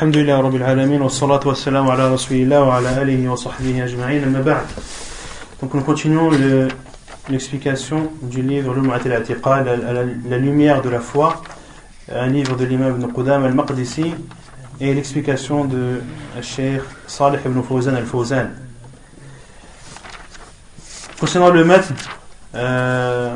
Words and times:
Alamin 0.00 1.00
wa 1.00 1.08
salatu 1.10 1.48
wa 1.48 1.54
salam 1.56 1.90
ala 1.90 2.08
Rasulillah 2.08 2.64
wa 2.64 2.76
ala 2.76 3.00
alihi 3.00 3.26
wa 3.26 3.36
sahbihi 3.36 3.82
ajma'in 3.82 4.22
amma 4.22 4.42
ba'd. 4.42 4.66
Donc 5.60 5.74
nous 5.74 5.80
continuons 5.80 6.30
l'explication 7.28 8.12
du 8.22 8.42
livre 8.42 8.74
L'Um'at 8.74 9.00
al-Atiqa, 9.04 9.64
la, 9.64 9.76
la, 9.76 10.04
la, 10.04 10.38
lumière 10.38 10.82
de 10.82 10.88
la 10.88 11.00
foi, 11.00 11.42
un 12.14 12.28
livre 12.28 12.54
de 12.54 12.64
l'imam 12.64 12.94
Ibn 12.94 13.12
Qudam 13.12 13.44
al-Maqdisi 13.44 14.14
et 14.80 14.94
l'explication 14.94 15.64
de 15.64 16.00
Cheikh 16.42 16.82
Salih 17.08 17.38
ibn 17.44 17.60
Fawzan 17.60 17.96
al-Fawzan. 17.96 18.50
Concernant 21.18 21.50
le 21.50 21.64
matin, 21.64 21.94
euh, 22.54 23.34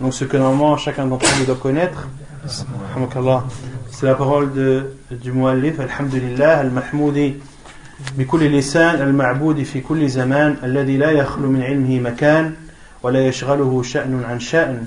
donc 0.00 0.14
ce 0.14 0.24
que 0.24 0.38
normalement 0.38 0.78
chacun 0.78 1.04
d'entre 1.04 1.26
nous 1.38 1.44
doit 1.44 1.56
connaître, 1.56 2.08
c'est 3.90 4.06
la 4.06 4.14
parole 4.14 4.52
de, 4.52 4.94
du 5.10 5.32
muallif, 5.32 5.80
Alhamdulillah, 5.80 6.58
al-Mahmoudi, 6.58 7.34
بكل 8.18 8.58
لسان 8.58 9.02
المعبود 9.02 9.62
في 9.62 9.80
كل 9.80 10.08
زمان 10.08 10.56
الذي 10.62 10.96
لا 10.96 11.10
يخلو 11.10 11.50
من 11.50 11.62
علمه 11.62 12.00
مكان 12.00 12.54
ولا 13.02 13.26
يشغله 13.26 13.82
شأن 13.82 14.24
عن 14.24 14.40
شأن 14.40 14.86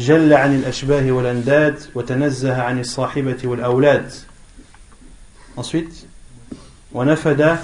جل 0.00 0.32
عن 0.32 0.54
الأشباه 0.54 1.12
والأنداد 1.12 1.78
وتنزه 1.94 2.62
عن 2.62 2.80
الصاحبة 2.80 3.36
والأولاد 3.44 4.10
ensuite 5.60 5.94
ونفد 6.92 7.56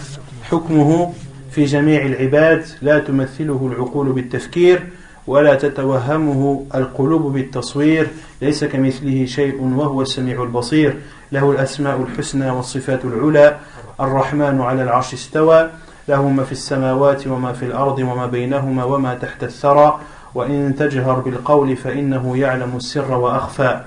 حكمه 0.42 1.14
في 1.50 1.64
جميع 1.64 2.06
العباد 2.06 2.66
لا 2.82 2.98
تمثله 2.98 3.70
العقول 3.72 4.12
بالتفكير 4.12 4.86
ولا 5.28 5.54
تتوهمه 5.54 6.66
القلوب 6.74 7.32
بالتصوير 7.32 8.08
ليس 8.42 8.64
كمثله 8.64 9.26
شيء 9.26 9.62
وهو 9.62 10.02
السميع 10.02 10.42
البصير. 10.42 10.96
له 11.32 11.50
الأسماء 11.50 12.02
الحسنى 12.02 12.50
والصفات 12.50 13.04
العلى. 13.04 13.56
الرحمن 14.00 14.60
على 14.60 14.82
العرش 14.82 15.14
استوى. 15.14 15.70
له 16.08 16.28
ما 16.28 16.44
في 16.44 16.52
السماوات 16.52 17.26
وما 17.26 17.52
في 17.52 17.64
الأرض 17.64 17.98
وما 17.98 18.26
بينهما 18.26 18.84
وما 18.84 19.14
تحت 19.14 19.44
الثرى. 19.44 20.00
وإن 20.34 20.74
تجهر 20.78 21.20
بالقول 21.20 21.76
فإنه 21.76 22.36
يعلم 22.36 22.76
السر 22.76 23.12
وأخفى. 23.12 23.80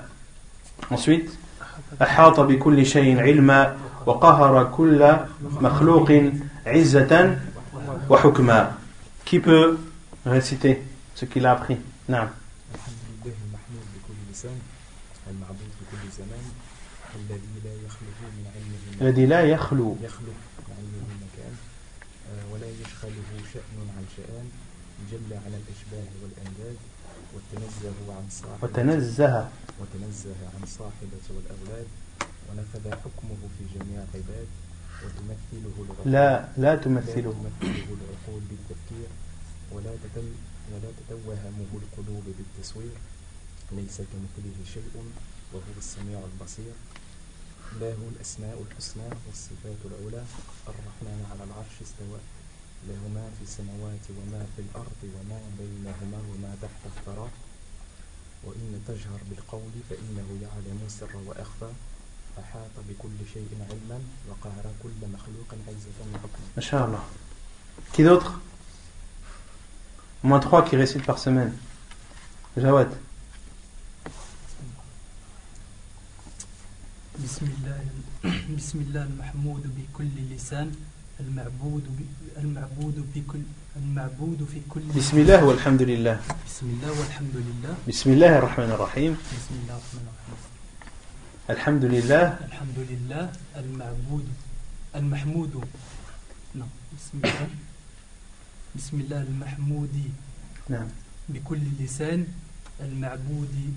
Ensuite, 0.94 1.30
أحاط 2.02 2.40
بكل 2.40 2.86
شيء 2.86 3.20
علما 3.20 3.74
وقهر 4.06 4.64
كل 4.64 5.16
مخلوق 5.60 6.12
عزة 6.66 7.36
وحكما. 8.10 8.70
Qui 9.26 9.38
peut 9.38 9.78
réciter? 10.26 10.91
Ce 11.22 11.26
qu'il 11.26 11.46
a 11.46 11.52
appris. 11.52 11.78
نعم 12.08 12.28
الذي 19.00 19.26
لا 19.26 19.40
يخلو 19.40 19.96
يخلو 20.02 20.32
علمه 20.78 21.08
مكان 21.24 21.54
ولا 22.52 22.66
يشغله 22.66 23.30
شأن 23.54 23.78
عن 23.96 24.04
شأن 24.16 24.46
جل 25.10 25.30
على 25.44 25.56
الأشباه 25.62 26.10
والأنداد 26.22 26.76
وتنزه 27.34 27.98
عن 28.16 28.26
صاحبة 28.30 28.62
وتنزه 28.62 29.48
وتنزه 29.80 30.40
عن 30.54 30.66
صاحبة 30.66 31.24
والأولاد 31.30 31.86
ونفذ 32.50 32.90
حكمه 32.90 33.40
في 33.58 33.64
جميع 33.78 34.04
العباد 34.14 34.46
وتمثله 35.04 35.86
لا 36.04 36.48
لا 36.56 36.74
تمثله 36.76 37.32
تمثله 37.32 37.96
العقول 37.98 38.42
بالتفكير 38.50 39.08
ولا 39.74 40.90
تتوهمه 40.98 41.70
القلوب 41.82 42.24
بالتصوير. 42.38 42.96
ليس 43.72 43.96
كمثله 43.96 44.58
شيء 44.74 44.94
وهو 45.52 45.72
السميع 45.78 46.18
البصير. 46.32 46.74
له 47.80 47.98
الأسماء 48.12 48.64
الحسنى 48.70 49.08
والصفات 49.26 49.80
العلى. 49.84 50.24
الرحمن 50.68 51.26
على 51.30 51.44
العرش 51.44 51.76
استوى. 51.82 52.20
له 52.88 53.00
ما 53.14 53.26
في 53.36 53.42
السماوات 53.48 54.04
وما 54.10 54.46
في 54.56 54.62
الأرض 54.66 55.00
وما 55.14 55.40
بينهما 55.58 56.18
وما 56.30 56.56
تحت 56.62 56.82
الثرى. 56.86 57.28
وإن 58.44 58.84
تجهر 58.88 59.20
بالقول 59.30 59.72
فإنه 59.90 60.28
يعلم 60.42 60.78
السر 60.86 61.16
وأخفى. 61.26 61.72
أحاط 62.38 62.70
بكل 62.88 63.16
شيء 63.34 63.48
علما 63.70 64.00
وقهر 64.30 64.64
كل 64.82 65.00
مخلوق 65.14 65.50
عزة 65.68 65.98
وحكما 66.14 66.46
ما 66.56 66.62
شاء 66.62 66.86
الله 66.86 67.02
Qui 67.92 68.02
d'autre? 68.04 68.32
Au 68.32 68.61
moins 70.23 70.39
trois 70.39 70.63
qui 70.63 70.75
récitent 70.75 71.05
par 71.05 71.19
semaine. 71.19 71.53
Jawad. 72.57 72.89
بسم 77.23 77.45
الله 77.45 77.79
بسم 78.57 78.77
الله 78.79 79.03
المحمود 79.03 79.63
بكل 79.77 80.13
لسان 80.35 80.71
المعبود 81.19 81.83
ب... 81.97 81.99
المعبود 82.37 82.97
بكل 83.15 83.41
المعبود 83.75 84.47
في 84.53 84.61
كل 84.69 84.81
بسم 84.95 85.17
الله 85.17 85.45
والحمد 85.45 85.81
لله 85.81 86.19
بسم 86.47 86.65
الله 86.77 86.91
والحمد 86.99 87.35
لله 87.35 87.73
بسم 87.87 88.07
الله 88.13 88.31
الرحمن 88.37 88.71
الرحيم 88.71 89.11
بسم 89.17 89.53
الله 89.61 89.75
الرحمن 89.81 90.05
الرحيم 90.13 90.37
الحمد 91.49 91.83
لله 91.85 92.23
الحمد 92.45 92.79
لله 92.91 93.23
المعبود 93.57 94.25
المحمود 94.95 95.53
نعم 96.55 96.69
بسم 96.97 97.15
الله 97.23 97.47
بسم 98.76 99.00
الله 99.00 99.22
المحمود. 99.22 100.10
نعم. 100.68 100.88
بكل 101.28 101.60
لسان 101.80 102.26
المعبود 102.80 103.74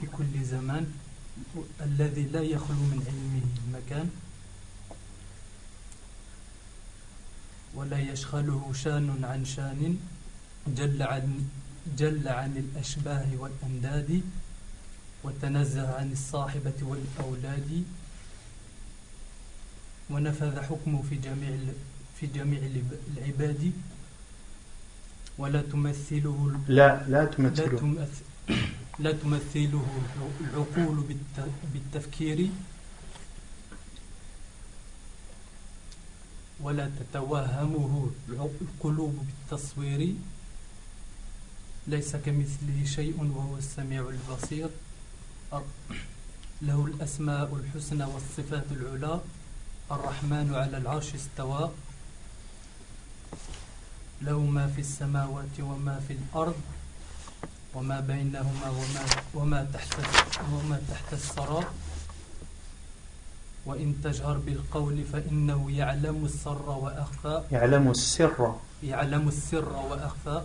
في 0.00 0.06
كل 0.06 0.44
زمان 0.44 0.86
الذي 1.80 2.22
لا 2.22 2.42
يخلو 2.42 2.76
من 2.92 3.00
علمه 3.06 3.78
مكان 3.78 4.10
ولا 7.74 7.98
يشغله 7.98 8.72
شان 8.74 9.24
عن 9.24 9.44
شان 9.44 9.98
جل 10.76 11.02
عن 11.02 11.44
جل 11.98 12.28
عن 12.28 12.56
الأشباه 12.56 13.26
والأنداد 13.38 14.22
وتنزه 15.24 15.94
عن 15.96 16.12
الصاحبة 16.12 16.78
والأولاد 16.82 17.84
ونفذ 20.10 20.60
حكمه 20.60 21.02
في 21.02 21.14
جميع 21.16 21.58
في 22.20 22.26
جميع 22.26 22.60
العباد 23.16 23.72
ولا 25.40 25.62
تمثله 25.62 26.52
لا 26.68 27.04
لا 27.08 27.08
لا 27.08 27.24
تمثله. 27.24 27.78
تمثل 27.78 28.24
لا 29.04 29.12
تمثله 29.12 29.86
العقول 30.40 30.96
بالتفكير 31.74 32.48
ولا 36.60 36.90
تتوهمه 37.00 38.10
القلوب 38.28 39.14
بالتصوير. 39.26 40.14
ليس 41.86 42.16
كمثله 42.16 42.84
شيء 42.84 43.16
وهو 43.36 43.56
السميع 43.56 44.02
البصير. 44.08 44.68
له 46.68 46.78
الأسماء 46.86 47.48
الحسنى 47.56 48.04
والصفات 48.04 48.66
العلى. 48.76 49.20
الرحمن 49.90 50.54
على 50.54 50.76
العرش 50.76 51.14
استوى. 51.14 51.70
له 54.22 54.38
ما 54.38 54.66
في 54.66 54.80
السماوات 54.80 55.60
وما 55.60 56.00
في 56.08 56.12
الأرض 56.12 56.54
وما 57.74 58.00
بينهما 58.00 58.68
وما, 58.70 59.04
وما 59.34 59.60
تحت 59.74 59.94
وما 60.52 60.80
تحت 60.90 61.12
الثرى. 61.12 61.64
وإن 63.66 63.94
تجهر 64.04 64.38
بالقول 64.38 65.04
فإنه 65.04 65.70
يعلم 65.70 66.24
السر 66.24 66.68
وأخفى. 66.70 67.42
يعلم 67.52 67.90
السر. 67.90 68.54
يعلم 68.82 69.28
السر 69.28 69.72
وأخفى. 69.72 70.42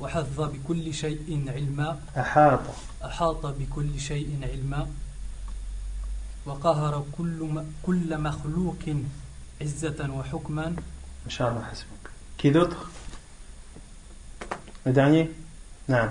وحظ 0.00 0.40
بكل 0.40 0.94
شيء 0.94 1.44
علما. 1.48 2.00
أحاط. 2.16 2.60
أحاط 3.04 3.46
بكل 3.46 4.00
شيء 4.00 4.40
علما. 4.42 4.86
وقهر 6.46 7.04
كل 7.18 7.62
كل 7.82 8.20
مخلوق 8.20 8.84
عزة 9.62 10.10
وحكما. 10.10 10.66
ما 11.24 11.30
شاء 11.30 11.50
الله 11.50 11.64
حسبك 11.64 12.03
Qui 12.38 12.50
d'autre? 12.50 12.90
Le 14.86 14.92
dernier? 14.92 15.30
نعم 15.88 16.10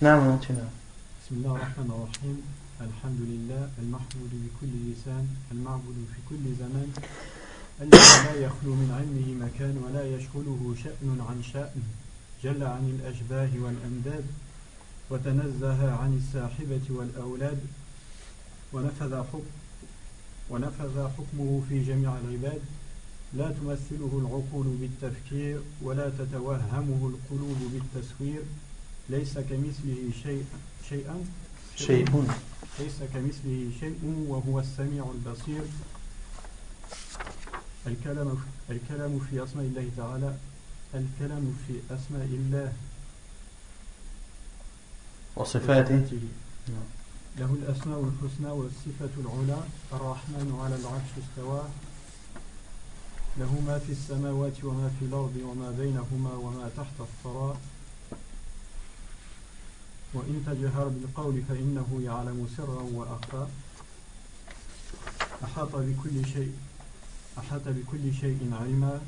نعم 0.00 0.38
بسم 0.38 1.34
الله 1.36 1.56
الرحمن 1.56 1.90
الرحيم 1.92 2.36
الحمد 2.80 3.20
لله 3.20 3.68
المحمود 3.82 4.32
بكل 4.32 4.72
لسان 4.92 5.26
المعبود 5.52 5.96
في 6.14 6.20
كل 6.28 6.44
زمان 6.60 6.88
الذي 7.80 8.24
لا 8.24 8.34
يخلو 8.46 8.72
من 8.74 8.88
علمه 8.98 9.28
مكان 9.46 9.74
ولا 9.84 10.04
يشغله 10.16 10.74
شأن 10.84 11.20
عن 11.28 11.42
شأن 11.52 11.82
جل 12.44 12.62
عن 12.64 12.84
الأشباه 13.00 13.50
والأنداد 13.62 14.24
وتنزه 15.10 15.92
عن 15.92 16.16
الساحبة 16.16 16.86
والأولاد 16.90 17.60
ونفذ 18.72 19.12
حكم 19.16 19.42
ونفذ 20.50 21.08
حكمه 21.16 21.62
في 21.68 21.84
جميع 21.84 22.16
العباد 22.24 22.60
لا 23.32 23.50
تمثله 23.50 24.12
العقول 24.22 24.66
بالتفكير 24.66 25.60
ولا 25.82 26.10
تتوهمه 26.10 27.12
القلوب 27.12 27.58
بالتسوير 27.72 28.42
ليس 29.08 29.38
كمثله 29.38 30.10
شيء 30.22 30.44
شيئا. 30.88 31.24
شيء. 31.76 32.28
ليس 32.78 32.98
كمثله 33.14 33.70
شيء 33.80 34.24
وهو 34.28 34.60
السميع 34.60 35.04
البصير. 35.14 35.62
الكلام 37.86 38.38
الكلام 38.70 39.18
في 39.18 39.44
أسماء 39.44 39.64
الله 39.64 39.90
تعالى. 39.96 40.36
الكلام 40.94 41.56
في 41.66 41.74
أسماء 41.90 42.24
الله. 42.24 42.72
وصفاته. 45.36 46.18
له 47.38 47.50
الأسماء 47.62 48.00
الحسنى 48.10 48.50
والصفة 48.50 49.14
العلى. 49.18 49.60
الرحمن 49.92 50.58
على 50.62 50.74
العرش 50.74 51.10
استوى. 51.22 51.62
له 53.38 53.60
ما 53.66 53.78
في 53.78 53.92
السماوات 53.92 54.64
وما 54.64 54.90
في 54.98 55.04
الأرض 55.04 55.36
وما 55.44 55.70
بينهما 55.70 56.32
وما 56.34 56.70
تحت 56.76 57.00
الثرى. 57.00 57.56
وإن 60.14 60.44
تجهر 60.46 60.88
بالقول 60.88 61.42
فإنه 61.48 62.00
يعلم 62.04 62.48
سرا 62.56 62.82
وأخفى. 62.94 63.46
أحاط 65.44 65.76
بكل 65.76 66.26
شيء 66.26 66.52
أحاط 67.38 67.62
بكل 67.66 68.14
شيء 68.14 68.50
علما. 68.60 69.00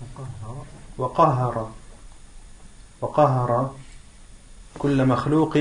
وقهر. 0.00 0.66
وقهر. 0.98 1.72
وقهر 3.00 3.74
كل 4.78 5.06
مخلوق 5.06 5.56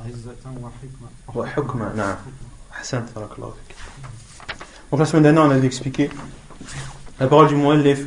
عزة 0.00 0.44
وحكمة. 0.46 1.08
وحكمة 1.34 1.92
نعم. 1.94 2.16
أحسنت 2.83 3.09
بارك 3.15 3.29
الله 3.37 3.49
فيك 3.49 3.75
Donc 4.91 4.99
la 4.99 5.05
semaine 5.05 5.23
dernière 5.23 5.43
on 5.43 5.51
a 5.51 5.57
dû 5.59 5.67
expliquer 5.67 6.09
la 7.19 7.27
parole 7.27 7.47
du 7.47 7.55
muallif 7.55 7.99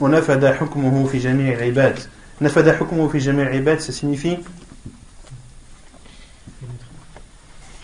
ونفد 0.00 0.46
حكمه 0.46 1.06
في 1.06 1.18
جميع 1.18 1.58
العباد 1.58 1.98
نفد 2.40 2.70
حكمه 2.70 3.08
في 3.08 3.18
جميع 3.18 3.46
العباد 3.48 3.80
ça 3.80 3.92
signifie 3.92 4.38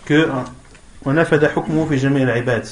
que 0.09 0.29
ونفد 1.05 1.47
حكمه 1.47 1.87
في 1.87 1.97
جميع 1.97 2.23
العباد 2.23 2.67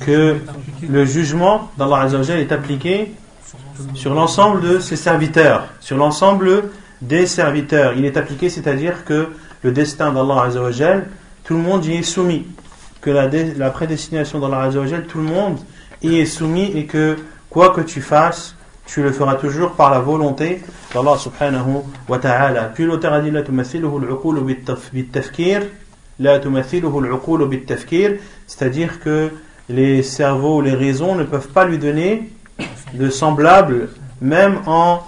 que 0.00 0.36
le 0.88 1.04
jugement 1.04 1.70
d'Allah 1.76 2.00
Azzawajal 2.02 2.38
est 2.40 2.52
appliqué 2.52 3.12
sur 3.94 4.14
l'ensemble 4.14 4.60
de 4.60 4.78
ses 4.78 4.96
serviteurs, 4.96 5.68
sur 5.80 5.96
l'ensemble 5.96 6.70
des 7.02 7.26
serviteurs. 7.26 7.94
Il 7.94 8.04
est 8.04 8.16
appliqué, 8.16 8.48
c'est-à-dire 8.48 9.04
que 9.04 9.30
le 9.63 9.71
destin 9.71 10.11
d'Allah 10.11 10.43
Azzawajal, 10.43 11.07
tout 11.43 11.55
le 11.55 11.61
monde 11.61 11.85
y 11.85 11.93
est 11.93 12.03
soumis. 12.03 12.45
Que 13.01 13.09
la, 13.09 13.69
prédestination 13.69 14.39
d'Allah 14.39 14.63
Azzawajal, 14.63 15.05
tout 15.05 15.17
le 15.17 15.25
monde 15.25 15.57
y 16.01 16.19
est 16.19 16.25
soumis 16.25 16.71
et 16.75 16.85
que 16.85 17.17
quoi 17.49 17.69
que 17.69 17.81
tu 17.81 18.01
fasses, 18.01 18.55
tu 18.85 19.01
le 19.01 19.11
feras 19.11 19.35
toujours 19.35 19.71
par 19.71 19.89
la 19.89 19.99
volonté 19.99 20.61
d'Allah 20.93 21.17
subhanahu 21.17 21.81
wa 22.07 22.19
ta'ala. 22.19 22.65
Puis 22.65 22.85
l'auteur 22.85 23.13
a 23.13 23.21
dit, 23.21 23.31
la 23.31 23.43
c'est-à-dire 28.47 28.99
que 28.99 29.29
les 29.69 30.03
cerveaux, 30.03 30.61
les 30.61 30.73
raisons 30.73 31.15
ne 31.15 31.23
peuvent 31.23 31.47
pas 31.47 31.65
lui 31.65 31.77
donner 31.77 32.29
de 32.93 33.09
semblable, 33.09 33.73
euh, 33.73 33.87
même 34.21 34.59
en 34.67 34.99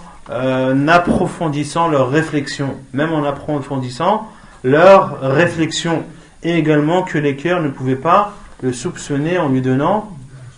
approfondissant 0.88 1.88
leur 1.90 2.10
réflexion, 2.10 2.76
même 2.94 3.14
en 3.14 3.24
approfondissant 3.24 4.28
leur 4.66 5.22
réflexion, 5.22 6.04
et 6.44 6.58
également 6.58 7.04
que 7.04 7.18
les 7.18 7.36
cœurs 7.36 7.62
ne 7.62 7.70
pouvaient 7.70 7.96
pas 7.96 8.34
le 8.62 8.74
soupçonner 8.74 9.38
en 9.38 9.50
lui 9.50 9.62
donnant 9.62 10.10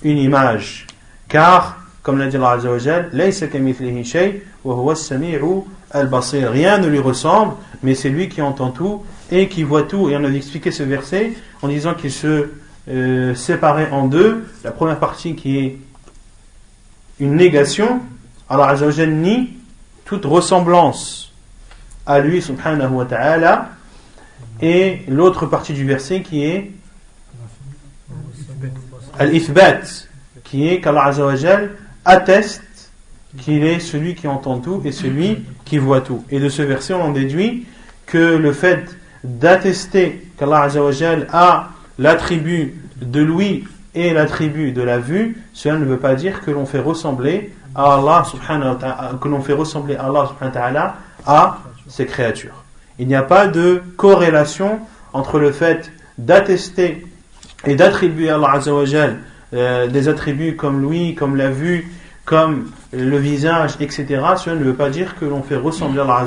une 0.02 0.18
image, 0.18 0.88
car 1.28 1.78
comme 2.08 2.20
l'a 2.20 2.28
dit 2.28 2.38
Allah 2.38 2.52
Azza 2.52 2.72
wa 2.72 2.78
Jal, 2.78 3.10
"Laysa 3.12 3.48
kamithlihi 3.48 4.06
shay 4.06 4.42
wa 4.64 4.76
huwa 4.76 4.94
as-sami'u 4.94 5.66
al-basir." 5.92 6.50
Rien 6.52 6.78
ne 6.78 6.88
lui 6.88 7.00
ressemble, 7.00 7.56
mais 7.84 7.96
c'est 7.96 8.08
lui 8.08 8.30
qui 8.30 8.42
entend 8.42 8.70
tout 8.70 9.04
et 9.30 9.50
qui 9.50 9.64
voit 9.64 9.84
tout. 9.84 10.10
Et 10.10 10.16
on 10.16 10.24
a 10.24 10.30
expliqué 10.30 10.72
ce 10.72 10.84
verset 10.84 11.34
en 11.62 11.68
disant 11.68 11.96
qu'il 11.96 12.14
se 12.14 12.50
euh, 12.88 13.36
séparait 13.36 13.90
en 13.92 14.08
deux. 14.08 14.46
La 14.64 14.72
première 14.72 15.00
partie 15.00 15.36
qui 15.36 15.58
est 15.58 15.78
une 17.20 17.36
négation, 17.36 18.00
Allah 18.50 18.68
Azza 18.68 18.86
wa 18.86 18.92
Jal 18.92 19.12
nie 19.12 19.58
toute 20.06 20.24
ressemblance 20.24 21.34
à 22.06 22.20
lui, 22.20 22.42
subhanahu 22.42 22.94
wa 22.94 23.04
ta'ala, 23.06 23.72
et 24.62 25.02
l'autre 25.08 25.46
partie 25.46 25.74
du 25.74 25.86
verset 25.86 26.22
qui 26.22 26.44
est 26.44 26.72
al-ithbat, 29.20 30.08
qui 30.44 30.68
est 30.68 30.80
qu'Allah 30.80 31.12
atteste 32.06 32.64
qu'il 33.38 33.64
est 33.64 33.80
celui 33.80 34.16
qui 34.16 34.28
entend 34.28 34.60
tout 34.60 34.82
et 34.86 34.92
celui 34.92 35.44
qui 35.66 35.78
voit 35.78 36.02
tout. 36.02 36.24
Et 36.30 36.40
de 36.40 36.50
ce 36.50 36.62
verset, 36.62 36.94
on 36.94 37.02
en 37.02 37.12
déduit 37.12 37.66
que 38.06 38.18
le 38.18 38.52
fait 38.54 38.98
d'attester 39.24 40.28
qu'Allah 40.38 40.70
a 41.32 41.70
l'attribut 42.00 42.76
de 43.02 43.22
l'ouïe 43.22 43.66
et 43.94 44.14
l'attribut 44.14 44.72
de 44.72 44.82
la 44.82 45.00
vue, 45.00 45.42
cela 45.54 45.78
ne 45.78 45.86
veut 45.86 45.98
pas 45.98 46.16
dire 46.16 46.42
que 46.42 46.52
l'on 46.52 46.66
fait 46.66 46.80
ressembler 46.80 47.54
à 47.76 47.96
Allah 47.96 48.24
subhanahu 48.30 48.70
wa 48.70 48.76
ta'ala, 48.76 49.20
que 49.22 49.28
l'on 49.28 49.42
fait 49.42 49.54
ressembler 49.54 49.96
à 49.96 50.06
Allah 50.06 50.28
subhanahu 50.28 50.56
wa 50.56 50.62
ta'ala 50.62 50.96
à 51.26 51.60
ses 51.88 52.06
créatures. 52.06 52.64
Il 53.00 53.08
n'y 53.08 53.16
a 53.16 53.24
pas 53.24 53.48
de 53.48 53.82
corrélation 53.96 54.80
entre 55.14 55.40
le 55.40 55.52
fait 55.52 55.92
d'attester 56.18 57.06
et 57.66 57.76
d'attribuer 57.76 58.30
à 58.30 58.36
Allah 58.36 58.60
euh, 59.54 59.88
des 59.88 60.10
attributs 60.10 60.56
comme 60.56 60.82
l'ouïe, 60.82 61.16
comme 61.16 61.36
la 61.36 61.50
vue, 61.50 61.92
comme 62.26 62.72
le 62.92 63.18
visage, 63.18 63.76
etc. 63.80 64.06
Cela 64.38 64.56
ne 64.56 64.64
veut 64.64 64.74
pas 64.74 64.90
dire 64.90 65.16
que 65.20 65.26
l'on 65.26 65.44
fait 65.44 65.56
ressembler 65.56 66.02
Allah 66.02 66.26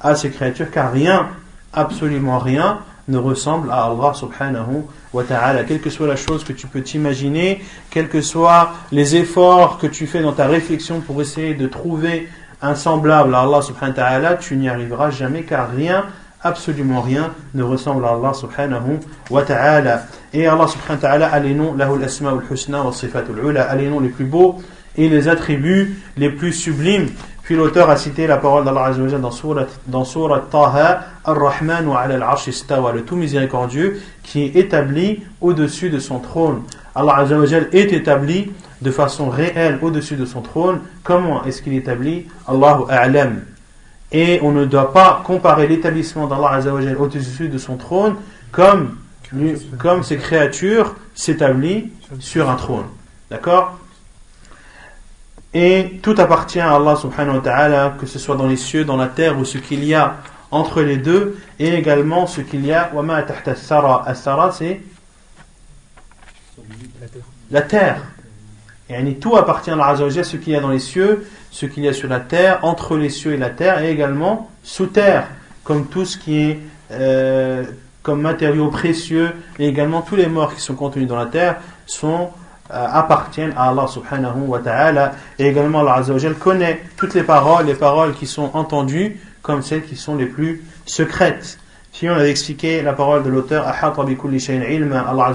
à 0.00 0.14
ses 0.14 0.30
créatures, 0.30 0.70
car 0.70 0.92
rien, 0.92 1.28
absolument 1.72 2.38
rien, 2.38 2.80
ne 3.08 3.18
ressemble 3.18 3.70
à 3.70 3.84
Allah 3.84 4.14
subhanahu 4.14 4.84
wa 5.12 5.24
ta'ala. 5.24 5.64
Quelle 5.64 5.80
que 5.80 5.90
soit 5.90 6.06
la 6.06 6.16
chose 6.16 6.44
que 6.44 6.52
tu 6.52 6.66
peux 6.66 6.82
t'imaginer, 6.82 7.62
quels 7.90 8.08
que 8.08 8.22
soient 8.22 8.72
les 8.92 9.16
efforts 9.16 9.78
que 9.78 9.86
tu 9.86 10.06
fais 10.06 10.22
dans 10.22 10.32
ta 10.32 10.46
réflexion 10.46 11.00
pour 11.00 11.20
essayer 11.20 11.54
de 11.54 11.66
trouver 11.66 12.28
un 12.62 12.74
semblable 12.74 13.34
à 13.34 13.40
Allah 13.40 13.62
subhanahu 13.62 13.96
wa 13.96 14.02
ta'ala, 14.02 14.34
tu 14.34 14.56
n'y 14.56 14.68
arriveras 14.68 15.10
jamais 15.10 15.42
car 15.42 15.70
rien, 15.70 16.04
absolument 16.42 17.00
rien, 17.00 17.30
ne 17.54 17.62
ressemble 17.62 18.04
à 18.04 18.10
Allah 18.10 18.34
subhanahu 18.34 19.00
wa 19.30 19.42
ta'ala. 19.42 20.02
Et 20.32 20.46
Allah 20.46 20.66
subhanahu 20.66 21.02
wa 21.02 21.08
ta'ala 21.08 21.28
a 21.28 21.38
les 21.40 21.54
noms, 21.54 21.74
lahu 21.74 21.96
al-asma'ul 21.96 22.42
husna 22.50 22.82
wa 22.82 22.92
sifatul 22.92 23.38
ula, 23.44 23.62
a 23.64 23.74
les 23.76 23.88
noms 23.88 24.00
les 24.00 24.08
plus 24.08 24.24
beaux 24.24 24.58
et 24.96 25.08
les 25.08 25.28
attributs 25.28 26.02
les 26.16 26.30
plus 26.30 26.52
sublimes. 26.52 27.08
Puis 27.42 27.56
l'auteur 27.56 27.90
a 27.90 27.96
cité 27.96 28.26
la 28.26 28.36
parole 28.36 28.64
d'Allah 28.64 28.84
Azza 28.84 29.02
wa 29.02 29.08
Jalla 29.08 29.22
dans 29.22 29.30
Surat, 29.32 29.66
dans 29.86 30.04
Surat 30.04 30.44
Taha, 30.50 31.00
Ar-Rahman 31.24 31.86
wa 31.88 31.98
ala 31.98 32.14
al-arsh 32.14 32.46
istawa, 32.46 32.92
le 32.92 33.02
tout 33.02 33.16
miséricordieux 33.16 34.00
qui 34.22 34.44
est 34.44 34.56
établi 34.56 35.24
au-dessus 35.40 35.90
de 35.90 35.98
son 35.98 36.20
trône. 36.20 36.62
Allah 36.94 37.16
Azza 37.16 37.36
wa 37.36 37.46
Jalla 37.46 37.66
est 37.72 37.92
établi 37.92 38.52
de 38.81 38.91
façon 38.91 39.29
réelle 39.29 39.79
au-dessus 39.81 40.15
de 40.15 40.25
son 40.25 40.41
trône. 40.41 40.81
Comment 41.03 41.43
est-ce 41.45 41.61
qu'il 41.61 41.73
est 41.73 41.77
établi 41.77 42.27
Allahu 42.47 42.83
A'lam. 42.89 43.41
Et 44.11 44.39
on 44.43 44.51
ne 44.51 44.65
doit 44.65 44.93
pas 44.93 45.21
comparer 45.25 45.67
l'établissement 45.67 46.27
d'Allah 46.27 46.51
Azza 46.51 46.73
wa 46.73 46.81
Jalla 46.81 46.99
au-dessus 46.99 47.49
de 47.49 47.57
son 47.57 47.75
trône 47.77 48.15
comme, 48.51 48.97
lui- 49.33 49.59
comme 49.79 50.03
ces 50.03 50.17
créatures 50.17 50.95
s'établissent 51.13 51.85
sur 52.19 52.49
un 52.49 52.55
trône. 52.55 52.85
D'accord 53.29 53.79
et 55.57 55.99
tout 56.03 56.15
appartient 56.17 56.59
à 56.59 56.75
Allah 56.75 56.97
subhanahu 56.97 57.35
wa 57.37 57.41
ta'ala, 57.41 57.95
que 57.97 58.05
ce 58.05 58.19
soit 58.19 58.35
dans 58.35 58.45
les 58.45 58.57
cieux, 58.57 58.83
dans 58.83 58.97
la 58.97 59.07
terre 59.07 59.39
ou 59.39 59.45
ce 59.45 59.57
qu'il 59.57 59.85
y 59.85 59.93
a 59.93 60.17
entre 60.51 60.81
les 60.81 60.97
deux, 60.97 61.39
et 61.59 61.73
également 61.75 62.27
ce 62.27 62.41
qu'il 62.41 62.65
y 62.65 62.73
a. 62.73 62.91
وَمَا 62.93 63.23
تَحْتَ 63.23 63.47
الثَّرَى 63.47 64.03
الثَّرَى 64.05 64.51
c'est 64.51 64.81
La 67.51 67.61
terre. 67.61 68.01
Et 68.90 69.14
tout 69.14 69.36
appartient 69.36 69.70
à 69.70 69.74
Allah 69.74 70.08
ce 70.08 70.36
qu'il 70.36 70.52
y 70.52 70.56
a 70.56 70.60
dans 70.60 70.70
les 70.70 70.80
cieux, 70.80 71.26
ce 71.50 71.66
qu'il 71.66 71.84
y 71.84 71.88
a 71.88 71.92
sur 71.92 72.08
la 72.08 72.20
terre, 72.20 72.58
entre 72.62 72.96
les 72.96 73.08
cieux 73.08 73.34
et 73.34 73.36
la 73.36 73.50
terre, 73.50 73.82
et 73.82 73.90
également 73.90 74.50
sous 74.64 74.86
terre, 74.86 75.28
comme 75.62 75.86
tout 75.86 76.04
ce 76.04 76.18
qui 76.18 76.40
est 76.40 76.58
euh, 76.90 77.64
comme 78.02 78.20
matériaux 78.20 78.68
précieux, 78.68 79.30
et 79.58 79.68
également 79.68 80.02
tous 80.02 80.16
les 80.16 80.26
morts 80.26 80.54
qui 80.54 80.60
sont 80.60 80.74
contenus 80.74 81.06
dans 81.06 81.18
la 81.18 81.26
terre 81.26 81.56
sont 81.86 82.30
euh, 82.72 82.86
appartiennent 82.92 83.52
à 83.56 83.70
Allah 83.70 83.86
subhanahu 83.86 84.46
wa 84.46 84.60
ta'ala 84.60 85.12
et 85.38 85.46
également 85.46 85.80
Allah 85.80 86.04
connaît 86.38 86.80
toutes 86.96 87.14
les 87.14 87.22
paroles, 87.22 87.66
les 87.66 87.74
paroles 87.74 88.14
qui 88.14 88.26
sont 88.26 88.50
entendues 88.54 89.20
comme 89.42 89.62
celles 89.62 89.84
qui 89.84 89.96
sont 89.96 90.16
les 90.16 90.26
plus 90.26 90.64
secrètes. 90.86 91.58
Si 91.92 92.08
on 92.08 92.14
a 92.14 92.24
expliqué 92.24 92.82
la 92.82 92.92
parole 92.92 93.24
de 93.24 93.28
l'auteur 93.28 93.66
Allah 93.66 95.34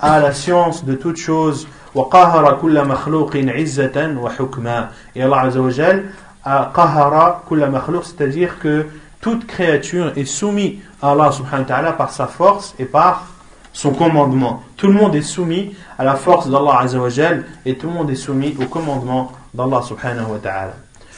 a 0.00 0.20
la 0.20 0.32
science 0.32 0.84
de 0.84 0.94
toutes 0.94 1.16
choses 1.16 1.68
kulla 1.94 2.84
makhluqin 2.84 3.48
izzatan 3.56 4.16
wa 4.16 4.30
hukma 4.38 4.90
et 5.14 5.22
Allah 5.22 5.50
Jalla 5.70 6.02
a 6.44 6.70
qahara 6.74 7.42
kulla 7.46 7.68
makhluq 7.68 8.04
c'est-à-dire 8.04 8.58
que 8.58 8.86
toute 9.20 9.46
créature 9.46 10.12
est 10.16 10.24
soumise 10.24 10.78
à 11.00 11.12
Allah 11.12 11.30
subhanahu 11.30 11.62
wa 11.62 11.68
ta'ala 11.68 11.92
par 11.92 12.10
sa 12.10 12.26
force 12.26 12.74
et 12.78 12.84
par 12.84 13.26
son 13.72 13.92
commandement. 13.92 14.62
Tout 14.76 14.88
le 14.88 14.94
monde 14.94 15.14
est 15.14 15.22
soumis 15.22 15.74
à 15.98 16.04
la 16.04 16.16
force 16.16 16.48
d'Allah 16.48 16.80
Azzawajal 16.80 17.44
et 17.64 17.76
tout 17.76 17.86
le 17.86 17.94
monde 17.94 18.10
est 18.10 18.16
soumis 18.16 18.56
au 18.60 18.66
commandement 18.66 19.32
d'Allah 19.54 19.80
subhanahu 19.82 20.32
wa 20.32 20.38
ta'ala. 20.38 20.74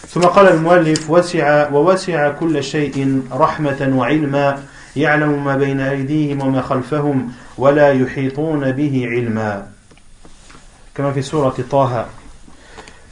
ثم 0.09 0.21
قال 0.21 0.49
المؤلف 0.49 1.11
وسع 1.11 1.73
ووسع 1.73 2.29
كل 2.29 2.63
شيء 2.63 3.23
رحمة 3.33 3.93
وعلما 3.97 4.59
يعلم 4.97 5.45
ما 5.45 5.57
بين 5.57 5.81
أيديهم 5.81 6.43
وما 6.43 6.63
خلفهم 6.63 7.33
ولا 7.59 7.93
يحيطون 7.93 8.73
به 8.73 9.07
علما 9.11 9.74
كما 10.96 11.12
في 11.12 11.22
سورة 11.22 11.56
طه 11.72 12.06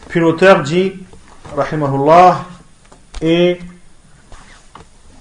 Puis 0.09 0.21
l'auteur 0.21 0.63
dit, 0.63 0.93
rahimahullah, 1.55 2.45
et 3.21 3.59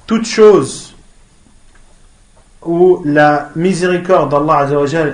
toute 0.06 0.26
chose 0.26 0.95
où 2.62 3.02
la 3.04 3.50
miséricorde 3.56 4.30
d'Allah 4.30 4.68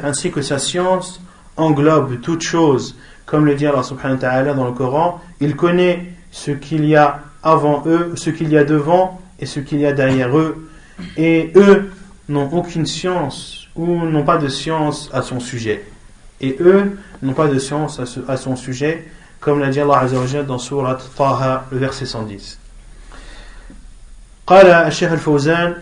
ainsi 0.05 0.31
que 0.31 0.43
sa 0.43 0.59
science 0.59 1.21
englobe 1.57 2.21
toute 2.21 2.43
chose, 2.43 2.97
comme 3.27 3.47
le 3.47 3.55
dit 3.55 3.67
Allah 3.67 3.83
subhanahu 3.83 4.17
wa 4.17 4.21
ta'ala 4.21 4.55
dans 4.55 4.67
le 4.67 4.73
Coran, 4.73 5.21
il 5.41 5.57
connaît 5.57 6.13
ce 6.31 6.51
qu'il 6.51 6.85
y 6.85 6.97
a 6.97 7.21
avant 7.43 7.83
eux, 7.87 8.13
ce 8.17 8.31
qu'il 8.31 8.51
y 8.51 8.59
a 8.59 8.65
devant 8.65 9.21
et 9.39 9.47
ce 9.47 9.61
qu'il 9.61 9.81
y 9.81 9.87
a 9.87 9.93
derrière 9.93 10.37
eux, 10.37 10.69
et 11.17 11.53
eux 11.57 11.91
n'ont 12.29 12.51
aucune 12.53 12.87
science 12.87 13.69
ou 13.75 13.87
n'ont 13.87 14.25
pas 14.25 14.39
de 14.39 14.49
science 14.49 15.11
à 15.13 15.23
son 15.23 15.41
sujet. 15.41 15.85
Et 16.41 16.57
eux 16.61 16.97
n'ont 17.23 17.35
pas 17.35 17.47
de 17.47 17.59
science 17.59 18.01
à, 18.29 18.37
son 18.37 18.57
sujet, 18.57 19.07
comme 19.41 19.61
l'a 19.61 19.71
dit 19.71 19.81
Allah 19.81 20.03
dans 20.47 20.59
Surat 20.59 20.99
Taha, 21.17 21.67
le 21.71 21.79
verset 21.79 22.07
110. 22.07 22.59
قال 24.47 24.67
الشيخ 24.67 25.13
الفوزان 25.13 25.75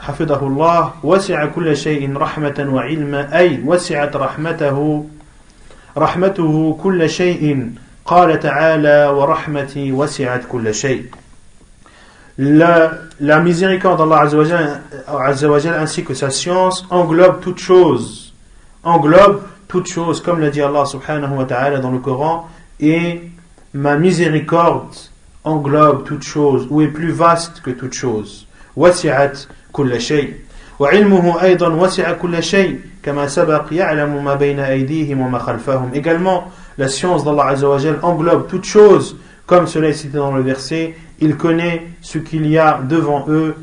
حفظه 0.00 0.46
الله 0.46 0.92
وسع 1.02 1.46
كل 1.46 1.76
شيء 1.76 2.16
رحمة 2.16 2.68
وعلما 2.72 3.38
أي 3.38 3.60
وسعت 3.64 4.16
رحمته 4.16 5.06
رحمته 5.96 6.78
كل 6.82 7.10
شيء 7.10 7.72
قال 8.04 8.40
تعالى 8.40 9.06
ورحمتي 9.06 9.92
وسعت 9.92 10.42
كل 10.48 10.74
شيء 10.74 11.06
la, 12.38 12.92
la 13.20 13.40
miséricorde 13.40 13.98
d'Allah 13.98 14.28
Azzawajal 15.24 15.74
ainsi 15.74 16.04
que 16.04 16.14
sa 16.14 16.30
science 16.30 16.84
englobe 16.90 17.40
toute 17.40 17.58
chose 17.58 18.34
englobe 18.84 19.42
toute 19.70 19.88
chose 19.88 20.20
comme 20.20 20.40
l'a 20.40 20.50
dit 20.50 20.62
Allah 20.62 20.86
subhanahu 20.86 21.36
wa 21.36 21.44
ta'ala 21.44 21.78
dans 21.78 21.90
le 21.90 21.98
Coran 21.98 22.48
et 22.80 23.22
ma 23.74 23.96
miséricorde 23.96 24.94
englobe 25.44 26.04
toute 26.04 26.22
chose 26.22 26.66
ou 26.70 26.82
est 26.82 26.88
plus 26.88 27.10
vaste 27.10 27.60
que 27.62 27.70
toute 27.70 27.92
chose. 27.92 28.46
وسعت 28.76 29.38
كل 29.72 30.00
شيء 30.00 30.34
وعلمه 30.78 31.42
أيضا 31.42 31.68
وسع 31.68 32.12
كل 32.12 32.42
شيء 32.42 32.80
كما 33.02 33.26
سبق 33.26 33.64
يعلم 33.72 34.24
ما 34.24 34.34
بين 34.34 34.60
أيديهم 34.60 35.20
وما 35.20 35.38
خلفهم 35.38 35.90
également 35.94 36.50
la 36.78 36.88
science 36.88 37.24
d'Allah 37.24 37.46
Azza 37.46 37.68
wa 37.68 37.78
englobe 38.02 38.48
toute 38.48 38.64
chose 38.64 39.16
comme 39.46 39.66
cela 39.66 39.88
est 39.88 39.94
cité 39.94 40.18
dans 40.18 40.34
le 40.34 40.42
verset 40.42 40.94
il 41.20 41.36
connaît 41.36 41.86
ce 42.02 42.18
qu'il 42.18 42.46
y 42.46 42.58
a 42.58 42.80
devant 42.86 43.24
eux 43.28 43.54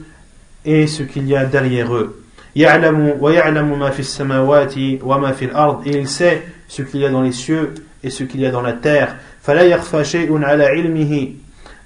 et 0.66 0.88
ce 0.88 1.04
qu'il 1.04 1.28
y 1.28 1.36
a 1.36 1.46
derrière 1.46 1.94
eux 1.94 2.24
يعلم 2.57 3.17
ويعلم 3.21 3.79
ما 3.79 3.91
في 3.91 4.01
السماوات 4.01 4.75
وما 5.03 5.33
في 5.33 5.45
الأرض 5.45 5.87
et 5.87 5.91
il 5.99 6.09
sait 6.09 6.43
ce 6.69 6.83
qu'il 6.83 7.01
y 7.01 7.07
a 7.07 7.11
dans 7.11 7.23
les 7.23 7.33
cieux 7.33 7.75
et 8.03 8.11
ce 8.11 8.25
qu'il 8.25 8.41
y 8.41 8.47
a 8.47 8.51
dans 8.51 8.63
la 8.63 8.73
terre 8.73 9.17
فلا 9.43 9.63
يخفى 9.63 10.05
شيء 10.05 10.45
على 10.45 10.65
علمه 10.65 11.29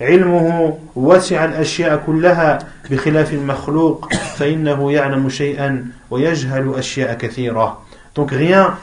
علمه 0.00 0.78
وسع 0.97 1.45
الأشياء 1.45 2.02
كلها 2.07 2.59
بخلاف 2.90 3.33
المخلوق 3.33 4.12
فإنه 4.37 4.92
يعلم 4.92 5.28
شيئا 5.28 5.87
ويجهل 6.11 6.75
أشياء 6.78 7.14
كثيرة 7.14 7.78
donc 8.14 8.31
rien 8.31 8.75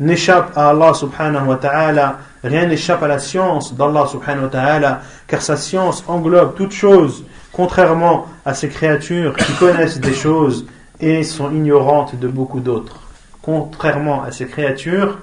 n'échappe 0.00 0.52
à 0.56 0.70
Allah 0.70 0.94
subhanahu 0.94 1.48
wa 1.48 1.56
ta'ala 1.56 2.18
rien 2.44 2.66
n'échappe 2.66 3.02
à 3.02 3.08
la 3.08 3.18
science 3.18 3.74
d'Allah 3.74 4.06
subhanahu 4.06 4.44
wa 4.44 4.48
ta'ala 4.48 5.00
car 5.26 5.42
sa 5.42 5.56
science 5.56 6.02
englobe 6.08 6.54
toutes 6.56 6.72
choses 6.72 7.24
contrairement 7.55 8.25
à 8.45 8.53
ces 8.53 8.69
créatures 8.69 9.35
qui 9.35 9.53
connaissent 9.53 9.99
des 9.99 10.13
choses 10.13 10.65
et 10.99 11.23
sont 11.23 11.51
ignorantes 11.51 12.15
de 12.15 12.27
beaucoup 12.27 12.59
d'autres 12.59 13.01
contrairement 13.41 14.23
à 14.23 14.31
ces 14.31 14.45
créatures 14.45 15.19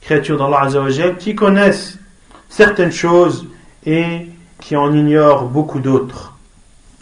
créatures 0.00 0.38
d'Allah 0.38 0.68
qui 1.18 1.34
connaissent 1.34 1.98
certaines 2.48 2.92
choses 2.92 3.46
et 3.86 4.26
qui 4.60 4.76
en 4.76 4.92
ignore 4.92 5.44
beaucoup 5.44 5.80
d'autres. 5.80 6.28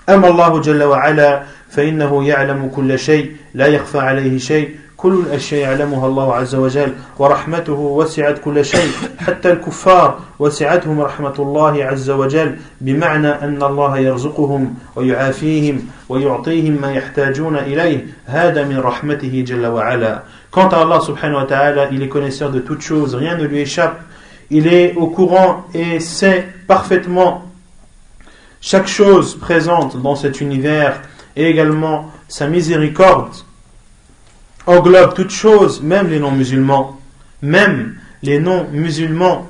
أما 0.08 0.28
الله 0.28 0.60
جل 0.60 0.82
وعلا 0.82 1.42
فإنه 1.70 2.24
يعلم 2.24 2.68
كل 2.68 2.98
شيء 2.98 3.36
لا 3.54 3.66
يخفى 3.66 3.98
عليه 3.98 4.38
شيء 4.38 4.76
كل 5.05 5.13
الأشياء 5.13 5.61
يعلمها 5.61 6.07
الله 6.07 6.35
عز 6.35 6.55
وجل 6.55 6.93
ورحمته 7.19 7.73
وسعت 7.73 8.39
كل 8.39 8.65
شيء 8.65 8.91
حتى 9.17 9.51
الكفار 9.51 10.19
وسعتهم 10.39 11.01
رحمة 11.01 11.33
الله 11.39 11.83
عز 11.83 12.09
وجل 12.09 12.55
بمعنى 12.81 13.27
أن 13.27 13.63
الله 13.63 13.97
يرزقهم 13.97 14.75
ويعافيهم 14.95 15.87
ويعطيهم 16.09 16.81
ما 16.81 16.93
يحتاجون 16.93 17.55
إليه 17.55 18.05
هذا 18.25 18.63
من 18.63 18.79
رحمته 18.79 19.43
جل 19.47 19.65
وعلا 19.65 20.23
Quant 20.51 20.69
à 20.69 20.77
Allah 20.77 21.01
subhanahu 21.01 21.41
wa 21.41 21.45
ta'ala, 21.45 21.89
il 21.91 22.01
est 22.01 22.07
connaisseur 22.07 22.49
de 22.49 22.59
toutes 22.59 22.81
choses, 22.81 23.13
rien 23.13 23.37
ne 23.37 23.43
lui 23.43 23.59
échappe 23.59 23.99
il 24.49 24.67
est 24.67 24.95
au 24.95 25.07
courant 25.07 25.65
et 25.73 25.99
sait 25.99 26.47
parfaitement 26.67 27.45
chaque 28.61 28.87
chose 28.87 29.35
présente 29.35 30.01
dans 30.01 30.15
cet 30.15 30.41
univers 30.41 31.01
et 31.35 31.47
également 31.47 32.11
sa 32.27 32.47
miséricorde 32.47 33.33
englobe 34.67 35.13
toutes 35.13 35.31
choses, 35.31 35.81
même 35.81 36.09
les 36.09 36.19
non-musulmans, 36.19 36.99
même 37.41 37.95
les 38.23 38.39
non-musulmans. 38.39 39.47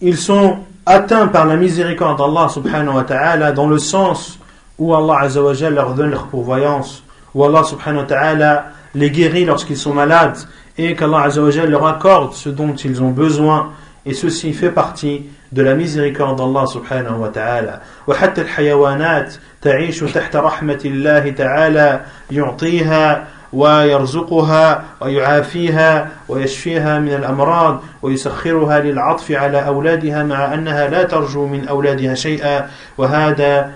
Ils 0.00 0.16
sont 0.16 0.58
atteints 0.86 1.28
par 1.28 1.46
la 1.46 1.56
miséricorde 1.56 2.18
d'Allah 2.18 2.48
subhanahu 2.48 2.96
wa 2.96 3.04
ta'ala 3.04 3.52
dans 3.52 3.68
le 3.68 3.78
sens 3.78 4.38
où 4.78 4.94
Allah 4.94 5.28
leur 5.70 5.94
donne 5.94 6.10
leur 6.10 6.26
pourvoyance, 6.26 7.02
où 7.34 7.44
Allah 7.44 7.64
subhanahu 7.64 8.02
wa 8.02 8.06
ta'ala 8.06 8.66
les 8.94 9.10
guérit 9.10 9.44
lorsqu'ils 9.44 9.76
sont 9.76 9.94
malades 9.94 10.38
et 10.78 10.94
qu'Allah 10.96 11.28
leur 11.68 11.86
accorde 11.86 12.32
ce 12.32 12.48
dont 12.48 12.74
ils 12.74 13.02
ont 13.02 13.10
besoin 13.10 13.72
et 14.06 14.14
ceci 14.14 14.52
fait 14.52 14.70
partie 14.70 15.26
de 15.52 15.62
la 15.62 15.74
miséricorde 15.74 16.38
d'Allah 16.38 16.66
subhanahu 16.66 17.18
wa 17.18 17.28
ta'ala. 17.28 17.80
وحتى 18.06 18.40
الحيوانات 18.40 19.34
تعيش 19.62 20.00
تحت 20.00 20.36
رحمة 20.36 20.80
الله 20.84 21.30
تعالى 21.30 22.00
يعطيها 22.30 23.26
ويرزقها 23.52 24.84
ويعافيها 25.00 26.08
ويشفيها 26.28 26.98
من 26.98 27.14
الأمراض 27.14 27.82
ويسخرها 28.02 28.80
للعطف 28.80 29.32
على 29.32 29.66
أولادها 29.66 30.22
مع 30.22 30.54
أنها 30.54 30.88
لا 30.88 31.02
ترجو 31.02 31.46
من 31.46 31.68
أولادها 31.68 32.14
شيئا 32.14 32.66
وهذا 32.98 33.70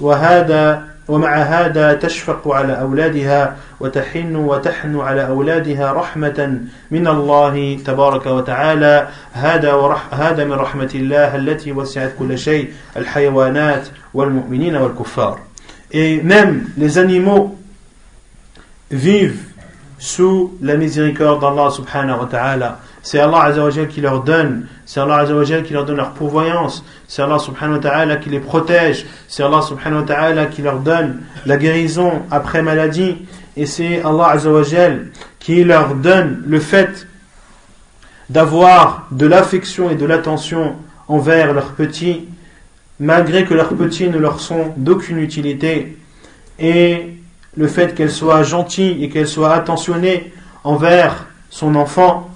وهذا 0.00 0.84
ومع 1.10 1.36
هذا 1.36 1.92
تشفق 1.92 2.48
على 2.48 2.80
أولادها 2.80 3.56
وتحن 3.80 4.36
وتحن 4.36 5.00
على 5.00 5.26
أولادها 5.26 5.92
رحمة 5.92 6.60
من 6.90 7.06
الله 7.06 7.78
تبارك 7.86 8.26
وتعالى 8.26 9.08
هذا, 9.32 9.72
ورح 9.72 10.14
هذا 10.14 10.44
من 10.44 10.52
رحمة 10.52 10.90
الله 10.94 11.36
التي 11.36 11.72
وسعت 11.72 12.12
كل 12.18 12.38
شيء 12.38 12.72
الحيوانات 12.96 13.88
والمؤمنين 14.14 14.76
والكفار 14.76 15.38
Et 15.92 16.22
même 16.22 16.66
les 16.78 16.98
animaux 16.98 17.58
vivent 18.92 19.42
sous 19.98 20.56
la 20.62 20.76
miséricorde 20.76 21.40
d'Allah 21.40 21.70
subhanahu 21.70 22.20
wa 22.20 22.26
ta'ala. 22.26 22.78
C'est 23.02 23.18
Allah 23.18 23.44
Azzawajal 23.44 23.88
qui 23.88 24.00
leur 24.00 24.22
donne, 24.22 24.66
c'est 24.84 25.00
Allah 25.00 25.24
qui 25.64 25.72
leur 25.72 25.84
donne 25.86 25.96
leur 25.96 26.12
pourvoyance, 26.12 26.84
c'est 27.08 27.22
Allah 27.22 27.38
subhanahu 27.38 27.76
wa 27.76 27.82
ta'ala 27.82 28.16
qui 28.16 28.28
les 28.28 28.40
protège, 28.40 29.06
c'est 29.26 29.42
Allah 29.42 29.62
subhanahu 29.62 30.00
wa 30.00 30.06
ta'ala 30.06 30.46
qui 30.46 30.60
leur 30.60 30.80
donne 30.80 31.20
la 31.46 31.56
guérison 31.56 32.22
après 32.30 32.62
maladie, 32.62 33.16
et 33.56 33.64
c'est 33.64 34.02
Allah 34.04 34.28
Azzawajal 34.32 35.06
qui 35.38 35.64
leur 35.64 35.94
donne 35.94 36.42
le 36.46 36.60
fait 36.60 37.06
d'avoir 38.28 39.06
de 39.10 39.26
l'affection 39.26 39.90
et 39.90 39.94
de 39.94 40.04
l'attention 40.04 40.76
envers 41.08 41.54
leurs 41.54 41.72
petits, 41.72 42.28
malgré 43.00 43.44
que 43.44 43.54
leurs 43.54 43.74
petits 43.74 44.08
ne 44.08 44.18
leur 44.18 44.40
sont 44.40 44.74
d'aucune 44.76 45.18
utilité, 45.18 45.96
et 46.58 47.16
le 47.56 47.66
fait 47.66 47.94
qu'elle 47.94 48.10
soit 48.10 48.42
gentille 48.42 49.02
et 49.02 49.08
qu'elle 49.08 49.26
soit 49.26 49.52
attentionnée 49.52 50.32
envers 50.62 51.26
son 51.48 51.74
enfant, 51.74 52.29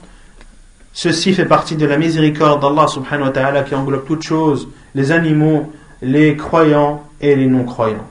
Ceci 0.93 1.33
fait 1.33 1.45
partie 1.45 1.75
de 1.75 1.85
la 1.85 1.97
miséricorde 1.97 2.61
d'Allah 2.61 2.87
subhanahu 2.87 3.27
wa 3.27 3.31
ta'ala 3.31 3.63
qui 3.63 3.75
englobe 3.75 4.05
toutes 4.05 4.23
choses, 4.23 4.67
les 4.95 5.11
animaux, 5.11 5.71
les 6.01 6.35
croyants 6.35 7.03
et 7.21 7.35
les 7.35 7.47
non-croyants. 7.47 8.07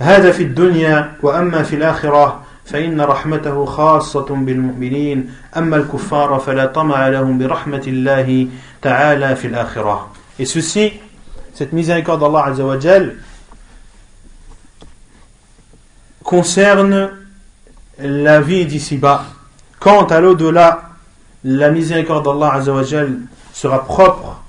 هذا 0.00 0.32
في 0.32 0.42
الدنيا 0.42 1.12
وأما 1.22 1.62
في 1.62 1.76
الآخرة 1.76 2.42
فإن 2.64 3.00
رحمته 3.00 3.64
خاصة 3.64 4.26
بالمؤمنين 4.34 5.30
أما 5.56 5.76
الكفار 5.76 6.38
فلا 6.38 6.66
طمع 6.66 7.08
لهم 7.08 7.38
برحمة 7.38 7.82
الله 7.86 8.46
تعالى 8.82 9.36
في 9.36 9.46
الآخرة 9.46 10.10
Et 10.38 10.46
ceci, 10.46 10.92
cette 11.52 11.72
miséricorde 11.74 12.20
d'Allah 12.20 12.46
Azza 12.46 12.64
wa 12.64 12.78
Jal, 12.80 13.16
concerne 16.24 17.10
la 17.98 18.40
vie 18.40 18.64
d'ici-bas. 18.64 19.26
Quant 19.85 20.05
à 20.05 20.19
l'au-delà, 20.19 20.81
la 21.43 21.69
miséricorde 21.69 22.25
d'Allah 22.25 22.59
sera 23.53 23.85
propre 23.85 24.41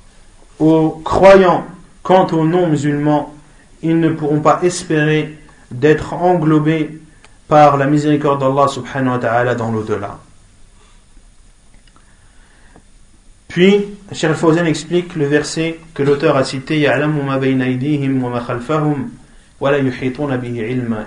aux 0.58 1.02
croyants. 1.04 1.66
Quant 2.02 2.26
aux 2.28 2.46
non-musulmans, 2.46 3.34
ils 3.82 4.00
ne 4.00 4.08
pourront 4.08 4.40
pas 4.40 4.60
espérer 4.62 5.36
d'être 5.70 6.14
englobés 6.14 7.02
par 7.48 7.76
la 7.76 7.84
miséricorde 7.84 8.40
d'Allah 8.40 8.66
subhanahu 8.66 9.12
wa 9.12 9.18
ta'ala 9.18 9.54
dans 9.54 9.70
l'au-delà. 9.70 10.18
Puis, 13.48 13.84
Cheikh 14.12 14.32
Fawzan 14.32 14.64
explique 14.64 15.16
le 15.16 15.26
verset 15.26 15.78
que 15.92 16.02
l'auteur 16.02 16.38
a 16.38 16.44
cité 16.44 16.88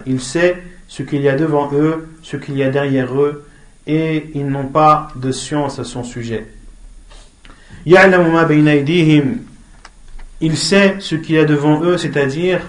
Il 0.06 0.22
sait 0.22 0.64
ce 0.88 1.02
qu'il 1.02 1.22
y 1.22 1.30
a 1.30 1.36
devant 1.36 1.72
eux, 1.74 2.10
ce 2.22 2.38
qu'il 2.38 2.56
y 2.56 2.62
a 2.62 2.70
derrière 2.70 3.20
eux, 3.20 3.46
et 3.90 4.30
ils 4.36 4.46
n'ont 4.46 4.68
pas 4.68 5.08
de 5.16 5.32
science 5.32 5.80
à 5.80 5.84
son 5.84 6.04
sujet. 6.04 6.46
Il 7.86 7.98
sait 10.56 10.98
ce 11.00 11.16
qu'il 11.16 11.36
y 11.36 11.40
a 11.40 11.46
devant 11.46 11.82
eux, 11.82 11.98
c'est-à-dire, 11.98 12.62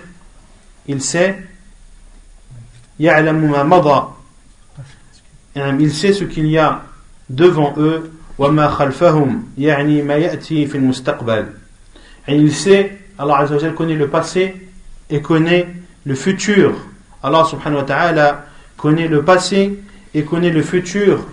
il 0.86 1.02
sait 1.02 1.36
il 2.98 3.10
sait 5.92 6.12
ce 6.14 6.24
qu'il 6.24 6.46
y 6.46 6.56
a 6.56 6.82
devant 7.28 7.74
eux 7.76 8.12
et 12.28 12.36
il 12.36 12.52
sait 12.54 12.98
Allah 13.18 13.46
connaît 13.76 13.94
le 13.94 14.08
passé 14.08 14.68
et 15.10 15.20
connaît 15.20 15.68
le 16.06 16.14
futur. 16.14 16.76
Allah 17.22 17.44
subhanahu 17.44 17.80
wa 17.80 17.84
ta'ala 17.84 18.46
connaît 18.78 19.08
le 19.08 19.22
passé 19.22 19.78
et 20.14 20.22
connaît 20.24 20.50
le 20.50 20.62
futur. 20.62 21.26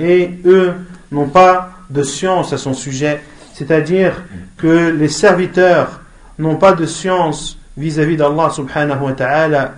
Et 0.00 0.30
eux 0.44 0.72
n'ont 1.10 1.28
pas 1.28 1.70
de 1.90 2.02
science 2.02 2.52
à 2.52 2.58
son 2.58 2.74
sujet. 2.74 3.22
C'est-à-dire 3.52 4.22
que 4.56 4.90
les 4.90 5.08
serviteurs 5.08 6.00
n'ont 6.38 6.56
pas 6.56 6.72
de 6.72 6.86
science 6.86 7.58
vis-à-vis 7.76 8.16
d'Allah 8.16 8.50
subhanahu 8.50 9.02
wa 9.02 9.12
ta'ala. 9.12 9.74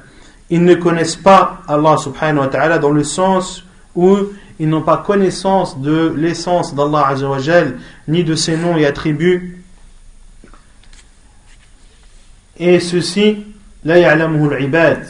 Ils 0.50 0.64
ne 0.64 0.74
connaissent 0.74 1.16
pas 1.16 1.62
Allah 1.66 1.96
subhanahu 1.96 2.40
wa 2.40 2.48
ta'ala 2.48 2.78
dans 2.78 2.90
le 2.90 3.04
sens 3.04 3.64
où 3.94 4.16
ils 4.60 4.68
n'ont 4.68 4.82
pas 4.82 4.98
connaissance 4.98 5.80
de 5.80 6.14
l'essence 6.16 6.74
d'Allah 6.74 7.08
azawajal, 7.08 7.78
ni 8.06 8.22
de 8.22 8.34
ses 8.34 8.56
noms 8.56 8.76
et 8.76 8.86
attributs. 8.86 9.64
Et 12.56 12.78
ceci, 12.78 13.44
la 13.84 13.98
ya'lamuhu 13.98 14.54
al-ibad. 14.54 15.06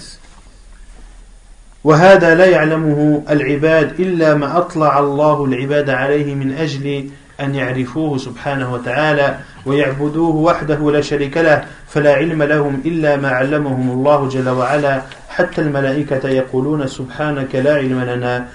وهذا 1.85 2.35
لا 2.35 2.47
يعلمه 2.47 3.23
العباد 3.31 4.01
إلا 4.01 4.35
ما 4.35 4.59
أطلع 4.59 4.99
الله 4.99 5.45
العباد 5.45 5.91
عليه 5.91 6.35
من 6.35 6.53
أجل 6.53 7.09
أن 7.41 7.55
يعرفوه 7.55 8.19
سبحانه 8.19 8.73
وتعالى 8.73 9.39
ويعبدوه 9.67 10.37
وحده 10.37 10.91
لا 10.91 11.01
شريك 11.01 11.37
له 11.37 11.65
فلا 11.89 12.15
علم 12.15 12.43
لهم 12.43 12.81
إلا 12.85 13.17
ما 13.17 13.29
علمهم 13.29 13.91
الله 13.91 14.29
جل 14.29 14.49
وعلا 14.49 15.03
حتى 15.29 15.61
الملائكة 15.61 16.29
يقولون 16.29 16.87
سبحانك 16.87 17.55
لا 17.55 17.75
علم 17.75 18.01
لنا 18.01 18.47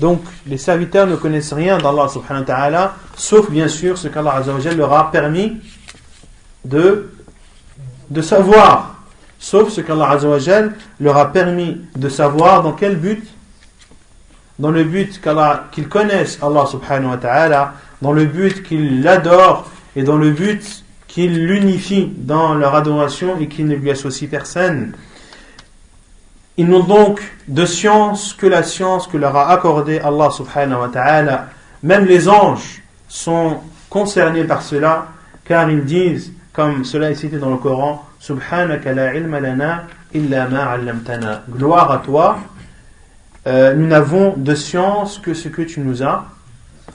Donc, 0.00 0.22
les 0.46 0.58
serviteurs 0.58 1.06
ne 1.06 1.14
connaissent 1.14 1.52
rien 1.52 1.78
d'Allah 1.78 2.08
subhanahu 2.08 2.42
wa 2.42 2.46
ta'ala, 2.46 2.94
sauf 3.16 3.48
bien 3.48 3.68
sûr 3.68 3.96
ce 3.96 4.08
qu'Allah 4.08 4.42
leur 4.76 4.92
a 4.92 5.10
permis 5.12 5.60
de, 6.64 7.10
de 8.10 8.22
savoir. 8.22 8.93
Sauf 9.44 9.68
ce 9.68 9.82
qu'Allah 9.82 10.16
leur 11.00 11.16
a 11.18 11.30
permis 11.30 11.78
de 11.96 12.08
savoir 12.08 12.62
dans 12.62 12.72
quel 12.72 12.96
but? 12.96 13.22
Dans 14.58 14.70
le 14.70 14.84
but 14.84 15.20
qu'ils 15.70 15.88
connaissent 15.90 16.38
Allah 16.42 16.64
subhanahu 16.64 17.10
wa 17.10 17.18
ta'ala, 17.18 17.74
dans 18.00 18.12
le 18.12 18.24
but 18.24 18.62
qu'ils 18.62 19.02
l'adorent 19.02 19.70
et 19.96 20.02
dans 20.02 20.16
le 20.16 20.30
but 20.30 20.82
qu'ils 21.06 21.44
l'unifient 21.44 22.10
dans 22.16 22.54
leur 22.54 22.74
adoration 22.74 23.38
et 23.38 23.48
qu'ils 23.48 23.66
ne 23.66 23.74
lui 23.74 23.90
associent 23.90 24.28
personne. 24.30 24.94
Ils 26.56 26.66
n'ont 26.66 26.84
donc 26.84 27.20
de 27.46 27.66
science 27.66 28.32
que 28.32 28.46
la 28.46 28.62
science 28.62 29.06
que 29.06 29.18
leur 29.18 29.36
a 29.36 29.50
accordée 29.50 29.98
Allah 29.98 30.30
subhanahu 30.30 30.80
wa 30.80 30.88
ta'ala. 30.88 31.48
Même 31.82 32.06
les 32.06 32.30
anges 32.30 32.82
sont 33.08 33.58
concernés 33.90 34.44
par 34.44 34.62
cela, 34.62 35.08
car 35.44 35.68
ils 35.68 35.84
disent, 35.84 36.32
comme 36.53 36.83
cela 36.83 37.11
est 37.11 37.15
cité 37.15 37.37
dans 37.37 37.51
le 37.51 37.57
Coran, 37.57 38.05
Subhanaka 38.19 38.93
la 38.93 39.15
ilma 39.15 39.39
lana 39.39 39.87
illa 40.13 40.47
ma 40.47 40.77
Gloire 41.49 41.91
à 41.91 41.97
toi, 41.99 42.39
euh, 43.47 43.73
nous 43.73 43.87
n'avons 43.87 44.33
de 44.35 44.55
science 44.55 45.19
que 45.19 45.33
ce 45.33 45.47
que 45.47 45.61
tu 45.61 45.79
nous 45.79 46.03
as 46.03 46.25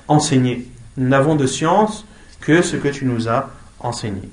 enseigné. 0.09 0.67
Nous 0.97 1.09
n'avons 1.09 1.35
de 1.35 1.47
science 1.47 2.05
que 2.41 2.63
ce 2.63 2.77
que 2.77 2.89
tu 2.89 3.07
nous 3.07 3.29
as 3.29 3.51
enseigné. 3.81 4.29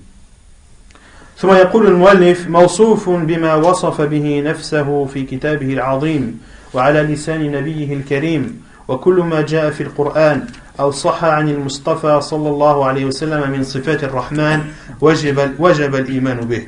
ثم 1.42 1.54
يقول 1.54 1.88
المؤلف 1.88 2.48
موصوف 2.48 3.10
بما 3.10 3.56
وصف 3.56 4.02
به 4.02 4.42
نفسه 4.46 5.06
في 5.06 5.24
كتابه 5.24 5.74
العظيم 5.74 6.40
وعلى 6.74 7.02
لسان 7.02 7.52
نبيه 7.52 7.94
الكريم 7.94 8.62
وكل 8.88 9.16
ما 9.16 9.42
جاء 9.42 9.70
في 9.72 9.84
القرآن 9.84 10.46
أو 10.80 10.92
صح 10.92 11.24
عن 11.24 11.50
المصطفى 11.50 12.22
صلى 12.22 12.50
الله 12.50 12.86
عليه 12.86 13.06
وسلم 13.06 13.52
من 13.52 13.64
صفات 13.64 14.04
الرحمن 14.04 14.60
وجب, 15.02 15.56
وجب 15.60 15.96
الإيمان 15.96 16.40
به 16.40 16.68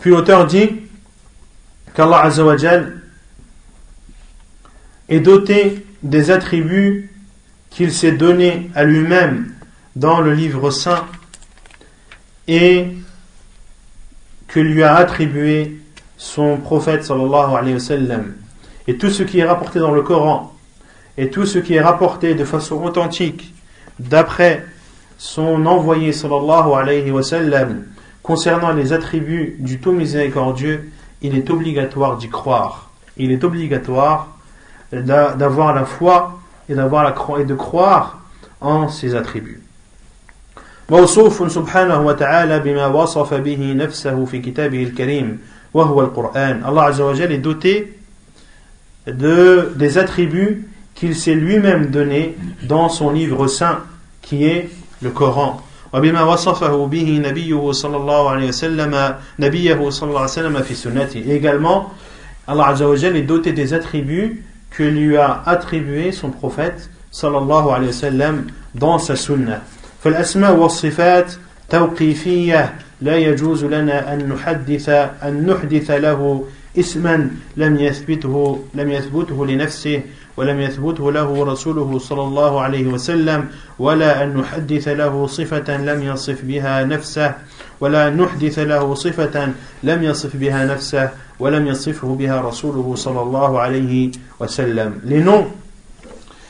Puis 0.00 0.10
l'auteur 0.10 0.46
dit 0.46 0.70
qu'Allah 1.94 2.22
Azzawajal 2.24 3.02
est 5.10 5.20
doté 5.20 5.84
des 6.02 6.30
attributs 6.30 7.10
qu'il 7.68 7.92
s'est 7.92 8.12
donné 8.12 8.70
à 8.74 8.84
lui-même 8.84 9.52
dans 9.96 10.20
le 10.20 10.32
livre 10.32 10.70
saint 10.70 11.04
et 12.48 12.96
que 14.48 14.58
lui 14.58 14.82
a 14.82 14.96
attribué 14.96 15.78
son 16.16 16.56
prophète 16.56 17.04
sallallahu 17.04 17.54
alayhi 17.54 17.74
wa 17.74 17.80
sallam. 17.80 18.34
Et 18.86 18.96
tout 18.96 19.10
ce 19.10 19.22
qui 19.22 19.38
est 19.38 19.44
rapporté 19.44 19.78
dans 19.78 19.92
le 19.92 20.02
Coran 20.02 20.53
et 21.18 21.30
tout 21.30 21.46
ce 21.46 21.58
qui 21.58 21.74
est 21.74 21.80
rapporté 21.80 22.34
de 22.34 22.44
façon 22.44 22.82
authentique 22.82 23.54
d'après 23.98 24.64
son 25.18 25.66
envoyé 25.66 26.12
sallallahu 26.12 26.72
alayhi 26.72 27.10
wa 27.10 27.22
sallam 27.22 27.84
concernant 28.22 28.72
les 28.72 28.92
attributs 28.92 29.56
du 29.58 29.80
tout 29.80 29.92
miséricordieux, 29.92 30.90
il 31.22 31.36
est 31.36 31.50
obligatoire 31.50 32.16
d'y 32.16 32.28
croire. 32.28 32.90
Il 33.16 33.32
est 33.32 33.44
obligatoire 33.44 34.28
d'avoir 34.92 35.74
la 35.74 35.84
foi 35.84 36.40
et 36.68 36.74
d'avoir 36.74 37.02
la 37.04 37.14
et 37.40 37.44
de 37.44 37.54
croire 37.54 38.20
en 38.60 38.88
ses 38.88 39.14
attributs. 39.14 39.62
موصوف 40.90 41.52
سبحانه 41.52 42.00
وتعالى 42.00 42.58
بما 42.58 42.86
وصف 42.86 43.34
به 43.34 43.72
نفسه 43.72 44.24
في 44.24 44.38
كتابه 44.38 44.82
الكريم 44.82 45.38
وهو 45.74 46.00
القرآن 46.00 46.64
الله 46.66 46.82
عز 46.82 47.00
وجل 47.00 47.32
est 47.32 47.38
doté 47.38 47.96
de, 49.06 49.72
des 49.76 49.98
attributs 49.98 50.68
qu'il 50.94 51.14
s'est 51.14 51.34
lui-même 51.34 51.86
donné 51.86 52.36
dans 52.62 52.88
son 52.88 53.10
livre 53.10 53.46
saint 53.46 53.80
qui 54.22 54.44
est 54.44 54.68
le 55.02 55.10
Coran 55.10 55.62
وبما 55.92 56.22
وصفه 56.22 56.86
به 56.86 57.22
نبيه 57.24 57.72
صلى 57.72 57.96
الله 57.96 58.30
عليه 58.30 58.48
وسلم 58.48 59.14
نبيه 59.38 59.90
صلى 59.90 60.08
الله 60.08 60.20
عليه 60.20 60.30
وسلم 60.30 60.62
في 60.62 60.74
سنته 60.74 61.24
et 61.26 61.34
également 61.34 61.90
Allah 62.46 62.68
Azza 62.68 62.88
wa 62.88 62.96
est 62.96 63.22
doté 63.22 63.52
des 63.52 63.74
attributs 63.74 64.42
que 64.70 64.82
lui 64.82 65.16
a 65.16 65.42
attribué 65.46 66.12
son 66.12 66.30
prophète 66.30 66.90
sallallahu 67.10 67.70
alayhi 67.70 67.86
wa 67.88 67.92
sallam 67.92 68.44
dans 68.74 68.98
sa 68.98 69.16
sunnah 69.16 69.62
فالأسماء 70.04 70.56
والصفات 70.56 71.32
توقيفية 71.70 72.74
لا 73.00 73.16
يجوز 73.16 73.64
لنا 73.64 74.14
أن 74.14 74.28
نحدث 74.28 74.88
أن 74.88 75.46
نحدث 75.46 75.90
له 75.90 76.44
اسما 76.78 77.30
لم 77.56 77.76
يثبته 77.76 78.64
لم 78.74 78.90
يثبته 78.90 79.46
لنفسه 79.46 80.00
ولم 80.37 80.61
يثبته 80.61 81.11
له 81.11 81.45
رسوله 81.45 81.99
صلى 81.99 82.21
الله 82.21 82.61
عليه 82.61 82.87
وسلم 82.87 83.49
ولا 83.79 84.23
أن 84.23 84.37
نحدث 84.37 84.87
له 84.87 85.27
صفة 85.27 85.77
لم 85.77 86.03
يصف 86.03 86.41
بها 86.45 86.83
نفسه 86.83 87.33
ولا 87.79 88.07
أن 88.07 88.17
نحدث 88.17 88.59
له 88.59 88.95
صفة 88.95 89.51
لم 89.83 90.03
يصف 90.03 90.35
بها 90.35 90.65
نفسه 90.65 91.09
ولم 91.39 91.67
يصفه 91.67 92.15
بها 92.15 92.41
رسوله 92.41 92.95
صلى 92.95 93.21
الله 93.21 93.59
عليه 93.59 94.11
وسلم 94.39 95.01
Les 95.05 95.19
noms 95.19 95.47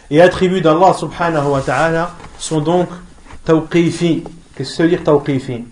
et 0.10 0.22
attributs 0.22 0.62
d'Allah 0.62 0.94
subhanahu 0.94 1.48
wa 1.48 1.62
ta'ala 1.62 2.16
sont 2.38 2.62
donc 2.62 2.90
Tawqifi. 3.44 4.24
Qu'est-ce 4.56 4.70
que 4.70 4.76
ça 4.76 4.84
veut 4.84 4.90
dire 4.90 5.04
Tawqifi 5.04 5.66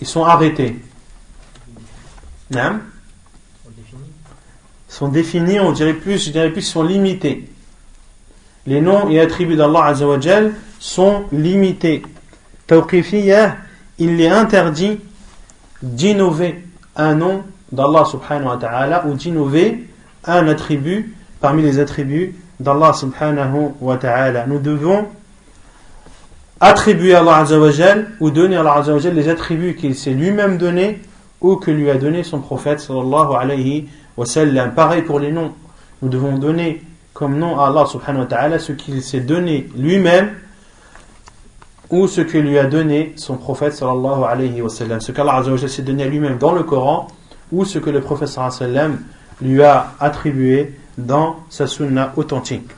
Ils 0.00 0.06
sont 0.06 0.24
arrêtés. 0.24 0.76
Sont 4.88 5.08
définis, 5.08 5.60
on 5.60 5.72
dirait 5.72 5.94
plus, 5.94 6.26
je 6.26 6.30
dirais 6.30 6.50
plus, 6.50 6.62
sont 6.62 6.82
limités. 6.82 7.48
les 8.66 8.80
noms 8.80 9.08
et 9.08 9.20
attributs 9.20 9.56
d'Allah 9.56 9.86
Azzawajal 9.86 10.52
sont 10.78 11.24
limités. 11.32 12.02
Tawqifiyah, 12.66 13.56
il 13.98 14.20
est 14.20 14.28
interdit 14.28 15.00
d'innover 15.82 16.64
un 16.96 17.14
nom 17.14 17.42
d'Allah 17.72 18.04
subhanahu 18.04 18.48
wa 18.48 18.56
ta'ala 18.56 19.06
ou 19.06 19.14
d'innover 19.14 19.86
un 20.24 20.48
attribut 20.48 21.14
parmi 21.40 21.62
les 21.62 21.78
attributs 21.78 22.34
d'Allah 22.58 22.92
subhanahu 22.92 23.72
wa 23.80 23.96
ta'ala. 23.96 24.46
Nous 24.46 24.58
devons 24.58 25.06
attribuer 26.60 27.14
à 27.14 27.20
Allah 27.20 27.44
ou 28.20 28.30
donner 28.30 28.56
à 28.56 28.60
Allah 28.60 29.10
les 29.12 29.28
attributs 29.28 29.74
qu'il 29.74 29.94
s'est 29.94 30.12
lui-même 30.12 30.58
donné 30.58 31.00
ou 31.41 31.57
que 31.57 31.71
lui 31.71 31.89
a 31.89 31.95
donné 31.95 32.23
son 32.23 32.39
prophète 32.39 32.79
sallallahu 32.79 33.35
alayhi 33.39 33.87
wa 34.17 34.25
sallam. 34.25 34.73
Pareil 34.73 35.03
pour 35.03 35.19
les 35.19 35.31
noms. 35.31 35.53
Nous 36.01 36.09
devons 36.09 36.37
donner 36.37 36.81
comme 37.13 37.37
nom 37.37 37.59
à 37.59 37.67
Allah 37.67 37.85
subhanahu 37.85 38.21
wa 38.23 38.27
ta'ala 38.27 38.59
ce 38.59 38.73
qu'il 38.73 39.01
s'est 39.01 39.21
donné 39.21 39.67
lui-même 39.77 40.31
ou 41.89 42.07
ce 42.07 42.21
que 42.21 42.37
lui 42.37 42.57
a 42.57 42.65
donné 42.65 43.13
son 43.15 43.37
prophète 43.37 43.73
sallallahu 43.73 44.23
alayhi 44.23 44.61
wa 44.61 44.69
sallam. 44.69 44.99
Ce 44.99 45.11
qu'Allah 45.11 45.43
s'est 45.67 45.81
donné 45.83 46.03
à 46.03 46.07
lui-même 46.07 46.37
dans 46.37 46.51
le 46.53 46.63
Coran 46.63 47.07
ou 47.51 47.63
ce 47.65 47.79
que 47.79 47.89
le 47.89 48.01
prophète 48.01 48.27
sallallahu 48.27 48.55
alayhi 48.59 48.73
wa 48.73 48.81
sallam 48.81 48.99
lui 49.41 49.63
a 49.63 49.93
attribué 49.99 50.75
dans 50.97 51.37
sa 51.49 51.67
sunna 51.67 52.13
authentique. 52.15 52.71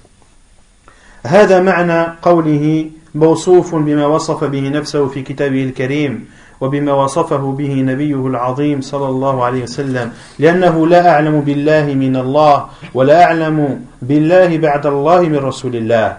هذا 1.24 1.60
معنى 1.60 2.18
قوله 2.22 2.90
موصوف 3.16 3.76
بما 3.76 4.06
وصف 4.06 4.44
به 4.44 4.70
نفسه 4.70 5.08
في 5.08 5.22
كتابه 5.22 5.64
الكريم 5.64 6.26
وبما 6.63 6.93
وصفه 6.93 7.43
به 7.59 7.75
نبيه 7.75 8.27
العظيم 8.27 8.81
صلى 8.81 9.09
الله 9.09 9.45
عليه 9.45 9.63
وسلم 9.63 10.13
لأنه 10.39 10.87
لا 10.87 11.11
أعلم 11.11 11.41
بالله 11.41 11.85
من 11.95 12.15
الله 12.17 12.67
ولا 12.95 13.25
أعلم 13.25 13.59
بالله 14.03 14.51
بعد 14.59 14.87
الله 14.87 15.21
من 15.27 15.37
رسول 15.43 15.75
الله 15.77 16.17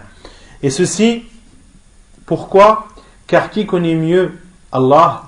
Et 0.63 0.69
ceci, 0.69 1.23
pourquoi 2.25 2.87
Car 3.27 3.49
qui 3.49 3.65
connaît 3.65 3.95
mieux 3.95 4.31
Allah 4.71 5.23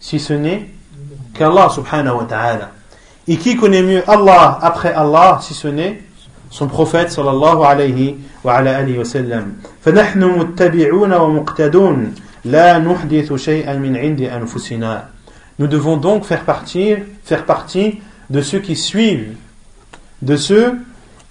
si 0.00 0.20
ce 0.20 0.34
n'est 0.34 0.68
qu'Allah 1.34 1.68
subhanahu 1.70 2.16
wa 2.16 2.24
ta'ala 2.24 2.70
Et 3.26 3.36
qui 3.36 3.56
connaît 3.56 3.82
mieux 3.82 4.02
Allah 4.06 4.58
après 4.60 4.92
Allah 4.92 5.38
si 5.40 5.54
ce 5.54 5.68
n'est 5.68 6.02
son 6.50 6.66
prophète 6.68 7.10
sallallahu 7.10 7.64
alayhi 7.64 8.16
wa 8.44 8.52
ala 8.54 8.76
alihi 8.76 8.98
wa 8.98 9.04
sallam 9.04 9.44
فنحن 9.84 10.24
متبعون 10.24 11.12
ومقتدون 11.14 12.14
Nous 12.44 12.50
devons 15.66 15.96
donc 15.96 16.24
faire, 16.24 16.44
partir, 16.44 16.98
faire 17.24 17.44
partie 17.44 18.00
de 18.30 18.40
ceux 18.40 18.58
qui 18.58 18.74
suivent, 18.74 19.36
de 20.22 20.36
ceux 20.36 20.78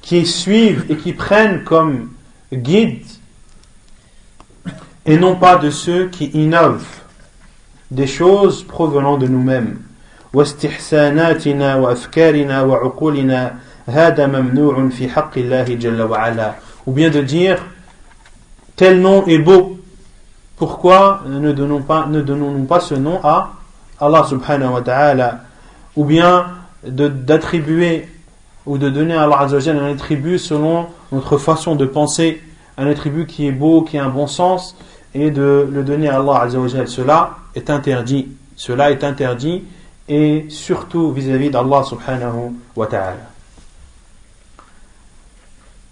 qui 0.02 0.26
suivent 0.26 0.86
et 0.90 0.96
qui 0.96 1.14
prennent 1.14 1.64
comme 1.64 2.12
guide, 2.54 3.06
et 5.06 5.18
non 5.18 5.36
pas 5.36 5.58
de 5.58 5.70
ceux 5.70 6.08
qui 6.08 6.26
innovent 6.28 7.02
des 7.90 8.08
choses 8.08 8.64
provenant 8.64 9.18
de 9.18 9.28
nous-mêmes. 9.28 9.82
Ou 10.34 10.44
bien 16.94 17.10
de 17.10 17.22
dire, 17.22 17.66
tel 18.78 19.02
nom 19.02 19.28
est 19.28 19.40
beau, 19.40 19.81
pourquoi 20.62 21.22
ne 21.26 21.52
donnons-nous 21.52 22.66
pas 22.66 22.80
ce 22.80 22.94
nom 22.94 23.20
à 23.24 23.54
Allah 24.00 24.24
subhanahu 24.30 24.74
wa 24.74 24.82
ta'ala? 24.82 25.40
Ou 25.96 26.06
bien 26.06 26.46
d'attribuer 26.84 28.08
ou 28.68 28.78
de 28.78 28.92
donner 28.92 29.16
à 29.16 29.24
Allah 29.24 29.48
un 29.50 29.92
attribut 29.92 30.38
selon 30.38 30.86
notre 31.12 31.40
façon 31.40 31.74
de 31.74 31.88
penser 31.88 32.44
un 32.78 32.86
attribut 32.86 33.26
qui 33.26 33.48
est 33.48 33.52
beau, 33.52 33.82
qui 33.82 33.98
a 33.98 34.06
un 34.06 34.10
bon 34.10 34.28
sens 34.28 34.76
et 35.16 35.32
de 35.32 35.68
le 35.68 35.82
donner 35.82 36.10
à 36.10 36.20
Allah 36.20 36.48
cela 36.86 37.38
est 37.56 37.72
interdit. 37.72 38.28
Cela 38.56 38.92
est 38.92 39.04
interdit 39.04 39.64
et 40.08 40.46
surtout 40.50 41.12
vis-à-vis 41.12 41.50
d'Allah 41.50 41.82
subhanahu 41.82 42.54
wa 42.76 42.86
ta'ala. 42.86 43.31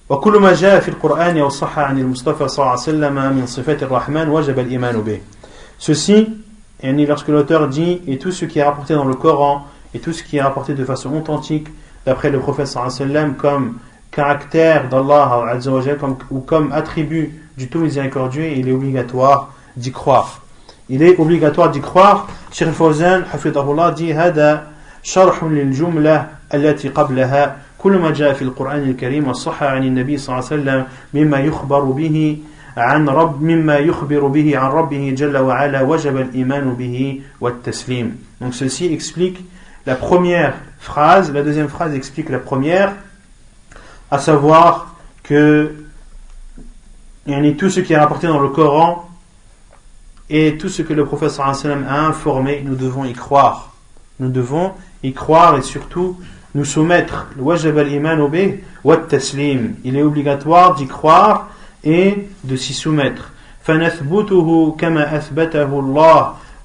وكل 0.09 0.41
ما 0.41 0.53
جاء 0.55 0.81
في 0.81 0.89
القرآن 0.89 1.39
أو 1.39 1.49
صح 1.49 1.79
عن 1.79 1.99
المصطفى 1.99 2.49
صلى 2.49 2.59
الله 2.59 2.71
عليه 2.71 2.83
وسلم 2.83 3.37
من 3.37 3.47
صفات 3.47 3.83
الرحمن 3.83 4.29
وجب 4.29 4.59
الإيمان 4.59 5.03
به. 5.03 5.21
Ceci, 5.79 6.29
lorsque 6.83 7.29
l'auteur 7.29 7.69
dit 7.69 8.03
et 8.07 8.19
tout 8.19 8.33
ce 8.33 8.45
qui 8.45 8.59
est 8.59 8.63
rapporté 8.63 8.95
dans 8.95 9.05
le 9.05 9.15
Coran 9.15 9.67
et 9.95 9.99
tout 10.01 10.13
ce 10.13 10.23
qui 10.23 10.37
est 10.37 10.43
rapporté 10.43 10.75
de 10.75 10.85
façon 10.85 11.15
authentique 11.15 11.69
d'après 12.07 12.31
le 12.31 12.39
prophète 12.39 12.67
sallallahu 12.67 12.95
alayhi 12.95 13.11
wa 13.11 13.15
sallam 13.15 13.35
comme 13.37 13.79
caractère 14.11 14.89
d'Allah 14.89 15.59
comme, 15.99 16.17
ou 16.31 16.41
comme 16.41 16.73
attribut 16.73 17.41
du 17.57 17.69
tout 17.69 17.79
miséricordieux, 17.79 18.49
il 18.57 18.69
est 18.69 18.73
obligatoire 18.73 19.53
d'y 19.77 19.93
croire. 19.93 20.41
il 20.89 21.03
est 21.03 21.19
obligatoire 21.19 21.71
d'y 21.71 21.81
croire. 21.81 22.27
Cheikh 22.53 22.71
Fawzan, 22.71 23.23
hafidahullah, 23.33 23.93
dit 23.93 24.13
هذا 24.13 24.67
شرح 25.03 25.45
للجملة 25.45 26.27
التي 26.55 26.89
قبلها 26.89 27.57
كل 27.79 27.99
ما 27.99 28.11
جاء 28.11 28.33
في 28.33 28.43
القرآن 28.43 28.91
الكريم 28.91 29.29
والصحة 29.29 29.67
عن 29.67 29.85
النبي 29.85 30.19
صلى 30.19 30.29
الله 30.29 30.49
عليه 30.51 30.63
وسلم 30.63 30.87
مما 31.15 31.39
يخبر 31.39 31.81
به 31.81 32.39
عن 32.77 33.09
رب 33.09 33.43
مما 33.43 33.77
يخبر 33.77 34.27
به 34.27 34.59
عن 34.59 34.71
ربه 34.71 35.15
جل 35.17 35.37
وعلا 35.37 35.83
وجب 35.83 36.17
الإيمان 36.17 36.75
به 36.75 37.21
والتسليم. 37.41 38.17
Donc 38.41 38.55
ceci 38.55 38.93
explique 38.93 39.45
la 39.87 39.95
première 39.95 40.55
phrase, 40.79 41.33
la 41.33 41.43
deuxième 41.43 41.69
phrase 41.69 41.95
explique 41.95 42.31
la 42.31 42.39
première, 42.39 42.95
à 44.11 44.19
savoir 44.19 44.97
que 45.23 45.73
tout 47.59 47.71
ce 47.71 47.81
qui 47.81 47.93
est 47.93 47.99
rapporté 47.99 48.27
dans 48.27 48.41
le 48.41 48.49
Coran 48.49 49.09
et 50.31 50.57
tout 50.57 50.69
ce 50.69 50.83
que 50.83 50.93
le 50.93 51.05
prophète 51.05 51.31
sallam 51.31 51.87
a 51.89 52.07
informé, 52.07 52.63
nous 52.65 52.77
devons 52.77 53.05
y 53.05 53.13
croire. 53.13 53.75
Nous 54.21 54.29
devons 54.29 54.73
y 55.03 55.13
croire 55.13 55.57
et 55.57 55.63
surtout 55.63 56.19
nous 56.59 56.65
soumettre. 56.65 57.27
Il 59.85 59.97
est 59.97 60.03
obligatoire 60.03 60.75
d'y 60.75 60.87
croire 60.87 61.49
et 61.83 62.29
de 62.45 62.57
s'y 62.57 62.73
soumettre. 62.73 63.31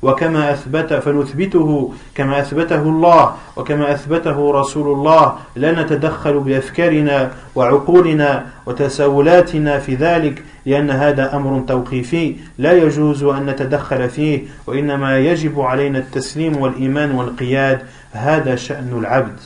وكما 0.01 0.53
أثبت 0.53 0.93
فنثبته 0.93 1.93
كما 2.15 2.39
أثبته 2.39 2.81
الله 2.81 3.35
وكما 3.57 3.93
أثبته 3.93 4.51
رسول 4.51 4.87
الله 4.93 5.35
لا 5.55 5.83
نتدخل 5.83 6.39
بأفكارنا 6.39 7.31
وعقولنا 7.55 8.45
وتساؤلاتنا 8.65 9.79
في 9.79 9.95
ذلك 9.95 10.43
لأن 10.65 10.89
هذا 10.89 11.35
أمر 11.35 11.63
توقيفي 11.67 12.35
لا 12.57 12.73
يجوز 12.73 13.23
أن 13.23 13.45
نتدخل 13.45 14.09
فيه 14.09 14.41
وإنما 14.67 15.19
يجب 15.19 15.61
علينا 15.61 15.99
التسليم 15.99 16.57
والإيمان 16.57 17.11
والقياد 17.11 17.79
هذا 18.11 18.55
شأن 18.55 18.99
العبد 18.99 19.39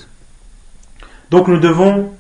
Donc 1.30 1.48
nous 1.48 1.58
devons 1.58 2.10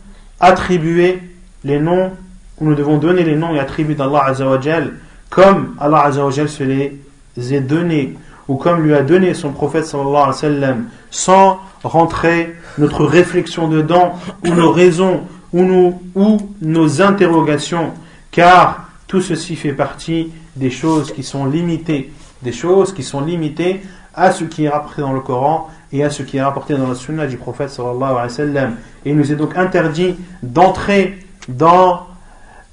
attribuer 0.40 1.20
les 1.64 1.80
noms, 1.80 2.12
nous 2.60 2.74
devons 2.74 2.98
donner 2.98 3.24
les 3.24 3.36
noms 3.36 3.54
et 3.54 3.58
attributs 3.58 3.94
d'Allah 3.94 4.24
Azzawajal 4.26 4.94
comme 5.30 5.74
Allah 5.78 6.04
Azzawajal 6.04 6.48
se 6.48 6.62
les 6.64 6.98
est 7.36 7.60
donnés 7.60 8.16
ou 8.48 8.56
comme 8.56 8.82
lui 8.82 8.94
a 8.94 9.02
donné 9.02 9.34
son 9.34 9.52
prophète 9.52 9.84
sallallahu 9.84 10.14
alayhi 10.14 10.28
wa 10.28 10.32
sallam, 10.32 10.84
sans 11.10 11.60
rentrer 11.84 12.54
notre 12.78 13.04
réflexion 13.04 13.68
dedans, 13.68 14.14
ou 14.44 14.54
nos 14.54 14.72
raisons, 14.72 15.20
ou 15.52 15.62
nos, 15.62 16.00
ou 16.14 16.38
nos 16.62 17.02
interrogations, 17.02 17.92
car 18.30 18.88
tout 19.06 19.20
ceci 19.20 19.54
fait 19.54 19.74
partie 19.74 20.30
des 20.56 20.70
choses 20.70 21.12
qui 21.12 21.22
sont 21.22 21.44
limitées, 21.44 22.10
des 22.42 22.52
choses 22.52 22.94
qui 22.94 23.02
sont 23.02 23.20
limitées 23.20 23.82
à 24.17 24.31
ce 24.31 24.43
qui 24.43 24.65
est 24.65 24.69
rapporté 24.69 25.01
dans 25.01 25.13
le 25.13 25.21
Coran 25.21 25.69
et 25.91 26.03
à 26.03 26.09
ce 26.09 26.23
qui 26.23 26.37
est 26.37 26.43
rapporté 26.43 26.75
dans 26.75 26.87
la 26.87 26.95
sunna 26.95 27.27
du 27.27 27.37
prophète 27.37 27.69
sallallahu 27.69 28.03
alayhi 28.03 28.23
wa 28.23 28.29
sallam. 28.29 28.75
Et 29.05 29.11
il 29.11 29.17
nous 29.17 29.31
est 29.31 29.35
donc 29.35 29.57
interdit 29.57 30.15
d'entrer 30.41 31.19
dans 31.47 32.07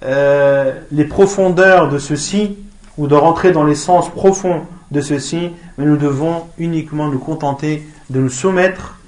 euh, 0.05 0.73
les 0.93 1.05
profondeurs 1.05 1.88
de 1.90 1.99
ceci, 1.99 2.57
ou 2.97 3.07
de 3.07 3.14
rentrer 3.14 3.53
dans 3.53 3.64
les 3.64 3.75
sens 3.75 4.11
profonds 4.11 4.62
de 4.90 5.01
ceci, 5.01 5.53
mais 5.79 5.85
nous 5.85 5.97
devons 5.97 6.47
uniquement 6.59 7.09
nous 7.09 7.19
contenter 7.19 7.87
de 8.11 8.21
nous 8.21 8.29
soumettre 8.29 8.99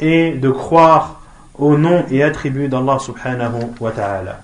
et 0.00 0.32
de 0.32 0.50
croire 0.50 1.22
au 1.58 1.76
nom 1.78 2.04
et 2.10 2.22
attributs 2.22 2.68
d'Allah 2.68 2.98
subhanahu 2.98 3.72
wa 3.80 3.90
ta'ala. 3.90 4.40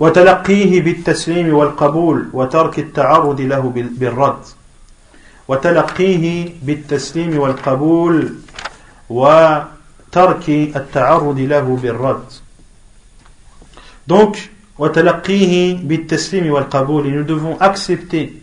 وتلقيه 0.00 0.80
بالتسليم 0.80 1.54
والقبول 1.54 2.28
وترك 2.32 2.78
التعرض 2.78 3.40
له 3.40 3.72
بالرد 3.74 4.38
وتلقيه 5.48 6.48
بالتسليم 6.62 7.38
والقبول 7.38 8.34
وترك 9.10 10.48
التعرض 10.48 11.38
له 11.38 11.78
بالرد 11.82 12.32
donc 14.06 14.36
وتلقيه 14.78 15.76
بالتسليم 15.82 16.52
والقبول 16.52 17.06
et 17.06 17.10
nous 17.10 17.24
devons 17.24 17.60
accepter 17.60 18.42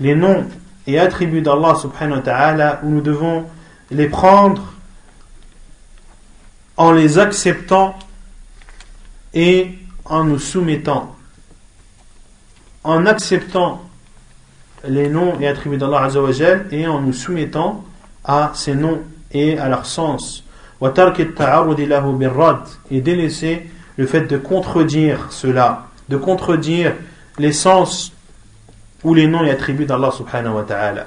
les 0.00 0.14
noms 0.14 0.46
et 0.86 0.98
attributs 0.98 1.42
d'Allah 1.42 1.74
subhanahu 1.76 2.16
wa 2.16 2.22
ta'ala 2.22 2.80
où 2.82 2.90
nous 2.90 3.00
devons 3.00 3.44
les 3.90 4.08
prendre 4.08 4.72
en 6.76 6.92
les 6.92 7.18
acceptant 7.18 7.94
et 9.34 9.78
en 10.04 10.24
nous 10.24 10.38
soumettant, 10.38 11.14
en 12.84 13.06
acceptant 13.06 13.82
les 14.88 15.08
noms 15.08 15.38
et 15.40 15.48
attributs 15.48 15.76
d'Allah 15.76 16.04
Azzawajal 16.04 16.66
et 16.70 16.86
en 16.86 17.00
nous 17.00 17.12
soumettant 17.12 17.84
à 18.24 18.52
ces 18.54 18.74
noms 18.74 19.00
et 19.32 19.58
à 19.58 19.68
leur 19.68 19.86
sens. 19.86 20.44
Et 22.90 23.00
délaisser 23.00 23.70
le 23.96 24.06
fait 24.06 24.22
de 24.22 24.36
contredire 24.36 25.28
cela, 25.30 25.86
de 26.08 26.16
contredire 26.16 26.94
les 27.38 27.52
sens 27.52 28.12
ou 29.04 29.14
les 29.14 29.26
noms 29.26 29.44
et 29.44 29.50
attributs 29.50 29.86
d'Allah 29.86 30.10
subhanahu 30.10 30.54
wa 30.54 30.62
ta'ala. 30.64 31.06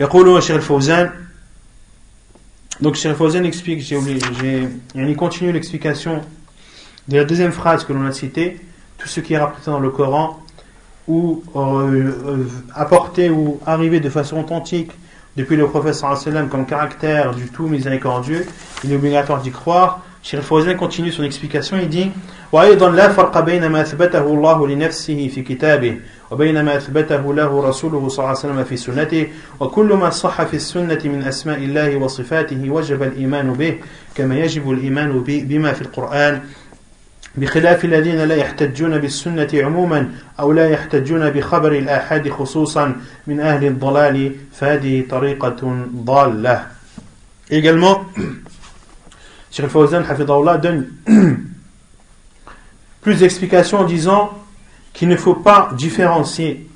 يقول 0.00 0.38
الشيخ 0.38 0.56
الفوزان 0.56 1.10
donc 2.80 2.94
Cheikh 2.94 3.16
Fawzan 3.16 3.42
explique, 3.42 3.80
j'ai 3.80 3.96
oublié, 3.96 4.20
j'ai, 4.40 4.68
il 4.94 5.16
continue 5.16 5.50
l'explication 5.50 6.22
de 7.08 7.16
la 7.16 7.24
deuxième 7.24 7.50
phrase 7.50 7.84
que 7.84 7.92
l'on 7.92 8.06
a 8.06 8.12
citée, 8.12 8.60
tout 8.98 9.08
ce 9.08 9.18
qui 9.18 9.34
est 9.34 9.38
rapporté 9.38 9.68
dans 9.68 9.80
le 9.80 9.90
Coran 9.90 10.38
ou 11.06 11.42
euh, 11.56 12.10
euh, 12.26 12.44
apporté 12.74 13.30
ou 13.30 13.60
arrivé 13.66 14.00
de 14.00 14.10
façon 14.10 14.38
authentique 14.40 14.92
depuis 15.36 15.56
le 15.56 15.66
prophète 15.66 15.94
sallam 15.94 16.48
comme 16.48 16.66
caractère 16.66 17.34
du 17.34 17.46
tout 17.48 17.66
miséricordieux, 17.66 18.46
il 18.84 18.92
est 18.92 18.96
obligatoire 18.96 19.40
d'y 19.40 19.50
croire. 19.50 20.00
Cheikh 20.22 20.40
Fawzan 20.40 20.74
continue 20.74 21.12
son 21.12 21.22
explication, 21.22 21.76
il 21.80 21.88
dit 21.88 22.10
وأيضا 22.52 22.90
لا 22.90 23.08
فرق 23.08 23.40
بين 23.40 23.66
ما 23.66 23.80
أثبته 23.80 24.22
الله 24.22 24.68
لنفسه 24.68 25.30
في 25.34 25.42
كتابه 25.42 25.96
وبين 26.30 26.64
ما 26.64 26.76
أثبته 26.76 27.34
له 27.34 27.68
رسوله 27.68 28.08
صلى 28.08 28.18
الله 28.18 28.28
عليه 28.28 28.38
وسلم 28.38 28.64
في 28.64 28.76
سنته 28.76 29.28
وكل 29.60 29.86
ما 29.86 30.10
صح 30.10 30.42
في 30.42 30.56
السنة 30.56 30.98
من 31.04 31.22
أسماء 31.22 31.58
الله 31.58 31.96
وصفاته 31.96 32.70
وجب 32.70 33.02
الإيمان 33.02 33.52
به 33.52 33.74
كما 34.14 34.38
يجب 34.38 34.70
الإيمان 34.70 35.22
بما 35.26 35.72
في 35.72 35.82
القرآن 35.82 36.40
بخلاف 37.35 37.85
الذين 37.85 38.17
لا 38.17 38.35
يحتجون 38.35 38.97
بالسنة 38.97 39.49
عموما 39.53 40.11
أو 40.39 40.51
لا 40.51 40.69
يحتجون 40.69 41.29
بخبر 41.29 41.71
الآحاد 41.71 42.29
خصوصا 42.29 42.95
من 43.27 43.39
أهل 43.39 43.65
الضلال 43.65 44.35
فهذه 44.53 45.05
طريقة 45.09 45.87
ضالة 45.95 46.67
Également, 47.49 48.05
Cheikh 49.51 49.67
Fawzan, 49.67 50.03
Hafidahullah, 50.09 50.57
donne 50.57 50.87
plus 53.01 53.19
d'explications 53.19 53.79
en 53.79 53.83
disant 53.83 54.31
qu'il 54.93 55.09
ne 55.09 55.15
faut 55.17 55.35
pas 55.35 55.69
différencier 55.77 56.69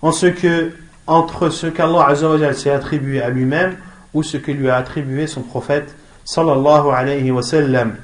en 0.00 0.12
ce 0.12 0.26
que, 0.26 0.72
entre 1.06 1.50
ce 1.50 1.66
qu'Allah 1.66 2.14
s'est 2.54 2.70
attribué 2.70 3.20
à 3.20 3.28
lui-même 3.28 3.76
ou 4.14 4.22
ce 4.22 4.36
que 4.36 4.52
lui 4.52 4.70
a 4.70 4.76
attribué 4.76 5.26
son 5.26 5.42
prophète 5.42 5.94
sallallahu 6.24 6.90
alayhi 6.94 7.30
wa 7.30 7.42
sallam. 7.42 7.96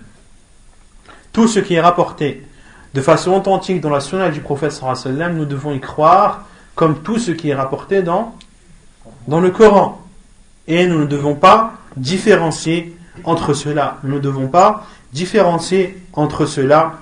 Tout 1.38 1.46
ce 1.46 1.60
qui 1.60 1.74
est 1.74 1.80
rapporté 1.80 2.42
de 2.94 3.00
façon 3.00 3.30
authentique 3.30 3.80
dans 3.80 3.90
la 3.90 4.00
sunna 4.00 4.28
du 4.28 4.40
prophète 4.40 4.82
nous 5.32 5.44
devons 5.44 5.72
y 5.72 5.78
croire 5.78 6.48
comme 6.74 7.00
tout 7.00 7.20
ce 7.20 7.30
qui 7.30 7.50
est 7.50 7.54
rapporté 7.54 8.02
dans, 8.02 8.34
dans 9.28 9.38
le 9.38 9.52
Coran. 9.52 10.04
Et 10.66 10.84
nous 10.88 10.98
ne 10.98 11.04
devons 11.04 11.36
pas 11.36 11.74
différencier 11.96 12.98
entre 13.22 13.54
cela. 13.54 13.98
Nous 14.02 14.16
ne 14.16 14.18
devons 14.18 14.48
pas 14.48 14.84
différencier 15.12 16.02
entre 16.12 16.44
cela 16.44 16.94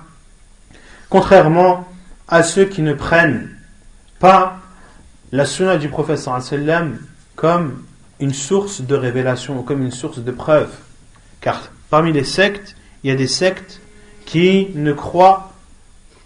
Contrairement 1.09 1.87
à 2.27 2.43
ceux 2.43 2.65
qui 2.65 2.83
ne 2.83 2.93
prennent 2.93 3.49
pas 4.19 4.59
la 5.31 5.47
sunna 5.47 5.77
du 5.77 5.89
prophète 5.89 6.29
comme 7.35 7.83
une 8.19 8.33
source 8.35 8.81
de 8.81 8.93
révélation 8.93 9.57
ou 9.57 9.63
comme 9.63 9.81
une 9.81 9.89
source 9.89 10.19
de 10.19 10.31
preuve. 10.31 10.69
Car 11.41 11.71
parmi 11.89 12.11
les 12.11 12.23
sectes, 12.23 12.75
il 13.03 13.09
y 13.09 13.11
a 13.11 13.15
des 13.15 13.25
sectes 13.25 13.81
qui 14.27 14.67
ne 14.75 14.91
croient 14.91 15.53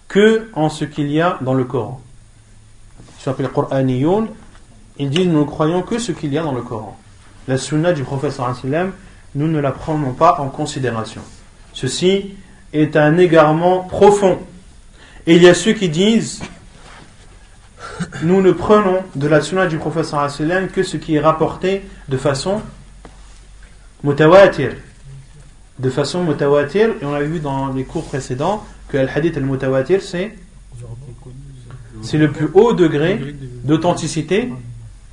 que 0.08 0.50
en 0.54 0.70
ce 0.70 0.84
qu'il 0.86 1.10
y 1.12 1.22
a 1.22 1.38
dans 1.42 1.54
le 1.54 1.64
Coran. 1.64 2.02
Ils 3.00 3.24
s'appellent 3.24 3.52
Qur'aniyoun, 3.52 4.28
ils 4.98 5.10
disent 5.10 5.28
nous 5.28 5.42
ne 5.42 5.46
croyons 5.46 5.84
que 5.84 6.00
ce 6.00 6.12
qu'il 6.12 6.34
y 6.34 6.38
a 6.38 6.44
dans 6.44 6.52
le 6.52 6.64
Coran. 6.64 6.98
La 7.48 7.58
sunna 7.58 7.94
du 7.94 8.04
sallam, 8.32 8.92
nous 9.36 9.48
ne 9.48 9.60
la 9.60 9.72
prenons 9.72 10.14
pas 10.14 10.40
en 10.40 10.50
considération. 10.50 11.22
Ceci 11.74 12.34
est 12.74 12.98
un 12.98 13.18
égarement 13.20 13.82
profond 13.82 14.40
et 15.28 15.36
il 15.36 15.44
y 15.44 15.48
a 15.48 15.54
ceux 15.54 15.74
qui 15.74 15.88
disent 15.88 16.42
nous 18.24 18.42
ne 18.42 18.52
prenons 18.52 19.04
de 19.16 19.28
la 19.28 19.42
sunna 19.42 19.68
du 19.68 19.80
sallam 20.04 20.70
que 20.70 20.82
ce 20.82 20.98
qui 20.98 21.16
est 21.16 21.20
rapporté 21.20 21.84
de 22.10 22.18
façon 22.18 22.64
mutawatir. 24.04 24.72
De 25.80 25.90
façon 25.90 26.24
mutawatir, 26.24 26.90
et 27.02 27.06
on 27.06 27.12
l'a 27.12 27.24
vu 27.24 27.40
dans 27.40 27.74
les 27.74 27.84
cours 27.84 28.06
précédents 28.06 28.66
que 28.90 28.98
le 28.98 29.08
hadith 29.08 29.38
al-mutawatir 29.38 30.02
c'est 30.02 30.36
c'est 32.04 32.18
le 32.18 32.32
plus 32.32 32.50
haut 32.54 32.74
degré 32.74 33.36
d'authenticité 33.64 34.52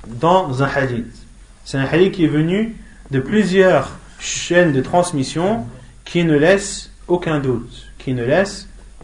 dans 0.07 0.63
un 0.63 0.67
hadith. 0.67 1.25
C'est 1.65 1.77
un 1.77 1.85
hadith 1.85 2.13
qui 2.13 2.25
est 2.25 2.29
venu 2.29 2.75
de 3.11 3.19
plusieurs 3.19 3.97
chaînes 4.19 4.73
de 4.73 4.81
transmission 4.81 5.65
qui 6.03 6.23
ne 6.23 6.35
laissent 6.35 6.91
aucun 7.07 7.39
doute. 7.39 7.87
Qui 7.99 8.13
ne 8.13 8.25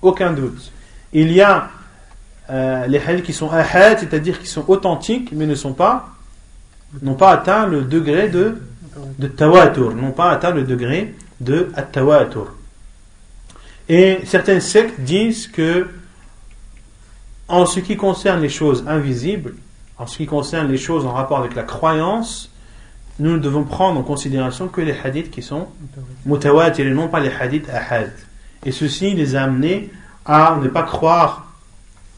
aucun 0.01 0.33
doute 0.33 0.71
il 1.15 1.31
y 1.31 1.41
a 1.41 1.69
euh, 2.49 2.85
les 2.87 2.99
hadiths 2.99 3.23
qui 3.23 3.33
sont 3.33 3.49
ahad, 3.49 3.97
c'est-à-dire 3.99 4.39
qui 4.39 4.47
sont 4.47 4.65
authentiques, 4.67 5.31
mais 5.31 5.45
ne 5.45 5.55
sont 5.55 5.73
pas, 5.73 6.09
n'ont 7.01 7.15
pas 7.15 7.31
atteint 7.31 7.65
le 7.67 7.83
degré 7.83 8.27
de, 8.27 8.57
de 9.17 9.27
tawatur, 9.27 9.95
n'ont 9.95 10.11
pas 10.11 10.29
atteint 10.29 10.51
le 10.51 10.63
degré 10.63 11.15
de 11.39 11.71
tawatur. 11.91 12.53
Et 13.87 14.19
certaines 14.25 14.61
sectes 14.61 14.99
disent 14.99 15.47
que, 15.47 15.89
en 17.47 17.65
ce 17.65 17.79
qui 17.79 17.97
concerne 17.97 18.41
les 18.41 18.49
choses 18.49 18.83
invisibles, 18.87 19.55
en 19.97 20.07
ce 20.07 20.17
qui 20.17 20.25
concerne 20.25 20.67
les 20.69 20.77
choses 20.77 21.05
en 21.05 21.13
rapport 21.13 21.39
avec 21.39 21.55
la 21.55 21.63
croyance, 21.63 22.51
nous 23.19 23.31
ne 23.31 23.37
devons 23.37 23.63
prendre 23.63 23.99
en 23.99 24.03
considération 24.03 24.67
que 24.67 24.81
les 24.81 24.95
hadiths 25.03 25.31
qui 25.31 25.41
sont 25.41 25.67
mutawatir 26.25 26.85
et 26.85 26.91
non 26.91 27.07
pas 27.07 27.19
les 27.19 27.31
hadiths 27.31 27.69
ahad. 27.69 28.11
Et 28.65 28.71
ceci 28.71 29.13
les 29.13 29.35
a 29.35 29.43
amenés 29.43 29.91
à 30.25 30.57
ne 30.61 30.67
pas 30.67 30.83
croire 30.83 31.53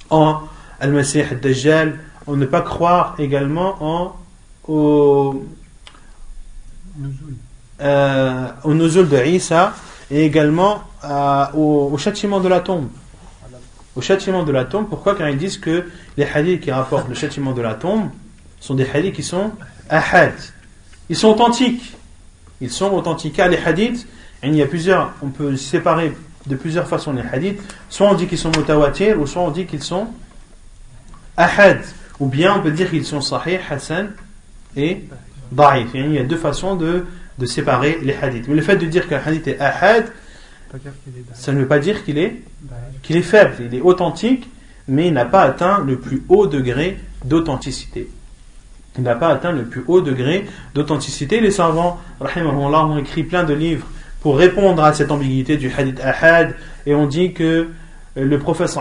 en 0.10 0.40
Al-Masih 0.80 1.22
al-Dajjal, 1.22 2.00
à 2.28 2.32
ne 2.32 2.46
pas 2.46 2.62
croire 2.62 3.16
également 3.20 3.76
en, 3.82 4.16
au, 4.68 5.46
euh, 7.80 8.48
au 8.64 8.74
nuzul 8.74 9.08
de 9.08 9.24
Isa 9.24 9.74
et 10.10 10.26
également 10.26 10.84
euh, 11.04 11.46
au, 11.54 11.98
châtiment 11.98 12.40
de 12.40 12.48
la 12.48 12.60
tombe. 12.60 12.88
Au 13.96 14.02
châtiment 14.02 14.44
de 14.44 14.52
la 14.52 14.66
tombe, 14.66 14.88
pourquoi? 14.90 15.16
Car 15.16 15.30
ils 15.30 15.38
disent 15.38 15.58
que 15.58 15.86
les 16.18 16.26
hadiths 16.26 16.62
qui 16.62 16.72
rapportent 16.72 17.10
le 17.10 17.16
châtiment 17.16 17.52
de 17.52 17.62
la 17.62 17.76
tombe 17.76 18.10
sont 18.60 18.76
des 18.76 18.88
hadiths 18.90 19.16
qui 19.16 19.24
sont 19.24 19.52
ahad. 19.90 20.34
Ils 21.10 21.16
sont 21.16 21.30
authentiques. 21.30 21.96
Ils 22.62 22.72
sont 22.72 22.92
authentiques. 22.92 23.38
les 23.38 23.58
hadiths, 23.58 24.08
il 24.44 24.56
y 24.56 24.62
a 24.62 24.68
plusieurs, 24.68 25.14
on 25.22 25.30
peut 25.30 25.56
séparer 25.56 26.16
de 26.46 26.56
plusieurs 26.56 26.88
façons 26.88 27.14
les 27.14 27.22
hadiths. 27.22 27.60
Soit 27.90 28.10
on 28.10 28.14
dit 28.14 28.28
qu'ils 28.28 28.38
sont 28.38 28.52
mutawatir, 28.56 29.20
ou 29.20 29.28
soit 29.28 29.42
on 29.42 29.52
dit 29.52 29.66
qu'ils 29.66 29.84
sont 29.84 30.08
ahad. 31.36 31.82
Ou 32.20 32.28
bien 32.28 32.56
on 32.56 32.62
peut 32.62 32.72
dire 32.72 32.90
qu'ils 32.90 33.06
sont 33.06 33.22
sahih, 33.22 33.60
hasan 33.70 34.08
et 34.76 35.06
da'if. 35.52 35.90
Il 35.94 36.14
y 36.14 36.18
a 36.18 36.24
deux 36.24 36.38
façons 36.38 36.76
de, 36.76 37.06
de 37.38 37.46
séparer 37.46 38.00
les 38.02 38.16
hadiths. 38.16 38.48
Mais 38.48 38.56
le 38.56 38.62
fait 38.62 38.78
de 38.78 38.86
dire 38.86 39.08
qu'un 39.08 39.22
hadith 39.24 39.48
est 39.48 39.60
ahad, 39.60 40.06
ça 41.34 41.54
ne 41.54 41.60
veut 41.60 41.68
pas 41.68 41.80
dire 41.80 42.04
qu'il 42.04 42.18
est, 42.18 42.42
qu'il 43.04 43.16
est 43.16 43.22
faible. 43.22 43.56
Il 43.60 43.76
est 43.76 43.82
authentique, 43.82 44.50
mais 44.88 45.08
il 45.08 45.14
n'a 45.14 45.26
pas 45.26 45.44
atteint 45.44 45.84
le 45.86 45.98
plus 45.98 46.24
haut 46.30 46.48
degré 46.48 46.98
d'authenticité. 47.24 48.10
Il 48.98 49.04
n'a 49.04 49.16
pas 49.16 49.30
atteint 49.30 49.52
le 49.52 49.66
plus 49.66 49.84
haut 49.88 50.02
degré 50.02 50.46
d'authenticité. 50.74 51.40
Les 51.40 51.52
savants, 51.52 52.00
ont 52.20 52.98
écrit 52.98 53.24
plein 53.24 53.44
de 53.44 53.54
livres 53.54 53.88
pour 54.22 54.38
répondre 54.38 54.84
à 54.84 54.94
cette 54.94 55.12
ambiguïté 55.12 55.58
du 55.58 55.72
hadith 55.72 56.00
ahad. 56.02 56.56
Et 56.86 56.96
on 56.96 57.06
dit 57.06 57.34
que 57.34 57.68
le 58.16 58.40
prophète 58.40 58.76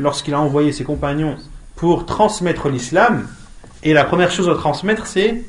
lorsqu'il 0.00 0.34
a 0.34 0.40
envoyé 0.40 0.72
ses 0.72 0.84
compagnons 0.84 1.36
pour 1.76 2.06
transmettre 2.06 2.68
l'islam, 2.68 3.26
et 3.82 3.92
la 3.92 4.04
première 4.04 4.30
chose 4.30 4.48
à 4.48 4.54
transmettre 4.54 5.06
c'est 5.06 5.42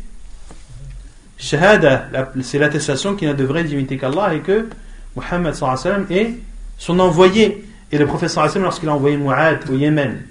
shahada, 1.38 2.10
c'est 2.41 2.60
l'attestation 2.60 3.15
qu'il 3.15 3.28
n'a 3.28 3.34
de 3.34 3.43
vraie 3.43 3.63
divinité 3.63 3.98
qu'Allah 3.98 4.34
et 4.34 4.39
que 4.39 4.67
Muhammad 5.15 5.56
est 6.10 6.36
son 6.78 7.00
envoyé. 7.00 7.65
Et 7.91 7.98
le 7.98 8.08
prophète 8.08 8.30
sallam, 8.30 8.63
lorsqu'il 8.63 8.89
a 8.89 8.93
envoyé 8.93 9.17
Mu'ad 9.17 9.69
au 9.69 9.76
Yémen, 9.76 10.24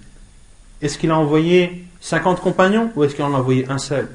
est-ce 0.80 0.98
qu'il 0.98 1.10
a 1.10 1.16
envoyé 1.16 1.86
50 2.00 2.40
compagnons 2.40 2.90
ou 2.96 3.04
est-ce 3.04 3.14
qu'il 3.14 3.24
en 3.24 3.34
a 3.34 3.38
envoyé 3.38 3.66
un 3.70 3.78
seul? 3.78 4.08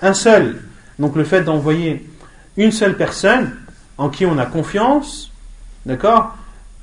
Un 0.00 0.14
seul. 0.14 0.62
Donc 0.98 1.16
le 1.16 1.24
fait 1.24 1.42
d'envoyer 1.42 2.08
une 2.56 2.70
seule 2.70 2.96
personne, 2.96 3.56
en 3.98 4.08
qui 4.08 4.26
on 4.26 4.38
a 4.38 4.46
confiance, 4.46 5.32
d'accord, 5.86 6.36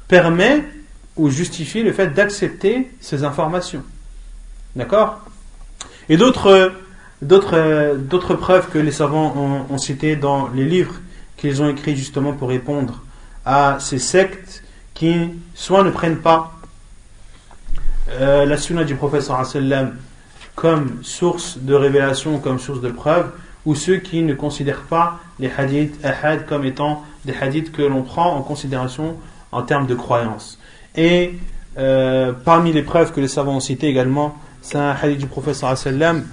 permet 0.07 0.65
ou 1.15 1.29
justifie 1.29 1.83
le 1.83 1.93
fait 1.93 2.07
d'accepter 2.07 2.91
ces 2.99 3.23
informations. 3.23 3.83
D'accord? 4.75 5.19
Et 6.09 6.17
d'autres, 6.17 6.73
d'autres, 7.21 7.97
d'autres 7.97 8.35
preuves 8.35 8.69
que 8.69 8.77
les 8.77 8.91
savants 8.91 9.65
ont, 9.69 9.77
citées 9.77 10.15
dans 10.15 10.49
les 10.49 10.65
livres 10.65 10.95
qu'ils 11.37 11.61
ont 11.61 11.69
écrits 11.69 11.95
justement 11.95 12.33
pour 12.33 12.49
répondre 12.49 13.01
à 13.45 13.77
ces 13.79 13.99
sectes 13.99 14.63
qui 14.93 15.29
soit 15.55 15.83
ne 15.83 15.91
prennent 15.91 16.19
pas 16.19 16.53
euh, 18.09 18.45
la 18.45 18.57
sunna 18.57 18.83
du 18.83 18.95
prophète 18.95 19.21
sallam 19.21 19.95
comme 20.55 20.99
source 21.03 21.57
de 21.57 21.73
révélation, 21.73 22.39
comme 22.39 22.59
source 22.59 22.81
de 22.81 22.89
preuve, 22.89 23.31
ou 23.65 23.75
ceux 23.75 23.97
qui 23.97 24.21
ne 24.23 24.33
considèrent 24.33 24.81
pas 24.81 25.19
les 25.39 25.49
hadiths 25.57 26.03
ahad 26.03 26.45
comme 26.45 26.65
étant 26.65 27.05
des 27.23 27.33
hadiths 27.33 27.71
que 27.71 27.81
l'on 27.81 28.01
prend 28.01 28.35
en 28.35 28.41
considération 28.41 29.15
en 29.51 29.61
termes 29.61 29.87
de 29.87 29.95
croyance. 29.95 30.59
Et 30.95 31.35
euh, 31.77 32.33
parmi 32.33 32.73
les 32.73 32.81
preuves 32.81 33.13
que 33.13 33.21
les 33.21 33.27
savants 33.29 33.55
ont 33.55 33.61
citées 33.61 33.87
également, 33.87 34.37
c'est 34.61 34.77
un 34.77 34.91
hadith 34.91 35.19
du 35.19 35.27
prophète 35.27 35.55
sallam 35.55 36.25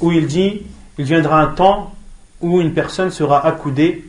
où 0.00 0.12
il 0.12 0.26
dit 0.26 0.62
il 0.98 1.04
viendra 1.04 1.40
un 1.40 1.48
temps 1.48 1.94
où 2.40 2.60
une 2.60 2.72
personne 2.72 3.10
sera 3.10 3.44
accoudée 3.46 4.04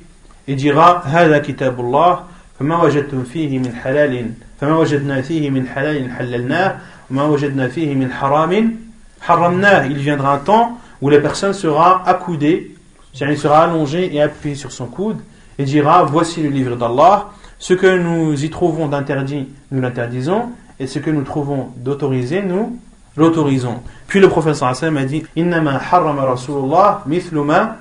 et 0.47 0.56
dira 0.56 1.03
هذا 1.06 1.38
كتاب 1.39 1.80
الله 1.80 2.19
فما 2.60 2.84
وجدتم 2.84 3.23
فيه 3.23 3.60
من 3.60 3.75
حلال 3.75 4.32
فما 4.62 4.77
وجدنا 4.77 5.21
فيه 5.21 5.49
من 5.49 5.67
حلال 5.67 6.12
حللناه 6.12 6.77
وما 7.12 7.23
وجدنا 7.23 7.67
فيه 7.67 7.95
من 7.95 8.12
حرام 8.12 8.75
حرمناه 9.21 9.89
il 9.89 9.97
viendra 9.97 10.34
un 10.34 10.39
temps 10.39 10.77
où 11.01 11.10
la 11.10 11.19
personne 11.19 11.53
sera 11.53 12.08
accoudée 12.08 12.75
c'est-à-dire 13.13 13.36
il 13.36 13.39
sera 13.39 13.63
allongé 13.63 14.15
et 14.15 14.21
appuyé 14.21 14.56
sur 14.56 14.71
son 14.71 14.86
coude 14.86 15.17
et 15.60 15.65
dira 15.65 16.03
voici 16.03 16.41
le 16.41 16.49
livre 16.49 16.75
d'Allah 16.75 17.27
ce 17.60 17.73
que 17.73 17.97
nous 17.97 18.43
y 18.43 18.49
trouvons 18.49 18.88
d'interdit 18.88 19.47
nous 19.71 19.82
l'interdisons 19.82 20.49
et 20.80 20.88
ce 20.88 20.99
que 20.99 21.10
nous 21.10 21.23
trouvons 21.23 21.69
d'autorisé 21.77 22.41
nous 22.41 22.80
l'autorisons. 23.16 23.83
Puis 24.07 24.20
le 24.20 24.29
professeur 24.29 24.75
sallam 24.75 24.96
a 24.98 25.05
dit 25.05 25.25
Innama 25.37 25.81
harrama 25.90 26.25
Rasulullah 26.25 27.03
mithluma 27.07 27.77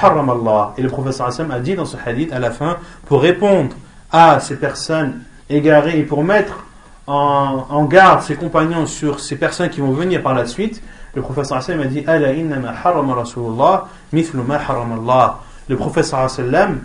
harrama 0.00 0.32
Allah. 0.32 0.74
Et 0.78 0.82
le 0.82 0.88
professeur 0.88 1.32
sallam 1.32 1.52
a 1.52 1.60
dit 1.60 1.74
dans 1.74 1.84
ce 1.84 1.96
hadith 2.04 2.32
à 2.32 2.38
la 2.38 2.50
fin 2.50 2.76
pour 3.06 3.22
répondre 3.22 3.74
à 4.12 4.40
ces 4.40 4.56
personnes 4.56 5.20
égarées 5.48 5.98
et 5.98 6.02
pour 6.02 6.24
mettre 6.24 6.64
en, 7.06 7.84
garde 7.84 8.22
ses 8.22 8.34
compagnons 8.34 8.86
sur 8.86 9.20
ces 9.20 9.36
personnes 9.36 9.70
qui 9.70 9.80
vont 9.80 9.92
venir 9.92 10.22
par 10.22 10.34
la 10.34 10.44
suite, 10.46 10.82
le 11.14 11.22
professeur 11.22 11.62
sallam 11.62 11.82
a 11.82 11.86
dit 11.86 12.04
Ala 12.06 12.32
innama 12.32 12.72
harrama 12.84 13.14
Rasulullah 13.14 13.86
mithluma 14.12 14.56
harrama 14.56 14.96
Allah. 14.96 15.40
Le 15.68 15.76
professeur 15.76 16.28
sallam 16.28 16.80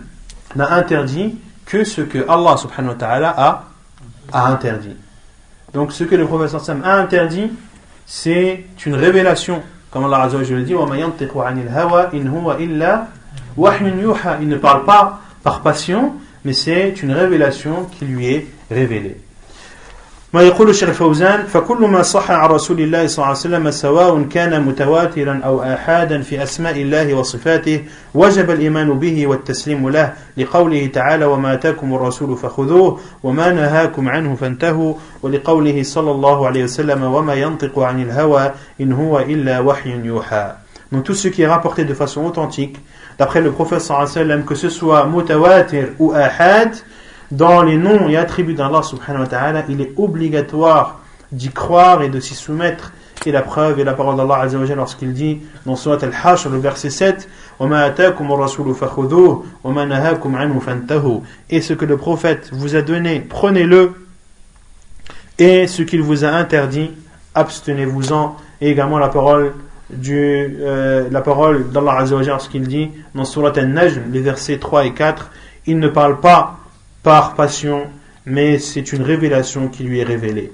n'a 0.56 0.74
interdit 0.74 1.38
que 1.66 1.84
ce 1.84 2.02
que 2.02 2.26
Allah 2.28 2.56
subhanahu 2.56 2.92
wa 2.92 2.98
ta'ala 2.98 3.34
a, 3.36 3.64
a 4.32 4.46
interdit. 4.48 4.96
Donc 5.72 5.92
ce 5.92 6.04
que 6.04 6.14
le 6.14 6.26
professeur 6.26 6.60
sallam 6.60 6.84
a 6.84 6.96
interdit, 6.96 7.50
c'est 8.14 8.64
une 8.84 8.94
révélation. 8.94 9.62
Comme 9.90 10.04
Allah 10.04 10.24
Azza 10.24 10.36
wa 10.36 10.44
dit, 10.44 10.74
il 14.42 14.48
ne 14.48 14.56
parle 14.56 14.84
pas 14.84 15.20
par 15.42 15.62
passion, 15.62 16.12
mais 16.44 16.52
c'est 16.52 17.02
une 17.02 17.12
révélation 17.12 17.86
qui 17.90 18.04
lui 18.04 18.26
est 18.26 18.46
révélée. 18.70 19.16
ما 20.34 20.42
يقول 20.42 20.70
الشيخ 20.70 20.90
فوزان 20.90 21.42
فكل 21.42 21.78
ما 21.78 22.02
صح 22.02 22.30
عن 22.30 22.48
رسول 22.48 22.80
الله 22.80 23.06
صلى 23.06 23.16
الله 23.16 23.26
عليه 23.26 23.38
وسلم 23.38 23.70
سواء 23.70 24.22
كان 24.22 24.62
متواترا 24.62 25.40
أو 25.44 25.62
آحادا 25.62 26.22
في 26.22 26.42
أسماء 26.42 26.82
الله 26.82 27.14
وصفاته 27.14 27.84
وجب 28.14 28.50
الإيمان 28.50 28.98
به 28.98 29.26
والتسليم 29.26 29.88
له 29.88 30.12
لقوله 30.36 30.86
تعالى 30.86 31.24
وما 31.24 31.52
أتاكم 31.52 31.94
الرسول 31.94 32.36
فخذوه 32.36 33.00
وما 33.22 33.52
نهاكم 33.52 34.08
عنه 34.08 34.34
فانتهوا 34.34 34.94
ولقوله 35.22 35.82
صلى 35.82 36.10
الله 36.10 36.46
عليه 36.46 36.64
وسلم 36.64 37.02
وما 37.02 37.34
ينطق 37.34 37.78
عن 37.78 38.02
الهوى 38.02 38.52
إن 38.80 38.92
هو 38.92 39.20
إلا 39.20 39.60
وحي 39.60 39.90
يوحى 40.04 40.52
Donc 40.92 41.04
tout 41.04 41.14
ce 41.14 41.28
qui 41.28 41.40
est 41.40 41.46
rapporté 41.46 41.84
de 41.86 41.94
façon 41.94 42.22
authentique, 42.26 42.76
d'après 43.18 43.40
le 43.40 43.50
prophète 43.50 43.80
sallallahu 43.80 44.10
alayhi 44.10 44.18
wa 44.18 44.34
sallam, 44.34 44.44
que 44.44 44.54
ce 44.54 44.68
soit 44.68 45.06
mutawatir 45.06 45.88
ou 45.98 46.12
ahad, 46.12 46.76
dans 47.32 47.62
les 47.62 47.78
noms 47.78 48.08
et 48.10 48.16
attributs 48.16 48.52
d'Allah 48.52 48.82
subhanahu 48.82 49.22
wa 49.22 49.26
ta'ala, 49.26 49.64
il 49.70 49.80
est 49.80 49.92
obligatoire 49.96 51.00
d'y 51.32 51.48
croire 51.48 52.02
et 52.02 52.10
de 52.10 52.20
s'y 52.20 52.34
soumettre. 52.34 52.92
Et 53.24 53.32
la 53.32 53.40
preuve 53.40 53.80
est 53.80 53.84
la 53.84 53.94
parole 53.94 54.16
d'Allah 54.16 54.40
azza 54.40 54.58
lorsqu'il 54.74 55.14
dit 55.14 55.40
dans 55.64 55.74
Surat 55.74 55.96
Al-Hashr, 56.02 56.50
le 56.50 56.58
verset 56.58 56.90
7, 56.90 57.28
Et 61.50 61.60
ce 61.60 61.72
que 61.72 61.84
le 61.86 61.96
prophète 61.96 62.50
vous 62.52 62.76
a 62.76 62.82
donné, 62.82 63.20
prenez-le. 63.20 63.92
Et 65.38 65.66
ce 65.66 65.82
qu'il 65.82 66.02
vous 66.02 66.26
a 66.26 66.28
interdit, 66.28 66.90
abstenez-vous-en. 67.34 68.36
Et 68.60 68.70
également 68.70 68.98
la 68.98 69.08
parole 69.08 69.54
du, 69.90 70.18
euh, 70.18 71.08
la 71.10 71.20
parole 71.22 71.70
d'Allah 71.70 71.98
azza 72.00 72.16
wa 72.16 72.22
lorsqu'il 72.22 72.68
dit 72.68 72.90
dans 73.14 73.24
Surat 73.24 73.52
Al-Najm, 73.56 74.12
les 74.12 74.20
versets 74.20 74.58
3 74.58 74.84
et 74.84 74.92
4, 74.92 75.30
il 75.66 75.78
ne 75.78 75.88
parle 75.88 76.20
pas 76.20 76.58
par 77.03 77.35
passion, 77.35 77.87
mais 78.25 78.59
c'est 78.59 78.91
une 78.93 79.03
révélation 79.03 79.67
qui 79.67 79.83
lui 79.83 79.99
est 79.99 80.03
révélée. 80.03 80.51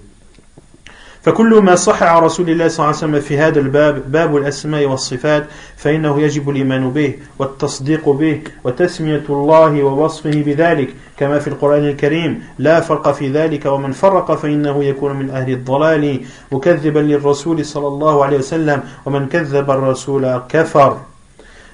فكل 1.23 1.61
ما 1.61 1.75
صح 1.75 2.03
عن 2.03 2.21
رسول 2.21 2.49
الله 2.49 2.67
صلى 2.67 2.85
الله 2.85 2.87
عليه 2.87 2.97
وسلم 2.97 3.19
في 3.19 3.37
هذا 3.37 3.59
الباب 3.59 4.11
باب 4.11 4.37
الأسماء 4.37 4.85
والصفات 4.85 5.47
فإنه 5.77 6.21
يجب 6.21 6.49
الإيمان 6.49 6.89
به 6.89 7.13
والتصديق 7.39 8.09
به 8.09 8.41
وتسمية 8.63 9.23
الله 9.29 9.83
ووصفه 9.83 10.43
بذلك 10.45 10.89
كما 11.17 11.39
في 11.39 11.47
القرآن 11.47 11.83
الكريم 11.87 12.43
لا 12.59 12.81
فرق 12.81 13.11
في 13.11 13.31
ذلك 13.31 13.65
ومن 13.65 13.91
فرق 13.91 14.35
فإنه 14.35 14.83
يكون 14.83 15.15
من 15.15 15.29
أهل 15.29 15.51
الضلال 15.51 16.19
مكذبا 16.51 16.99
للرسول 16.99 17.65
صلى 17.65 17.87
الله 17.87 18.25
عليه 18.25 18.37
وسلم 18.37 18.83
ومن 19.05 19.27
كذب 19.27 19.71
الرسول 19.71 20.41
كفر 20.49 20.97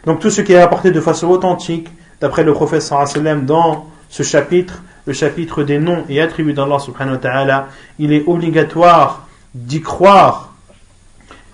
Donc 0.05 0.19
tout 0.19 0.29
ce 0.29 0.41
qui 0.41 0.53
est 0.53 0.62
apporté 0.62 0.91
de 0.91 1.01
façon 1.01 1.27
authentique 1.27 1.88
d'après 2.21 2.43
le 2.43 2.53
prophète 2.53 2.82
صلى 2.82 2.97
الله 2.97 3.10
عليه 3.10 3.19
وسلم 3.19 3.45
dans 3.47 3.86
ce 4.14 4.22
chapitre, 4.22 4.81
le 5.07 5.12
chapitre 5.12 5.64
des 5.64 5.81
noms 5.81 6.05
et 6.09 6.20
attributs 6.20 6.53
d'Allah 6.53 6.79
subhanahu 6.79 7.14
wa 7.14 7.20
ta'ala, 7.20 7.68
il 7.98 8.12
est 8.12 8.22
obligatoire 8.29 9.27
d'y 9.53 9.81
croire 9.81 10.55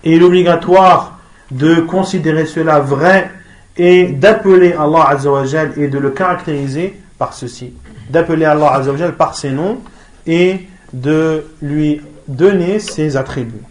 et 0.04 0.14
il 0.14 0.20
est 0.20 0.24
obligatoire 0.26 1.18
de 1.50 1.76
considérer 1.76 2.44
cela 2.44 2.78
vrai 2.78 3.30
et 3.78 4.08
d'appeler 4.08 4.74
Allah 4.74 5.06
azawajal 5.08 5.72
et 5.78 5.88
de 5.88 5.98
le 5.98 6.10
caractériser 6.10 7.00
par 7.16 7.32
ceci, 7.32 7.72
d'appeler 8.10 8.44
Allah 8.44 8.74
azawajal 8.74 9.16
par 9.16 9.36
ses 9.36 9.52
noms 9.52 9.78
et 10.26 10.66
de 10.92 11.46
lui 11.62 12.02
donner 12.28 12.78
ses 12.78 13.16
attributs. 13.16 13.64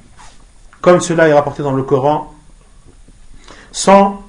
Comme 0.81 0.99
cela 0.99 1.27
est 1.27 1.33
rapporté 1.33 1.61
dans 1.61 1.73
le 1.73 1.83
Coran, 1.83 2.33
sans 3.71 4.23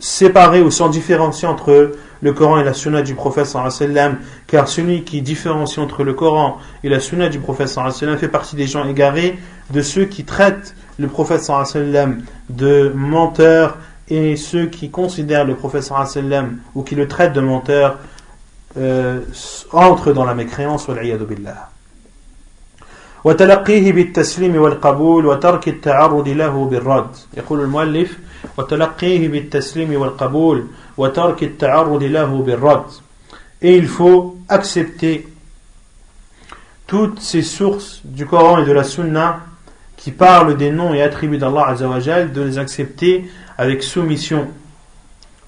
séparer 0.00 0.62
ou 0.62 0.72
sans 0.72 0.88
différencier 0.88 1.46
entre 1.46 1.92
le 2.21 2.33
Coran 2.33 2.59
et 2.59 2.63
la 2.63 2.73
sunna 2.73 3.01
du 3.01 3.15
prophète 3.15 3.45
sallam, 3.45 4.17
car 4.47 4.67
celui 4.67 5.03
qui 5.03 5.21
différencie 5.21 5.79
entre 5.79 6.03
le 6.03 6.13
Coran 6.13 6.57
et 6.83 6.89
la 6.89 6.99
sunna 6.99 7.29
du 7.29 7.39
prophète 7.39 7.69
sallam 7.69 8.17
fait 8.17 8.27
partie 8.27 8.55
des 8.55 8.67
gens 8.67 8.87
égarés, 8.87 9.37
de 9.71 9.81
ceux 9.81 10.05
qui 10.05 10.23
traitent 10.23 10.75
le 10.97 11.07
prophète 11.07 11.43
sallam 11.43 12.23
de 12.49 12.91
menteur 12.95 13.77
et 14.09 14.35
ceux 14.35 14.67
qui 14.67 14.89
considèrent 14.89 15.45
le 15.45 15.55
prophète 15.55 15.83
sallam 15.83 16.57
ou 16.73 16.83
qui 16.83 16.95
le 16.95 17.07
traitent 17.07 17.33
de 17.33 17.41
menteur 17.41 17.97
euh, 18.77 19.21
entrent 19.71 20.13
dans 20.13 20.25
la 20.25 20.35
mécréance 20.35 20.87
billah. 20.89 21.69
وتلقيه 23.25 23.91
بالتسليم 23.91 24.55
والقبول 24.55 25.25
وترك 25.25 25.67
التعرض 25.67 26.27
له 26.27 26.65
بالرد 26.65 27.15
يقول 27.37 27.61
المؤلف 27.61 28.17
وتلقيه 28.57 29.27
بالتسليم 29.27 30.01
والقبول 30.01 30.67
et 33.62 33.76
il 33.76 33.86
faut 33.86 34.38
accepter 34.48 35.28
toutes 36.86 37.20
ces 37.20 37.42
sources 37.42 38.00
du 38.04 38.26
Coran 38.26 38.58
et 38.58 38.64
de 38.64 38.72
la 38.72 38.84
Sunna 38.84 39.40
qui 39.96 40.10
parlent 40.10 40.56
des 40.56 40.70
noms 40.70 40.94
et 40.94 41.02
attributs 41.02 41.38
d'Allah 41.38 41.68
Azzawajal, 41.68 42.32
de 42.32 42.42
les 42.42 42.58
accepter 42.58 43.30
avec 43.58 43.82
soumission, 43.82 44.48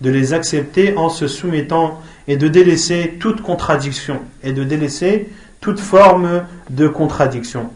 de 0.01 0.11
les 0.11 0.35
accepter 0.35 0.97
en 0.97 1.09
se 1.09 1.27
soumettant 1.27 2.01
et 2.29 2.37
de 2.37 2.49
délaisser 2.49 3.17
toute 3.19 3.41
contradiction 3.41 4.21
et 4.43 4.53
de 4.53 4.63
délaisser 4.63 5.31
toute 5.61 5.81
forme 5.81 6.45
de 6.71 6.87
contradiction. 6.87 7.71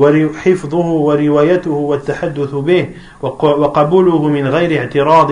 وحفظه 0.00 0.86
وروايته 1.06 1.70
والتحدث 1.70 2.54
به 2.54 2.88
وقبوله 3.22 4.28
من 4.28 4.48
غير 4.48 4.80
اعتراض 4.80 5.30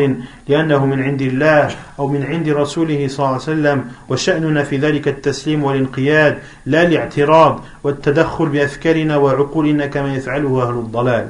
لأنه 0.49 0.87
من 0.87 1.03
عند 1.03 1.23
الله 1.23 1.77
أو 1.99 2.09
من 2.09 2.23
عند 2.23 2.49
رسوله 2.49 3.09
صلى 3.09 3.19
الله 3.19 3.33
عليه 3.33 3.43
وسلم. 3.43 3.85
وشأننا 4.09 4.64
في 4.64 4.77
ذلك 4.77 5.09
التسليم 5.09 5.64
والانقياد 5.64 6.39
لا 6.66 6.83
الاعتراض 6.83 7.64
والتدخل 7.85 8.47
بأفكارنا 8.47 9.16
وعقولنا 9.16 9.87
كما 9.87 10.14
يفعله 10.14 10.62
أهل 10.62 10.75
الضلال. 10.75 11.29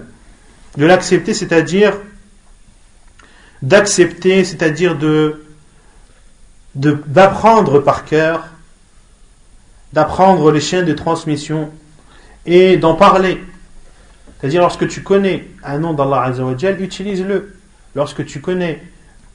De 0.79 0.87
l'accepter 0.87 1.35
c'est-à-dire 1.35 1.93
d'accepter 3.63 4.45
c'est-à-dire 4.45 4.95
de 4.97 5.43
d'apprendre 6.75 7.81
par 7.81 8.05
cœur 8.05 8.47
d'apprendre 9.93 10.53
les 10.53 10.61
chaînes 10.61 10.85
de 10.85 10.93
transmission 10.93 11.71
et 12.49 12.77
d'en 12.79 12.95
parler. 12.95 13.43
C'est-à-dire 14.41 14.63
lorsque 14.63 14.89
tu 14.89 15.03
connais 15.03 15.49
un 15.63 15.79
nom 15.79 15.93
d'Allah 15.93 16.33
utilise-le. 16.79 17.55
Lorsque 17.95 18.25
tu 18.25 18.41
connais 18.41 18.83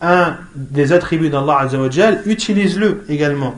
un 0.01 0.37
des 0.55 0.91
attributs 0.93 1.29
d'Allah 1.29 1.59
Azzawajal, 1.59 2.23
utilise-le 2.25 3.05
également. 3.09 3.55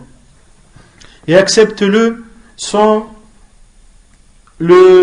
Et 1.28 1.36
accepte-le 1.36 2.24
sans, 2.58 3.12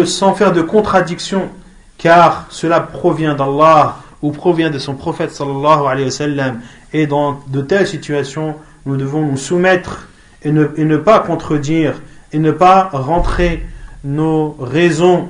sans 0.04 0.34
faire 0.34 0.52
de 0.52 0.62
contradiction, 0.62 1.48
car 1.98 2.46
cela 2.50 2.80
provient 2.80 3.34
d'Allah 3.34 3.96
ou 4.22 4.32
provient 4.32 4.70
de 4.70 4.78
son 4.78 4.94
prophète 4.94 5.32
sallallahu 5.32 5.86
alayhi. 5.86 6.10
Et 6.92 7.06
dans 7.06 7.40
de 7.48 7.62
telles 7.62 7.88
situations, 7.88 8.56
nous 8.84 8.96
devons 8.96 9.22
nous 9.22 9.36
soumettre 9.36 10.08
et 10.42 10.52
ne, 10.52 10.68
et 10.76 10.84
ne 10.84 10.96
pas 10.96 11.20
contredire 11.20 11.94
et 12.32 12.38
ne 12.38 12.50
pas 12.50 12.90
rentrer 12.92 13.64
nos 14.04 14.56
raisons 14.58 15.28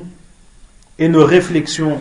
et 0.98 1.08
nos 1.08 1.24
réflexions 1.24 2.00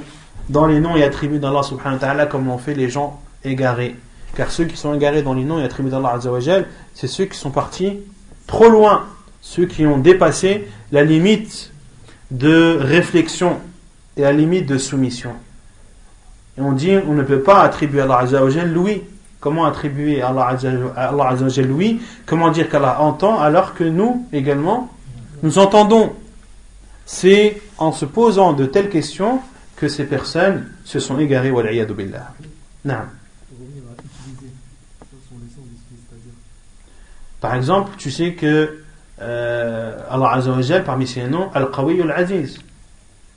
dans 0.49 0.67
les 0.67 0.79
noms 0.79 0.95
et 0.95 1.03
attributs 1.03 1.39
d'Allah 1.39 1.63
subhanahu 1.63 1.95
wa 1.95 1.99
ta'ala 1.99 2.25
comme 2.25 2.45
l'ont 2.45 2.57
fait 2.57 2.73
les 2.73 2.89
gens 2.89 3.19
égarés. 3.43 3.95
Car 4.35 4.51
ceux 4.51 4.65
qui 4.65 4.77
sont 4.77 4.93
égarés 4.93 5.23
dans 5.23 5.33
les 5.33 5.43
noms 5.43 5.59
et 5.59 5.63
attributs 5.63 5.89
d'Allah 5.89 6.19
c'est 6.93 7.07
ceux 7.07 7.25
qui 7.25 7.37
sont 7.37 7.51
partis 7.51 7.99
trop 8.47 8.69
loin, 8.69 9.05
ceux 9.41 9.65
qui 9.65 9.85
ont 9.85 9.97
dépassé 9.97 10.67
la 10.91 11.03
limite 11.03 11.71
de 12.31 12.77
réflexion 12.79 13.59
et 14.17 14.21
la 14.21 14.31
limite 14.31 14.65
de 14.65 14.77
soumission. 14.77 15.31
Et 16.57 16.61
on 16.61 16.73
dit, 16.73 16.95
on 17.07 17.13
ne 17.13 17.23
peut 17.23 17.41
pas 17.41 17.61
attribuer 17.61 18.01
à 18.01 18.03
Allah 18.03 18.65
l'ouïe. 18.65 19.03
Comment 19.39 19.65
attribuer 19.65 20.21
à 20.21 20.27
Allah 20.27 21.35
l'ouïe? 21.57 22.01
Comment 22.25 22.51
dire 22.51 22.69
qu'Allah 22.69 23.01
entend 23.01 23.39
alors 23.39 23.73
que 23.73 23.83
nous 23.83 24.27
également, 24.31 24.89
nous 25.43 25.57
entendons? 25.57 26.13
C'est 27.05 27.61
en 27.77 27.91
se 27.91 28.05
posant 28.05 28.53
de 28.53 28.65
telles 28.65 28.89
questions 28.89 29.41
que 29.75 29.87
ces 29.87 30.05
personnes 30.05 30.71
se 30.85 30.99
sont 30.99 31.19
égarées. 31.19 31.51
Billah. 31.51 32.33
Par 37.41 37.55
exemple, 37.55 37.91
tu 37.97 38.11
sais 38.11 38.33
que 38.33 38.83
euh, 39.21 39.97
Allah 40.09 40.33
Azzawajal, 40.33 40.83
parmi 40.83 41.07
ses 41.07 41.23
noms, 41.27 41.49
Al-Qawi 41.53 42.01
Al-Aziz. 42.01 42.59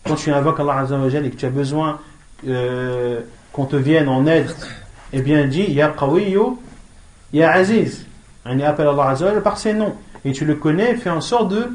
Quand 0.06 0.16
tu 0.16 0.30
invoques 0.30 0.60
Allah 0.60 0.80
Azzawajal 0.80 1.24
et 1.26 1.30
que 1.30 1.36
tu 1.36 1.46
as 1.46 1.50
besoin 1.50 1.98
euh, 2.46 3.20
qu'on 3.52 3.64
te 3.64 3.76
vienne 3.76 4.08
en 4.08 4.26
aide, 4.26 4.54
eh 5.14 5.22
bien 5.22 5.46
dis 5.46 5.72
Ya 5.72 5.88
Qawi 5.88 6.36
Ya 7.32 7.52
Aziz. 7.52 8.04
On 8.44 8.60
appelle 8.60 8.88
Allah 8.88 9.08
Azzawajal 9.08 9.42
par 9.42 9.56
ses 9.56 9.72
noms. 9.72 9.94
Et 10.26 10.32
tu 10.32 10.44
le 10.44 10.54
connais, 10.56 10.96
fais 10.96 11.10
en 11.10 11.22
sorte 11.22 11.50
de, 11.50 11.70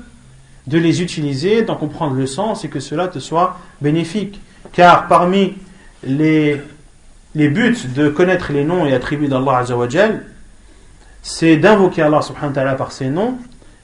de 0.69 0.77
les 0.77 1.01
utiliser, 1.01 1.63
d'en 1.63 1.75
comprendre 1.75 2.15
le 2.15 2.27
sens 2.27 2.63
et 2.63 2.69
que 2.69 2.79
cela 2.79 3.07
te 3.07 3.17
soit 3.17 3.57
bénéfique. 3.81 4.39
Car 4.71 5.07
parmi 5.07 5.55
les, 6.03 6.61
les 7.33 7.49
buts 7.49 7.87
de 7.95 8.07
connaître 8.09 8.53
les 8.53 8.63
noms 8.63 8.85
et 8.85 8.93
attributs 8.93 9.27
d'Allah 9.27 9.57
Azzawajal, 9.57 10.23
c'est 11.23 11.57
d'invoquer 11.57 12.03
Allah 12.03 12.21
subhanahu 12.21 12.49
wa 12.49 12.53
ta'ala 12.53 12.75
par 12.75 12.91
ses 12.91 13.09
noms. 13.09 13.37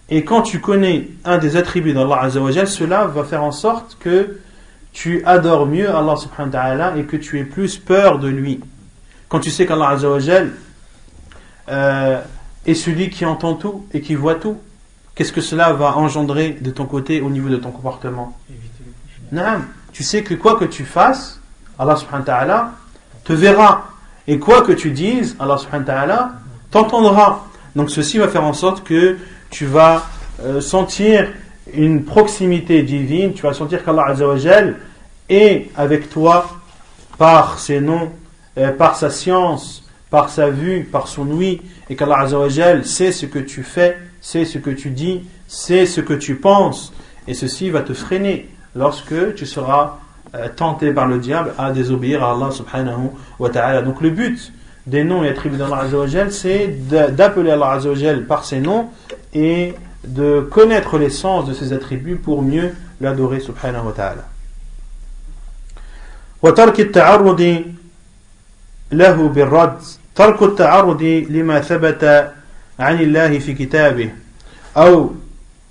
Et 0.09 0.23
quand 0.23 0.43
tu 0.43 0.59
connais 0.59 1.09
un 1.25 1.39
des 1.39 1.57
attributs 1.57 1.93
d'Allah 1.93 2.21
Azzawajal, 2.21 2.67
cela 2.67 3.05
va 3.05 3.23
faire 3.23 3.43
en 3.43 3.51
sorte 3.51 3.97
que 3.99 4.39
tu 4.93 5.23
adores 5.25 5.65
mieux 5.65 5.89
Allah 5.89 6.15
subhanahu 6.15 6.53
wa 6.53 6.59
ta'ala 6.59 6.97
et 6.97 7.03
que 7.05 7.17
tu 7.17 7.39
aies 7.39 7.45
plus 7.45 7.77
peur 7.77 8.19
de 8.19 8.27
lui. 8.27 8.59
Quand 9.27 9.39
tu 9.39 9.49
sais 9.49 9.65
qu'Allah 9.65 9.89
Azzawajal 9.89 10.51
euh, 11.69 12.21
est 12.67 12.75
celui 12.75 13.09
qui 13.09 13.25
entend 13.25 13.55
tout 13.55 13.87
et 13.91 14.01
qui 14.01 14.13
voit 14.13 14.35
tout, 14.35 14.57
qu'est-ce 15.15 15.31
que 15.31 15.41
cela 15.41 15.73
va 15.73 15.97
engendrer 15.97 16.57
de 16.61 16.69
ton 16.69 16.85
côté 16.85 17.21
au 17.21 17.29
niveau 17.29 17.49
de 17.49 17.57
ton 17.57 17.71
comportement 17.71 18.37
non, 19.31 19.61
Tu 19.91 20.03
sais 20.03 20.21
que 20.21 20.35
quoi 20.35 20.57
que 20.59 20.65
tu 20.65 20.85
fasses, 20.85 21.39
Allah 21.79 21.97
te 23.23 23.33
verra. 23.33 23.89
Et 24.27 24.39
quoi 24.39 24.61
que 24.61 24.71
tu 24.71 24.91
dises, 24.91 25.35
Allah 25.39 25.57
t'entendra. 26.71 27.45
Donc 27.75 27.89
ceci 27.89 28.17
va 28.17 28.27
faire 28.27 28.43
en 28.43 28.53
sorte 28.53 28.83
que 28.83 29.17
tu 29.49 29.65
vas 29.65 30.05
euh, 30.43 30.61
sentir 30.61 31.29
une 31.73 32.03
proximité 32.03 32.83
divine, 32.83 33.33
tu 33.33 33.43
vas 33.43 33.53
sentir 33.53 33.83
qu'Allah 33.83 34.13
est 35.29 35.69
avec 35.75 36.09
toi 36.09 36.47
par 37.17 37.59
ses 37.59 37.81
noms, 37.81 38.11
euh, 38.57 38.71
par 38.71 38.95
sa 38.95 39.09
science, 39.09 39.83
par 40.09 40.29
sa 40.29 40.49
vue, 40.49 40.87
par 40.89 41.07
son 41.07 41.27
ouïe, 41.29 41.61
et 41.89 41.95
qu'Allah 41.95 42.27
sait 42.83 43.11
ce 43.11 43.25
que 43.25 43.39
tu 43.39 43.63
fais, 43.63 43.97
sait 44.24 44.44
ce 44.44 44.58
que 44.58 44.70
tu 44.70 44.90
dis, 44.90 45.22
sait 45.46 45.86
ce 45.86 46.00
que 46.00 46.14
tu 46.14 46.36
penses, 46.36 46.92
et 47.26 47.34
ceci 47.34 47.70
va 47.70 47.82
te 47.82 47.92
freiner 47.92 48.48
lorsque 48.74 49.34
tu 49.34 49.46
seras 49.46 49.98
euh, 50.34 50.48
tenté 50.54 50.92
par 50.92 51.06
le 51.06 51.18
diable 51.18 51.52
à 51.58 51.72
désobéir 51.72 52.22
à 52.24 52.32
Allah 52.32 52.50
subhanahu 52.50 53.10
wa 53.38 53.50
ta'ala. 53.50 53.82
Donc 53.82 54.00
le 54.00 54.10
but 54.10 54.52
des 54.86 55.04
noms 55.04 55.24
et 55.24 55.28
attributs 55.28 55.56
d'Allah 55.56 55.80
Azzawajal, 55.80 56.32
c'est 56.32 56.66
d'appeler 56.88 57.50
Allah 57.50 57.72
Azzawajal 57.72 58.26
par 58.26 58.44
ses 58.44 58.60
noms 58.60 58.88
et 59.34 59.74
de 60.06 60.40
connaître 60.40 60.98
les 60.98 61.10
sens 61.10 61.46
de 61.46 61.52
ses 61.52 61.72
attributs 61.72 62.16
pour 62.16 62.42
mieux 62.42 62.74
l'adorer 63.00 63.40
subhanahu 63.40 63.86
wa 63.86 63.92
ta'ala. 63.92 64.24
وترك 66.42 66.80
التعرض 66.80 67.64
له 68.92 69.28
بالرد 69.28 69.78
ترك 70.14 70.42
التعرض 70.42 71.02
لما 71.02 71.60
ثبت 71.60 72.32
عن 72.79 72.99
الله 72.99 73.39
في 73.39 73.53
كتابه 73.53 74.09
أو 74.77 75.11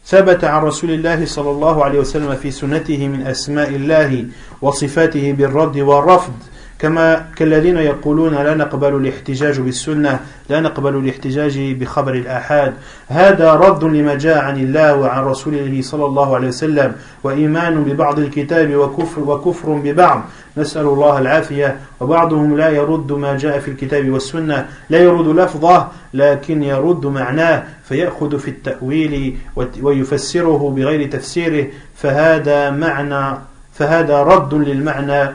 ثبت 0.07 0.44
عن 0.44 0.62
رسول 0.62 0.90
الله 0.90 1.26
صلى 1.26 1.50
الله 1.50 1.84
عليه 1.84 1.98
وسلم 1.98 2.36
في 2.36 2.50
سنته 2.50 3.09
من 3.09 3.26
أسماء 3.26 3.68
الله 3.68 4.26
وصفاته 4.62 5.32
بالرد 5.32 5.78
والرفض. 5.78 6.32
كما 6.78 7.24
كالذين 7.36 7.76
يقولون 7.76 8.34
لا 8.34 8.54
نقبل 8.54 8.96
الاحتجاج 8.96 9.60
بالسنة 9.60 10.20
لا 10.48 10.60
نقبل 10.60 10.96
الاحتجاج 10.96 11.58
بخبر 11.58 12.14
الآحاد. 12.14 12.74
هذا 13.08 13.52
رد 13.54 13.84
لما 13.84 14.14
جاء 14.14 14.38
عن 14.38 14.56
الله 14.56 14.96
وعن 14.96 15.24
رسوله 15.24 15.80
صلى 15.82 16.04
الله 16.06 16.34
عليه 16.34 16.48
وسلم 16.48 16.92
وإيمان 17.24 17.84
ببعض 17.84 18.18
الكتاب 18.18 18.74
وكفر, 18.74 19.20
وكفر 19.20 19.72
ببعض. 19.72 20.22
نسأل 20.56 20.86
الله 20.86 21.18
العافية. 21.18 21.76
وبعضهم 22.00 22.56
لا 22.56 22.68
يرد 22.68 23.12
ما 23.12 23.36
جاء 23.36 23.58
في 23.58 23.70
الكتاب 23.70 24.10
والسنة 24.10 24.66
لا 24.90 24.98
يرد 24.98 25.26
لفظه 25.28 25.88
لكن 26.14 26.62
يرد 26.62 27.06
معناه 27.06 27.64
فيأخذ 27.84 28.38
في 28.38 28.48
التأويل 28.48 29.36
ويفسره 29.82 30.70
بغير 30.76 31.10
تفسيره. 31.10 31.66
فهذا 31.96 32.70
معنى 32.70 33.38
فهذا 33.74 34.22
رد 34.22 34.54
للمعنى 34.54 35.30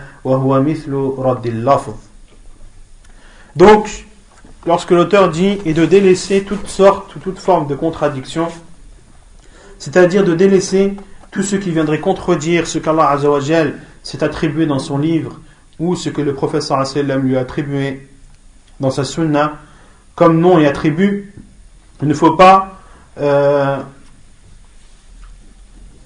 Donc, 3.55 4.05
lorsque 4.65 4.91
l'auteur 4.91 5.30
dit 5.30 5.59
et 5.65 5.74
de 5.74 5.86
délaisser 5.86 6.43
toutes 6.43 6.67
sortes 6.67 7.15
ou 7.15 7.20
toute 7.20 7.39
forme 7.39 7.67
de 7.67 7.76
contradiction, 7.76 8.47
c'est-à-dire 9.78 10.24
de 10.24 10.36
délaisser 10.36 10.95
tout 11.32 11.43
ce 11.43 11.55
qui 11.55 11.72
viendrait 11.72 11.99
contredire 11.99 12.67
ce 12.67 12.80
qu'Allah 12.80 13.09
Azzawajal 13.09 13.76
s'est 14.03 14.24
attribué 14.24 14.65
dans 14.65 14.80
son 14.80 14.97
livre 14.97 15.39
ou 15.80 15.95
ce 15.95 16.09
que 16.09 16.22
le 16.22 16.34
professeur 16.34 16.86
sallam 16.86 17.22
lui 17.22 17.38
a 17.38 17.41
attribué 17.41 18.07
dans 18.80 18.91
sa 18.91 19.03
sunna 19.03 19.59
comme 20.15 20.39
nom 20.39 20.59
et 20.59 20.67
attribut, 20.67 21.34
il 22.01 22.07
ne 22.07 22.13
faut 22.13 22.36
pas 22.36 22.82
euh, 23.20 23.78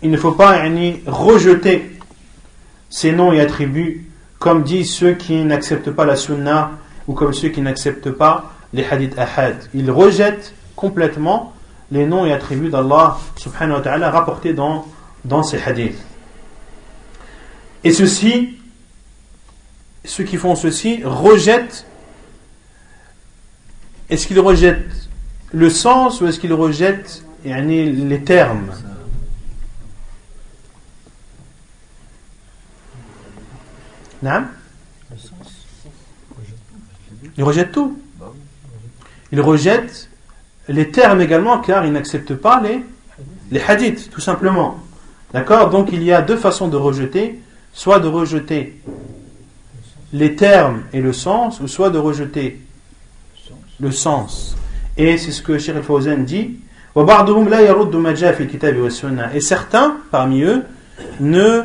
il 0.04 0.12
ne 0.12 0.18
faut 0.18 0.34
pas 0.34 0.58
yani, 0.58 1.02
rejeter 1.08 1.93
ces 2.94 3.12
noms 3.12 3.34
et 3.34 3.42
attributs 3.42 4.06
comme 4.38 4.62
disent 4.62 4.94
ceux 4.94 5.14
qui 5.16 5.44
n'acceptent 5.44 5.90
pas 5.90 6.06
la 6.06 6.16
sunna 6.16 6.74
ou 7.08 7.14
comme 7.14 7.34
ceux 7.34 7.50
qui 7.50 7.60
n'acceptent 7.60 8.12
pas 8.12 8.54
les 8.72 8.86
hadiths 8.86 9.18
ahad. 9.18 9.56
Ils 9.74 9.90
rejettent 9.90 10.54
complètement 10.76 11.54
les 11.92 12.06
noms 12.06 12.24
et 12.24 12.32
attributs 12.32 12.70
d'Allah 12.70 13.18
subhanahu 13.36 13.78
wa 13.78 13.82
ta'ala 13.82 14.12
rapportés 14.12 14.54
dans, 14.54 14.86
ces 15.42 15.60
hadiths. 15.60 15.98
Et 17.84 17.92
ceux-ci, 17.92 18.60
ceux 20.06 20.24
qui 20.24 20.38
font 20.38 20.56
ceci, 20.56 21.02
rejettent. 21.04 21.88
Est-ce 24.12 24.28
qu'ils 24.28 24.40
rejettent 24.40 25.10
le 25.52 25.72
sens 25.72 26.22
ou 26.22 26.28
est-ce 26.28 26.40
qu'ils 26.40 26.54
rejettent 26.54 27.26
les 27.44 28.22
termes? 28.24 28.72
Non 34.24 34.46
Ils 37.38 37.44
rejettent 37.44 37.74
tout. 37.74 38.00
Ils 39.34 39.42
rejettent 39.42 40.10
les 40.70 40.90
termes 40.92 41.20
également 41.20 41.60
car 41.60 41.86
ils 41.86 41.92
n'acceptent 41.92 42.36
pas 42.36 42.62
les, 42.62 43.62
hadiths, 43.62 44.10
tout 44.10 44.22
simplement. 44.22 44.80
D'accord? 45.34 45.70
Donc 45.70 45.90
il 45.92 46.02
y 46.04 46.14
a 46.14 46.22
deux 46.22 46.38
façons 46.38 46.70
de 46.70 46.78
rejeter 46.78 47.42
soit 47.74 48.00
de 48.00 48.08
rejeter 48.08 48.80
les 50.14 50.36
termes 50.36 50.84
et 50.94 51.02
le 51.02 51.12
sens, 51.12 51.60
ou 51.60 51.68
soit 51.68 51.90
de 51.90 51.98
rejeter 51.98 52.62
le 53.80 53.92
sens. 53.92 54.56
Et 54.96 55.18
c'est 55.18 55.32
ce 55.32 55.42
que 55.42 55.58
Sheikh 55.58 55.76
al-Fawzan 55.76 56.24
dit. 56.24 56.60
Et 59.34 59.42
certains 59.42 59.98
parmi 60.12 60.44
eux 60.44 60.64
ne 61.20 61.64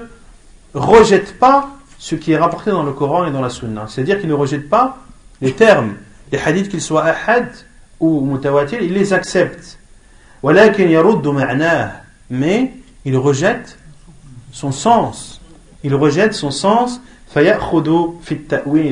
rejettent 0.72 1.38
pas 1.38 1.77
ce 1.98 2.14
qui 2.14 2.32
est 2.32 2.38
rapporté 2.38 2.70
dans 2.70 2.82
le 2.82 2.92
Coran 2.92 3.26
et 3.26 3.30
dans 3.30 3.40
la 3.40 3.50
Sunna. 3.50 3.86
C'est-à-dire 3.88 4.20
qu'ils 4.20 4.28
ne 4.28 4.34
rejettent 4.34 4.68
pas 4.68 4.98
les 5.40 5.52
termes 5.52 5.94
les 6.32 6.38
hadiths 6.38 6.68
qu'ils 6.68 6.82
soient 6.82 7.04
ahad 7.04 7.48
ou 8.00 8.20
mutawatir, 8.24 8.82
il 8.82 8.92
les 8.92 9.12
accepte. 9.12 9.78
Mais 12.30 12.72
il 13.04 13.16
rejette 13.16 13.78
son 14.52 14.72
sens. 14.72 15.40
Il 15.82 15.94
rejette 15.94 16.34
son 16.34 16.50
sens. 16.50 17.00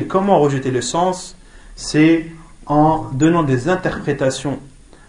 Comment 0.07 0.39
rejeter 0.39 0.71
le 0.71 0.81
sens? 0.81 1.35
C'est 1.75 2.25
en 2.65 3.05
donnant 3.13 3.43
des 3.43 3.69
interprétations 3.69 4.59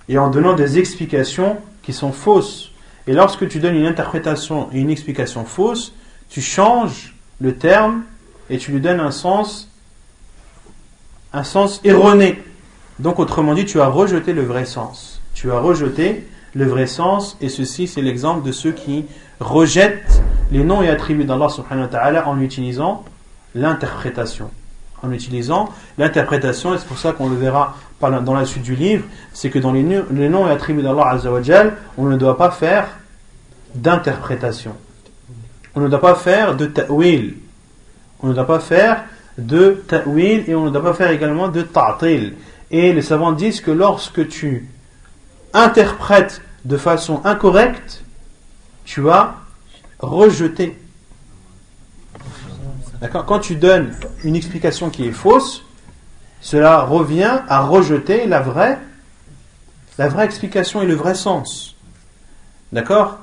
et 0.09 0.19
en 0.19 0.31
donnant 0.31 0.55
des 0.55 0.79
explications 0.79 1.57
qui 1.83 1.93
sont 1.93 2.13
fausses. 2.13 2.71
Et 3.07 3.13
lorsque 3.13 3.49
tu 3.49 3.59
donnes 3.59 3.77
une 3.77 3.87
interprétation 3.87 4.69
et 4.73 4.81
une 4.81 4.91
explication 4.91 5.45
fausse, 5.45 5.95
tu 6.29 6.41
changes 6.41 7.17
le 7.41 7.57
terme 7.57 8.03
et 8.51 8.59
tu 8.59 8.73
lui 8.73 8.81
donnes 8.81 9.01
un 9.01 9.11
sens, 9.11 9.69
un 11.33 11.45
sens 11.45 11.81
erroné. 11.85 12.43
Donc 12.99 13.19
autrement 13.19 13.55
dit, 13.55 13.65
tu 13.65 13.81
as 13.81 13.89
rejeté 13.89 14.33
le 14.33 14.43
vrai 14.43 14.65
sens. 14.65 15.21
Tu 15.35 15.53
as 15.53 15.59
rejeté 15.59 16.27
le 16.55 16.65
vrai 16.65 16.87
sens 16.87 17.37
et 17.41 17.49
ceci 17.49 17.87
c'est 17.87 18.03
l'exemple 18.03 18.45
de 18.45 18.53
ceux 18.53 18.73
qui 18.73 19.05
rejettent 19.39 20.23
les 20.51 20.65
noms 20.65 20.83
et 20.83 20.89
attributs 20.89 21.25
d'Allah 21.25 21.49
subhanahu 21.49 21.85
wa 21.85 21.89
ta'ala 21.89 22.29
en 22.29 22.41
utilisant 22.41 23.05
l'interprétation. 23.55 24.51
En 25.03 25.13
utilisant 25.13 25.69
l'interprétation, 25.97 26.75
et 26.75 26.79
c'est 26.79 26.89
pour 26.89 26.99
ça 26.99 27.13
qu'on 27.13 27.29
le 27.29 27.37
verra 27.37 27.77
dans 28.01 28.35
la 28.35 28.45
suite 28.45 28.63
du 28.63 28.75
livre, 28.75 29.05
c'est 29.33 29.51
que 29.51 29.59
dans 29.59 29.73
les, 29.73 29.83
noms 29.83 30.49
et 30.49 30.51
attributs 30.51 30.83
d'Allah 30.83 31.21
on 31.97 32.07
ne 32.07 32.17
doit 32.17 32.37
pas 32.37 32.51
faire 32.51 32.89
d'interprétation. 33.75 34.75
On 35.79 35.83
ne 35.83 35.89
doit 35.89 36.01
pas 36.01 36.17
faire 36.17 36.57
de 36.57 36.67
ta'wil. 36.67 37.37
On 38.21 38.27
ne 38.27 38.35
doit 38.35 38.49
pas 38.49 38.59
faire 38.59 39.05
de 39.39 39.85
ta'wil 39.87 40.43
et 40.49 40.57
on 40.57 40.65
ne 40.65 40.71
doit 40.71 40.83
pas 40.83 40.93
faire 40.93 41.13
également 41.13 41.47
de 41.47 41.63
ta'til. 41.63 42.35
Et 42.73 42.93
les 42.93 43.01
savants 43.01 43.31
disent 43.31 43.61
que 43.61 43.71
lorsque 43.71 44.27
tu 44.27 44.69
interprètes 45.55 46.43
de 46.65 46.77
façon 46.77 47.21
incorrecte, 47.25 48.03
tu 48.85 49.09
as 49.09 49.37
rejeté. 50.01 50.77
Quand 53.13 53.39
tu 53.39 53.55
donnes 53.55 53.95
une 54.25 54.35
explication 54.35 54.91
qui 54.91 55.07
est 55.07 55.13
fausse, 55.13 55.63
cela 56.41 56.81
revient 56.81 57.43
à 57.49 57.61
rejeter 57.61 58.27
la 58.27 58.41
vraie, 58.41 58.81
la 59.97 60.09
vraie 60.09 60.25
explication 60.25 60.83
et 60.83 60.87
le 60.87 60.95
vrai 60.95 61.15
sens. 61.15 61.77
D'accord? 62.73 63.21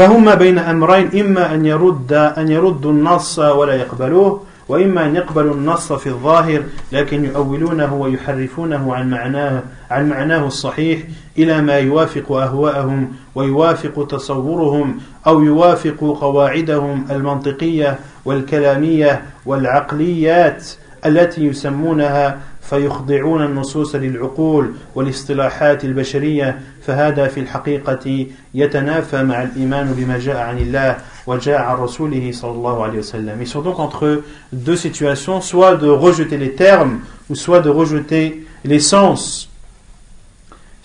فهم 0.00 0.34
بين 0.34 0.58
أمرين 0.58 1.20
إما 1.20 1.54
أن 1.54 1.66
يرد 1.66 2.12
أن 2.12 2.48
يردوا 2.48 2.92
النص 2.92 3.38
ولا 3.38 3.74
يقبلوه 3.74 4.42
وإما 4.68 5.06
أن 5.06 5.16
يقبلوا 5.16 5.54
النص 5.54 5.92
في 5.92 6.06
الظاهر 6.06 6.62
لكن 6.92 7.24
يؤولونه 7.24 7.94
ويحرفونه 7.94 8.94
عن 8.94 9.10
معناه 9.10 9.62
عن 9.90 10.08
معناه 10.08 10.46
الصحيح 10.46 11.00
إلى 11.38 11.62
ما 11.62 11.78
يوافق 11.78 12.32
أهواءهم 12.32 13.12
ويوافق 13.34 14.06
تصورهم 14.06 14.98
أو 15.26 15.42
يوافق 15.42 16.18
قواعدهم 16.20 17.06
المنطقية 17.10 17.98
والكلامية 18.24 19.22
والعقليات 19.46 20.68
التي 21.06 21.46
يسمونها 21.46 22.38
فيخضعون 22.69 23.41
النصوص 23.45 23.95
للعقول 23.95 24.73
والاصطلاحات 24.95 25.85
البشرية 25.85 26.59
فهذا 26.81 27.27
في 27.27 27.39
الحقيقة 27.39 28.27
يتنافى 28.53 29.23
مع 29.23 29.43
الإيمان 29.43 29.93
بما 29.97 30.19
جاء 30.19 30.37
عن 30.37 30.57
الله 30.57 30.97
وجاء 31.27 31.61
عن 31.61 31.77
رسوله 31.77 32.31
صلى 32.31 32.51
الله 32.51 32.83
عليه 32.83 32.99
وسلم. 32.99 33.41
Ils 33.41 33.47
sont 33.47 33.61
donc 33.61 33.79
entre 33.79 34.23
deux 34.51 34.75
situations, 34.75 35.41
soit 35.41 35.75
de 35.75 35.87
rejeter 35.87 36.37
les 36.37 36.53
termes 36.53 36.99
ou 37.29 37.35
soit 37.35 37.59
de 37.59 37.69
rejeter 37.69 38.45
les 38.63 38.79
sens. 38.79 39.49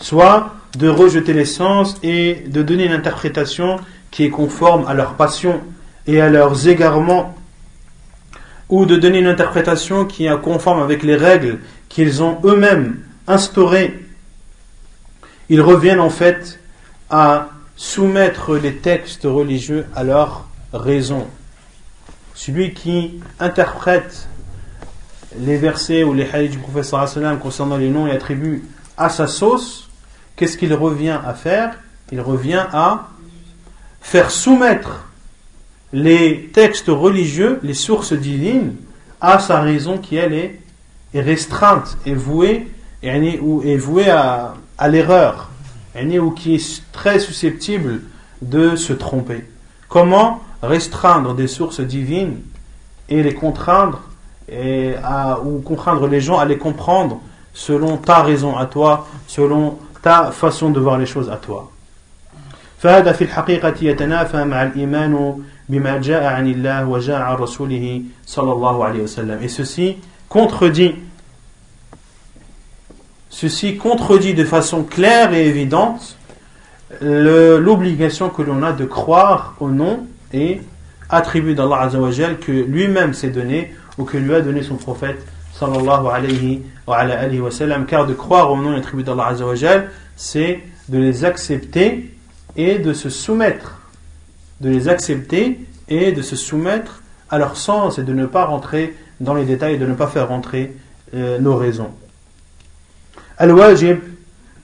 Soit 0.01 0.51
de 0.79 0.89
rejeter 0.89 1.33
les 1.33 1.45
sens 1.45 1.97
et 2.03 2.45
de 2.47 2.62
donner 2.62 2.87
une 2.87 2.93
interprétation 2.93 3.77
qui 4.11 4.25
est 4.25 4.31
conforme 4.31 4.87
à 4.87 4.95
leur 4.95 5.14
passion 5.14 5.61
et 6.07 6.21
à 6.21 6.29
leurs 6.29 6.68
égarements 6.68 7.35
ou 8.71 8.87
de 8.87 8.97
donner 8.97 9.18
une 9.18 9.27
interprétation 9.27 10.05
qui 10.05 10.27
est 10.27 10.41
conforme 10.41 10.81
avec 10.81 11.03
les 11.03 11.16
règles 11.16 11.59
qu'ils 11.90 12.24
ont 12.24 12.40
eux-mêmes 12.44 13.00
instaurées, 13.28 14.06
ils 15.50 15.62
reviennent 15.62 16.00
en 16.00 16.10
fait 16.10 16.60
à 17.10 17.50
soumettre 17.76 18.56
les 18.56 18.76
textes 18.76 19.24
religieux 19.26 19.86
à 19.96 20.04
leur 20.04 20.48
raison. 20.74 21.28
Celui 22.34 22.74
qui 22.74 23.20
interprète 23.40 24.28
les 25.38 25.58
versets 25.58 26.04
ou 26.04 26.14
les 26.14 26.30
hadiths 26.30 26.52
du 26.52 26.58
professeur 26.58 27.08
concernant 27.42 27.78
les 27.78 27.90
noms 27.90 28.08
et 28.08 28.12
attributs 28.12 28.64
à 28.98 29.10
sa 29.10 29.28
sauce, 29.28 29.90
qu'est-ce 30.36 30.58
qu'il 30.58 30.74
revient 30.74 31.20
à 31.26 31.34
faire? 31.34 31.78
Il 32.12 32.22
revient 32.22 32.66
à 32.72 33.10
faire 34.02 34.32
soumettre 34.32 35.06
les 35.92 36.50
textes 36.54 36.88
religieux, 36.88 37.60
les 37.64 37.74
sources 37.74 38.14
divines, 38.14 38.76
à 39.22 39.40
sa 39.40 39.62
raison 39.62 39.98
qui 39.98 40.18
elle 40.18 40.34
est, 40.34 40.62
restreinte 41.22 41.97
et 42.05 42.13
vouée, 42.13 42.68
ou 43.41 43.61
est 43.63 43.78
vouée 43.78 44.09
à, 44.09 44.55
l'erreur, 44.88 45.49
ou 45.97 46.32
qui 46.32 46.55
est 46.55 46.84
très 46.91 47.20
susceptible 47.20 48.01
de 48.41 48.76
se 48.76 48.93
tromper. 48.93 49.45
Comment 49.88 50.41
restreindre 50.61 51.34
des 51.34 51.47
sources 51.47 51.80
divines 51.80 52.39
et 53.09 53.24
les 53.24 53.34
contraindre 53.34 54.01
et 54.51 54.95
ou 55.43 55.59
contraindre 55.61 56.07
les 56.07 56.22
gens 56.22 56.38
à 56.38 56.45
les 56.45 56.57
comprendre 56.57 57.22
selon 57.53 57.97
ta 57.97 58.22
raison 58.22 58.57
à 58.57 58.66
toi, 58.66 59.07
selon 59.28 59.78
ta 60.01 60.32
façon 60.32 60.70
de 60.70 60.80
voir 60.80 60.97
les 60.97 61.05
choses 61.05 61.30
à 61.30 61.38
toi? 61.38 61.72
Et 69.41 69.47
ceci 69.47 69.97
contredit 70.30 70.95
ceci 73.36 73.76
contredit 73.76 74.34
de 74.34 74.46
façon 74.46 74.84
claire 74.84 75.34
et 75.34 75.46
évidente 75.46 76.16
l'obligation 77.02 78.30
que 78.30 78.42
l'on 78.42 78.64
a 78.64 78.72
de 78.72 78.86
croire 78.86 79.56
au 79.60 79.70
nom 79.70 80.08
et 80.32 80.62
attribut 81.10 81.54
d'Allah 81.54 81.82
Azzawajal 81.82 82.40
que 82.40 82.54
lui-même 82.54 83.14
s'est 83.14 83.32
donné 83.32 83.74
ou 83.98 84.06
que 84.06 84.16
lui 84.16 84.34
a 84.34 84.40
donné 84.40 84.64
son 84.64 84.76
prophète 84.76 85.22
sallallahu 85.52 86.08
alayhi 86.14 86.62
wa, 86.88 87.06
car 87.86 88.06
de 88.06 88.14
croire 88.14 88.54
au 88.54 88.56
nom 88.56 88.74
et 88.74 88.78
attribut 88.78 89.04
d'Allah 89.04 89.28
Azzawajal 89.28 89.90
c'est 90.16 90.62
de 90.88 90.98
les 90.98 91.26
accepter 91.26 92.16
et 92.56 92.80
de 92.80 92.94
se 92.94 93.10
soumettre 93.10 93.82
de 94.62 94.70
les 94.70 94.88
accepter 94.88 95.60
et 95.90 96.14
de 96.14 96.22
se 96.22 96.38
soumettre 96.38 97.02
à 97.30 97.38
leur 97.38 97.58
sens 97.58 98.00
et 98.00 98.04
de 98.04 98.14
ne 98.14 98.28
pas 98.28 98.46
rentrer 98.46 98.96
dans 99.20 99.34
les 99.34 99.44
détails, 99.44 99.78
de 99.78 99.86
ne 99.86 99.94
pas 99.94 100.08
faire 100.08 100.30
rentrer 100.30 100.74
euh, 101.14 101.38
nos 101.40 101.58
raisons. 101.58 101.92
الواجب 103.42 104.00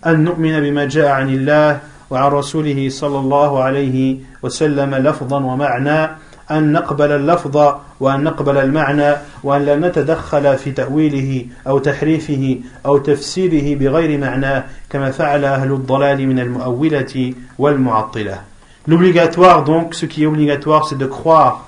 أن 0.06 0.24
نؤمن 0.24 0.60
بما 0.60 0.86
جاء 0.86 1.08
عن 1.08 1.30
الله 1.30 1.80
وعن 2.10 2.32
رسوله 2.32 2.90
صلى 2.90 3.20
الله 3.20 3.64
عليه 3.64 4.18
وسلم 4.44 4.96
لفظا 4.96 5.38
ومعنى 5.38 6.10
أن 6.52 6.72
نقبل 6.72 7.12
اللفظ 7.12 7.76
وأن 8.00 8.24
نقبل 8.24 8.58
المعنى 8.58 9.16
وأن 9.44 9.66
لا 9.66 9.76
نتدخل 9.76 10.58
في 10.58 10.72
تأويله 10.72 11.46
أو 11.68 11.80
تحريفه 11.80 12.58
أو 12.86 12.98
تفسيره 12.98 13.80
بغير 13.80 14.18
معناه 14.18 14.64
كما 14.90 15.12
فعل 15.12 15.46
أهل 15.46 15.72
الضلال 15.72 16.28
من 16.28 16.40
المؤولة 16.40 17.34
والمعطلة. 17.60 18.42
L'obligatoire, 18.88 19.64
donc, 19.64 19.94
ce 19.94 20.08
qui 20.08 20.24
est 20.24 20.26
obligatoire, 20.26 20.88
c'est 20.88 20.98
de 20.98 21.06
croire 21.06 21.68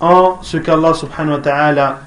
en 0.00 0.38
ce 0.42 0.58
qu'Allah 0.58 0.94
subhanahu 0.94 1.32
wa 1.32 1.40
ta'ala 1.40 1.98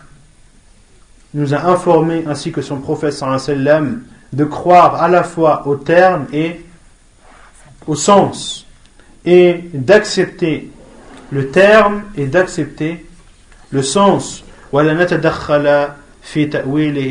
nous 1.34 1.54
a 1.54 1.66
informé, 1.66 2.24
ainsi 2.28 2.52
que 2.52 2.62
son 2.62 2.78
prophète 2.78 3.14
sallam, 3.14 4.04
de 4.34 4.44
croire 4.44 5.02
à 5.02 5.08
la 5.08 5.24
fois 5.24 5.68
au 5.68 5.76
terme 5.76 6.26
et 6.34 6.62
au 7.88 7.96
sens, 7.96 8.66
et 9.26 9.64
d'accepter 9.74 10.72
le 11.32 11.50
terme 11.50 12.04
et 12.16 12.26
d'accepter 12.26 13.06
le 13.72 13.84
sens, 13.84 14.44
et 14.74 14.86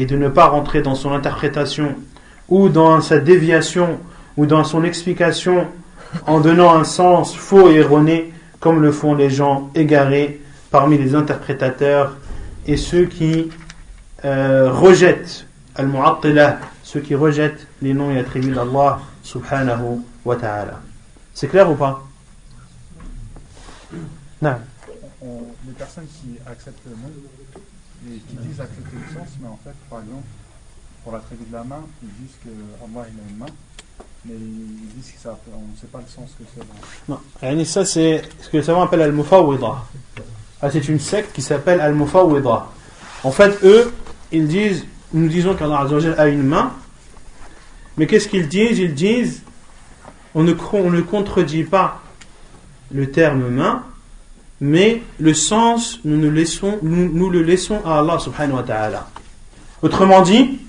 de 0.06 0.16
ne 0.16 0.28
pas 0.28 0.46
rentrer 0.46 0.82
dans 0.82 0.94
son 0.94 1.12
interprétation, 1.12 1.94
ou 2.48 2.68
dans 2.68 3.00
sa 3.00 3.18
déviation, 3.18 3.98
ou 4.36 4.46
dans 4.46 4.64
son 4.64 4.84
explication 4.84 5.66
en 6.26 6.40
donnant 6.40 6.74
un 6.74 6.84
sens 6.84 7.34
faux 7.34 7.70
et 7.70 7.76
erroné, 7.76 8.32
comme 8.60 8.80
le 8.80 8.92
font 8.92 9.14
les 9.14 9.30
gens 9.30 9.70
égarés 9.74 10.40
parmi 10.70 10.98
les 10.98 11.14
interprétateurs 11.14 12.16
et 12.66 12.76
ceux 12.76 13.04
qui 13.04 13.50
euh, 14.24 14.72
rejettent 14.72 15.46
ceux 16.82 17.00
qui 17.00 17.14
rejettent 17.14 17.66
les 17.82 17.94
noms 17.94 18.10
et 18.10 18.18
attributs 18.18 18.52
d'Allah 18.52 18.98
subhanahu 19.22 20.00
wa 20.24 20.36
ta'ala. 20.36 20.80
C'est 21.34 21.46
clair 21.48 21.70
ou 21.70 21.74
pas? 21.74 22.02
Non. 24.42 24.56
Les 25.66 25.72
personnes 25.74 26.06
qui 26.06 26.38
acceptent 26.46 26.84
le 26.86 26.92
nom, 26.92 27.12
et 28.08 28.18
qui 28.18 28.36
disent 28.36 28.60
accepter 28.60 28.96
le 28.96 29.14
sens, 29.14 29.28
mais 29.40 29.48
en 29.48 29.58
fait, 29.62 29.74
par 29.90 30.00
exemple, 30.00 30.24
pour 31.02 31.12
la 31.12 31.18
tribu 31.20 31.44
de 31.48 31.52
la 31.52 31.64
main, 31.64 31.82
ils 32.02 32.08
disent 32.20 32.36
que 32.42 32.48
Allah 32.48 33.06
il 33.12 33.20
a 33.20 33.30
une 33.30 33.36
main, 33.36 33.46
mais 34.24 34.34
ils 34.34 34.88
disent 34.96 35.12
que 35.12 35.20
ça, 35.20 35.38
on 35.52 35.72
ne 35.72 35.76
sait 35.80 35.86
pas 35.86 35.98
le 35.98 36.06
sens 36.06 36.30
que 36.38 36.44
c'est. 36.54 36.62
Non, 37.08 37.20
Yani 37.42 37.66
ça 37.66 37.84
c'est 37.84 38.22
ce 38.40 38.48
que 38.48 38.56
les 38.56 38.62
savants 38.62 38.82
appellent 38.82 39.02
Al-Mufawwida. 39.02 39.84
Ah, 40.60 40.70
c'est 40.70 40.88
une 40.88 40.98
secte 40.98 41.32
qui 41.32 41.42
s'appelle 41.42 41.80
Al-Mufawwida. 41.80 42.66
En 43.24 43.30
fait, 43.30 43.62
eux, 43.64 43.92
ils 44.32 44.46
disent, 44.46 44.86
nous 45.12 45.28
disons 45.28 45.54
qu'Allah 45.54 45.86
a 46.18 46.28
une 46.28 46.42
main, 46.42 46.72
mais 47.96 48.06
qu'est-ce 48.06 48.28
qu'ils 48.28 48.48
disent? 48.48 48.78
Ils 48.78 48.94
disent, 48.94 49.42
on 50.34 50.42
ne, 50.42 50.54
on 50.72 50.90
ne 50.90 51.00
contredit 51.00 51.64
pas 51.64 52.02
le 52.92 53.10
terme 53.10 53.48
main, 53.48 53.82
mais 54.60 55.02
le 55.18 55.34
sens, 55.34 56.00
nous, 56.04 56.16
nous, 56.16 56.30
laissons, 56.30 56.78
nous, 56.82 57.10
nous 57.12 57.30
le 57.30 57.42
laissons 57.42 57.80
à 57.84 57.98
Allah 57.98 58.18
subhanahu 58.18 58.56
wa 58.56 58.62
ta'ala. 58.62 59.08
Autrement 59.82 60.22
dit, 60.22 60.60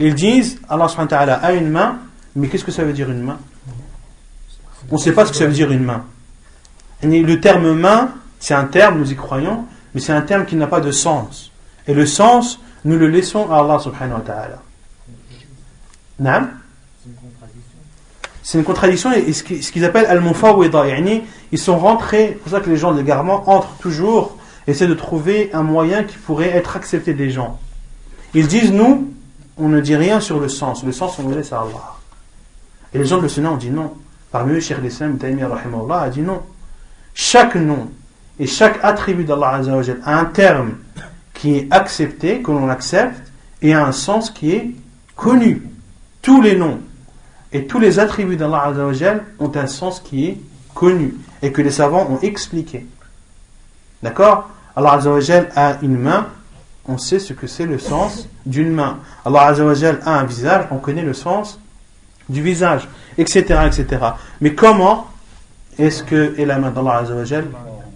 ils 0.00 0.14
disent, 0.14 0.60
Allah 0.68 0.88
subhanahu 0.88 1.10
wa 1.10 1.18
ta'ala 1.18 1.34
a 1.34 1.52
une 1.52 1.70
main, 1.70 1.98
mais 2.36 2.48
qu'est-ce 2.48 2.64
que 2.64 2.72
ça 2.72 2.84
veut 2.84 2.92
dire 2.92 3.10
une 3.10 3.22
main? 3.22 3.38
On 4.90 4.94
ne 4.94 5.00
sait 5.00 5.12
pas 5.12 5.26
ce 5.26 5.32
que 5.32 5.36
ça 5.36 5.46
veut 5.46 5.52
dire 5.52 5.70
une 5.70 5.84
main. 5.84 6.04
Le 7.02 7.34
terme 7.36 7.72
main, 7.74 8.12
c'est 8.38 8.54
un 8.54 8.64
terme, 8.64 8.98
nous 8.98 9.12
y 9.12 9.16
croyons, 9.16 9.66
mais 9.94 10.00
c'est 10.00 10.12
un 10.12 10.22
terme 10.22 10.46
qui 10.46 10.56
n'a 10.56 10.66
pas 10.66 10.80
de 10.80 10.90
sens. 10.90 11.50
Et 11.86 11.94
le 11.94 12.06
sens, 12.06 12.60
nous 12.84 12.98
le 12.98 13.08
laissons 13.08 13.50
à 13.50 13.58
Allah 13.58 13.78
subhanahu 13.78 14.20
wa 14.20 14.20
ta'ala. 14.20 14.62
C'est 18.42 18.58
une 18.58 18.64
contradiction 18.64 19.12
et 19.12 19.32
ce 19.32 19.42
qui- 19.42 19.62
ce 19.62 19.70
qu'ils 19.70 19.84
appellent 19.84 20.06
al-mufawwida, 20.06 20.84
ils 21.52 21.58
sont 21.58 21.78
rentrés, 21.78 22.28
c'est 22.28 22.34
pour 22.36 22.50
ça 22.50 22.60
que 22.60 22.70
les 22.70 22.76
gens 22.76 22.92
de 22.92 22.98
l'égarement 22.98 23.48
entrent 23.50 23.76
toujours, 23.78 24.38
essaient 24.66 24.86
de 24.86 24.94
trouver 24.94 25.50
un 25.52 25.62
moyen 25.62 26.04
qui 26.04 26.16
pourrait 26.16 26.50
être 26.50 26.76
accepté 26.76 27.14
des 27.14 27.30
gens. 27.30 27.58
Ils 28.34 28.46
disent, 28.46 28.72
nous, 28.72 29.12
on 29.56 29.68
ne 29.68 29.80
dit 29.80 29.96
rien 29.96 30.20
sur 30.20 30.40
le 30.40 30.48
sens, 30.48 30.84
le 30.84 30.92
sens 30.92 31.18
on 31.18 31.28
le 31.28 31.36
laisse 31.36 31.52
à 31.52 31.60
Allah. 31.60 31.96
Et 32.94 32.98
les 32.98 33.04
gens 33.04 33.18
de 33.18 33.22
le 33.22 33.28
Sunna 33.28 33.52
ont 33.52 33.56
dit 33.56 33.70
non. 33.70 33.92
Parmi 34.30 34.52
eux, 34.54 34.60
Cheikh 34.60 34.78
l'Islam 34.82 35.18
rahimahullah, 35.20 36.00
a 36.00 36.10
dit 36.10 36.20
non. 36.20 36.42
Chaque 37.14 37.54
nom 37.54 37.90
et 38.38 38.46
chaque 38.46 38.78
attribut 38.82 39.24
d'Allah 39.24 39.60
a 40.04 40.18
un 40.18 40.24
terme 40.26 40.74
qui 41.38 41.56
est 41.56 41.68
accepté, 41.70 42.42
que 42.42 42.50
l'on 42.50 42.68
accepte, 42.68 43.32
et 43.62 43.72
a 43.72 43.86
un 43.86 43.92
sens 43.92 44.30
qui 44.30 44.52
est 44.52 44.70
connu. 45.16 45.62
Tous 46.20 46.42
les 46.42 46.56
noms 46.56 46.80
et 47.52 47.66
tous 47.66 47.78
les 47.78 47.98
attributs 47.98 48.36
d'Allah 48.36 48.72
ont 49.38 49.52
un 49.54 49.66
sens 49.66 50.00
qui 50.00 50.26
est 50.26 50.40
connu 50.74 51.14
et 51.40 51.52
que 51.52 51.62
les 51.62 51.70
savants 51.70 52.08
ont 52.10 52.20
expliqué. 52.20 52.86
D'accord? 54.02 54.50
Allah 54.76 54.92
Azza 54.92 55.10
wa 55.10 55.20
Jal 55.20 55.48
a 55.56 55.78
une 55.82 55.96
main, 55.96 56.26
on 56.86 56.98
sait 56.98 57.18
ce 57.18 57.32
que 57.32 57.46
c'est 57.46 57.66
le 57.66 57.78
sens 57.78 58.28
d'une 58.44 58.72
main. 58.72 58.98
Allah 59.24 59.46
Azza 59.46 59.64
wa 59.64 59.74
Jal 59.74 60.00
a 60.04 60.18
un 60.18 60.24
visage, 60.24 60.66
on 60.70 60.76
connaît 60.76 61.02
le 61.02 61.14
sens 61.14 61.58
du 62.28 62.42
visage, 62.42 62.88
etc., 63.16 63.60
etc. 63.66 63.86
Mais 64.40 64.54
comment 64.54 65.06
est-ce 65.78 66.02
que 66.02 66.38
est 66.38 66.44
la 66.44 66.58
main 66.58 66.70
d'Allah 66.70 66.98
Azza 66.98 67.14
wa 67.14 67.24
Jal? 67.24 67.46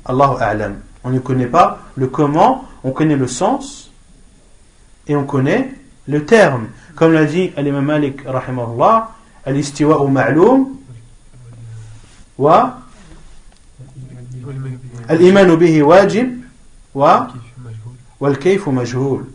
Allahu 0.05 0.36
A'lam. 0.40 0.76
On 1.05 1.11
ne 1.11 1.18
connaît 1.18 1.46
pas 1.46 1.80
le 1.96 2.07
comment, 2.07 2.64
on 2.84 2.92
connaît 2.92 3.16
le 3.16 3.26
sens 3.26 3.90
et 5.07 5.16
on 5.16 5.24
connaît 5.24 5.74
le 6.07 6.24
terme. 6.24 6.66
Comme 6.94 7.12
l'a 7.12 7.24
dit 7.24 7.53
l'imam 7.57 7.84
Malik 7.84 8.20
al-istiwa 9.44 10.09
ma'loum 10.09 10.68
wa 12.38 12.78
al-iman 15.09 15.57
bihi 15.57 15.82
wajib 15.82 16.28
wa 16.94 17.28
wal 18.20 18.38
kayf 18.38 18.66
majhul. 18.66 19.26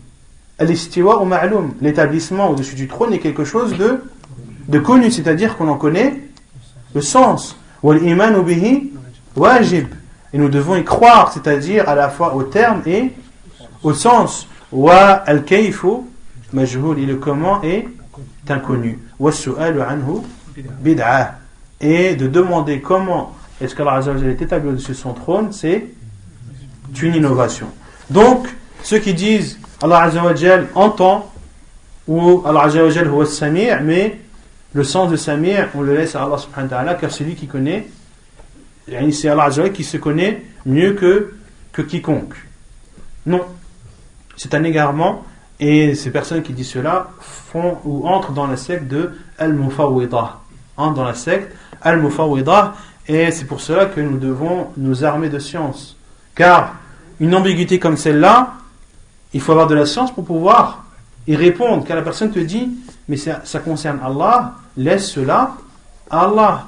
Al-istiwa 0.60 1.24
ma'loum, 1.26 1.74
l'établissement 1.82 2.50
au-dessus 2.50 2.76
du 2.76 2.88
trône 2.88 3.14
est 3.14 3.20
quelque 3.20 3.44
chose 3.44 3.78
de 3.78 4.02
de 4.68 4.80
connu, 4.80 5.12
c'est-à-dire 5.12 5.56
qu'on 5.56 5.70
en 5.70 5.78
connaît 5.78 6.22
le 6.94 7.02
sens. 7.02 7.58
Wal 7.84 8.04
iman 8.04 8.42
bihi 8.44 8.92
wajib. 9.36 9.88
Et 10.34 10.38
nous 10.38 10.50
devons 10.50 10.76
y 10.76 10.84
croire, 10.84 11.32
c'est-à-dire 11.32 11.88
à 11.88 11.96
la 11.96 12.10
fois 12.10 12.36
au 12.36 12.44
terme 12.44 12.82
et 12.86 13.14
au 13.84 13.94
sens. 13.94 14.48
Wa 14.72 15.24
al 15.26 15.44
majhul, 16.54 17.00
et 17.00 17.06
le 17.06 17.16
comment 17.16 17.62
est 17.64 17.88
inconnu. 18.50 19.00
Wa 19.20 19.32
su'alu 19.32 19.82
anhu 19.82 20.22
bid'ah. 20.82 21.36
Et 21.80 22.16
de 22.16 22.28
demander 22.28 22.82
comment 22.82 23.36
est-ce 23.62 23.76
qu'Allah 23.76 24.02
est 24.26 24.42
établi 24.42 24.70
au-dessus 24.70 24.92
de 24.92 24.98
son 24.98 25.14
trône, 25.14 25.52
c'est 25.52 25.86
une 27.02 27.16
innovation. 27.16 27.68
Donc, 28.10 28.48
ceux 28.84 29.00
qui 29.00 29.14
disent 29.14 29.60
Allah 29.82 30.04
Azza 30.04 30.24
wa 30.24 30.36
Jalla 30.36 30.66
entend, 30.76 31.32
ou 32.08 32.44
Allah 32.46 32.64
Azza 32.64 32.84
wa 32.84 32.90
Jalla 32.90 33.10
huwa 33.10 33.26
sami' 33.26 33.70
mais 33.84 34.20
le 34.74 34.84
sens 34.84 35.10
de 35.10 35.16
Sami', 35.16 35.68
on 35.76 35.82
le 35.82 35.96
laisse 35.96 36.16
à 36.16 36.24
Allah 36.24 36.38
subhanahu 36.38 36.70
wa 36.70 36.78
ta'ala, 36.78 36.94
car 36.96 37.12
c'est 37.12 37.24
lui 37.24 37.36
qui 37.36 37.48
connaît, 37.48 37.88
c'est 39.12 39.30
Allah 39.30 39.50
qui 39.70 39.84
se 39.84 39.98
connaît 39.98 40.44
mieux 40.66 40.94
que, 40.94 41.34
que 41.72 41.82
quiconque. 41.82 42.36
Non. 43.26 43.42
C'est 44.36 44.54
un 44.54 44.64
égarement, 44.64 45.26
et 45.60 45.96
ces 45.96 46.12
personnes 46.12 46.44
qui 46.44 46.54
disent 46.54 46.70
cela 46.70 47.10
font 47.20 47.80
ou 47.84 48.08
entrent 48.08 48.32
dans 48.32 48.48
la 48.48 48.58
secte 48.58 48.88
de 48.88 49.12
Al-Mufawwidah. 49.38 50.40
Entrent 50.78 50.94
dans 50.94 51.04
la 51.04 51.16
secte 51.16 51.54
Al-Mufawwidah, 51.82 52.76
et 53.08 53.32
c'est 53.32 53.46
pour 53.46 53.62
cela 53.62 53.88
que 53.88 54.00
nous 54.00 54.18
devons 54.18 54.68
nous 54.78 55.04
armer 55.04 55.30
de 55.30 55.40
science. 55.40 55.98
Car 56.36 56.76
une 57.20 57.34
ambiguïté 57.34 57.80
comme 57.80 57.98
celle-là, 57.98 58.54
il 59.34 59.42
faut 59.42 59.54
avoir 59.54 59.68
de 59.68 59.76
la 59.76 59.86
science 59.86 60.14
pour 60.14 60.26
pouvoir 60.26 60.86
y 61.28 61.36
répondre. 61.36 61.84
Car 61.86 61.96
la 61.96 62.04
personne 62.04 62.32
te 62.32 62.40
dit, 62.40 62.70
mais 63.08 63.18
ça 63.18 63.60
concerne 63.60 64.00
Allah, 64.04 64.54
laisse 64.76 65.10
cela 65.10 65.56
à 66.10 66.22
Allah. 66.26 66.68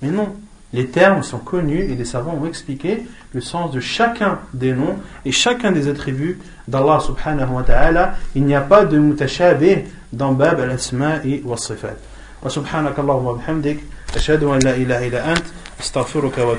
Mais 0.00 0.10
non, 0.10 0.36
les 0.72 0.86
termes 0.86 1.22
sont 1.22 1.38
connus 1.38 1.80
et 1.90 1.94
les 1.96 2.04
savants 2.04 2.38
ont 2.40 2.46
expliqué 2.46 3.04
le 3.32 3.40
sens 3.40 3.72
de 3.72 3.80
chacun 3.80 4.38
des 4.54 4.72
noms 4.72 4.96
et 5.24 5.32
chacun 5.32 5.72
des 5.72 5.88
attributs 5.88 6.38
d'Allah 6.68 7.00
subhanahu 7.00 7.50
wa 7.50 7.62
ta'ala. 7.62 8.14
Il 8.34 8.44
n'y 8.44 8.54
a 8.54 8.60
pas 8.60 8.84
de 8.84 8.98
mutashabih 8.98 9.84
dans 10.12 10.32
Bab 10.32 10.60
al-Asma'i 10.60 11.42
wa 11.44 11.56
sifat. 11.56 11.96
Wa 12.42 12.50
subhanaka 12.50 13.02
Allahumma 13.02 13.34
bihamdik, 13.34 13.80
ashhadu 14.14 14.46
an 14.46 14.58
la 14.60 14.76
ilaha 14.76 15.32
ant, 15.32 15.44
astaghfiruka 15.78 16.46
wa. 16.46 16.56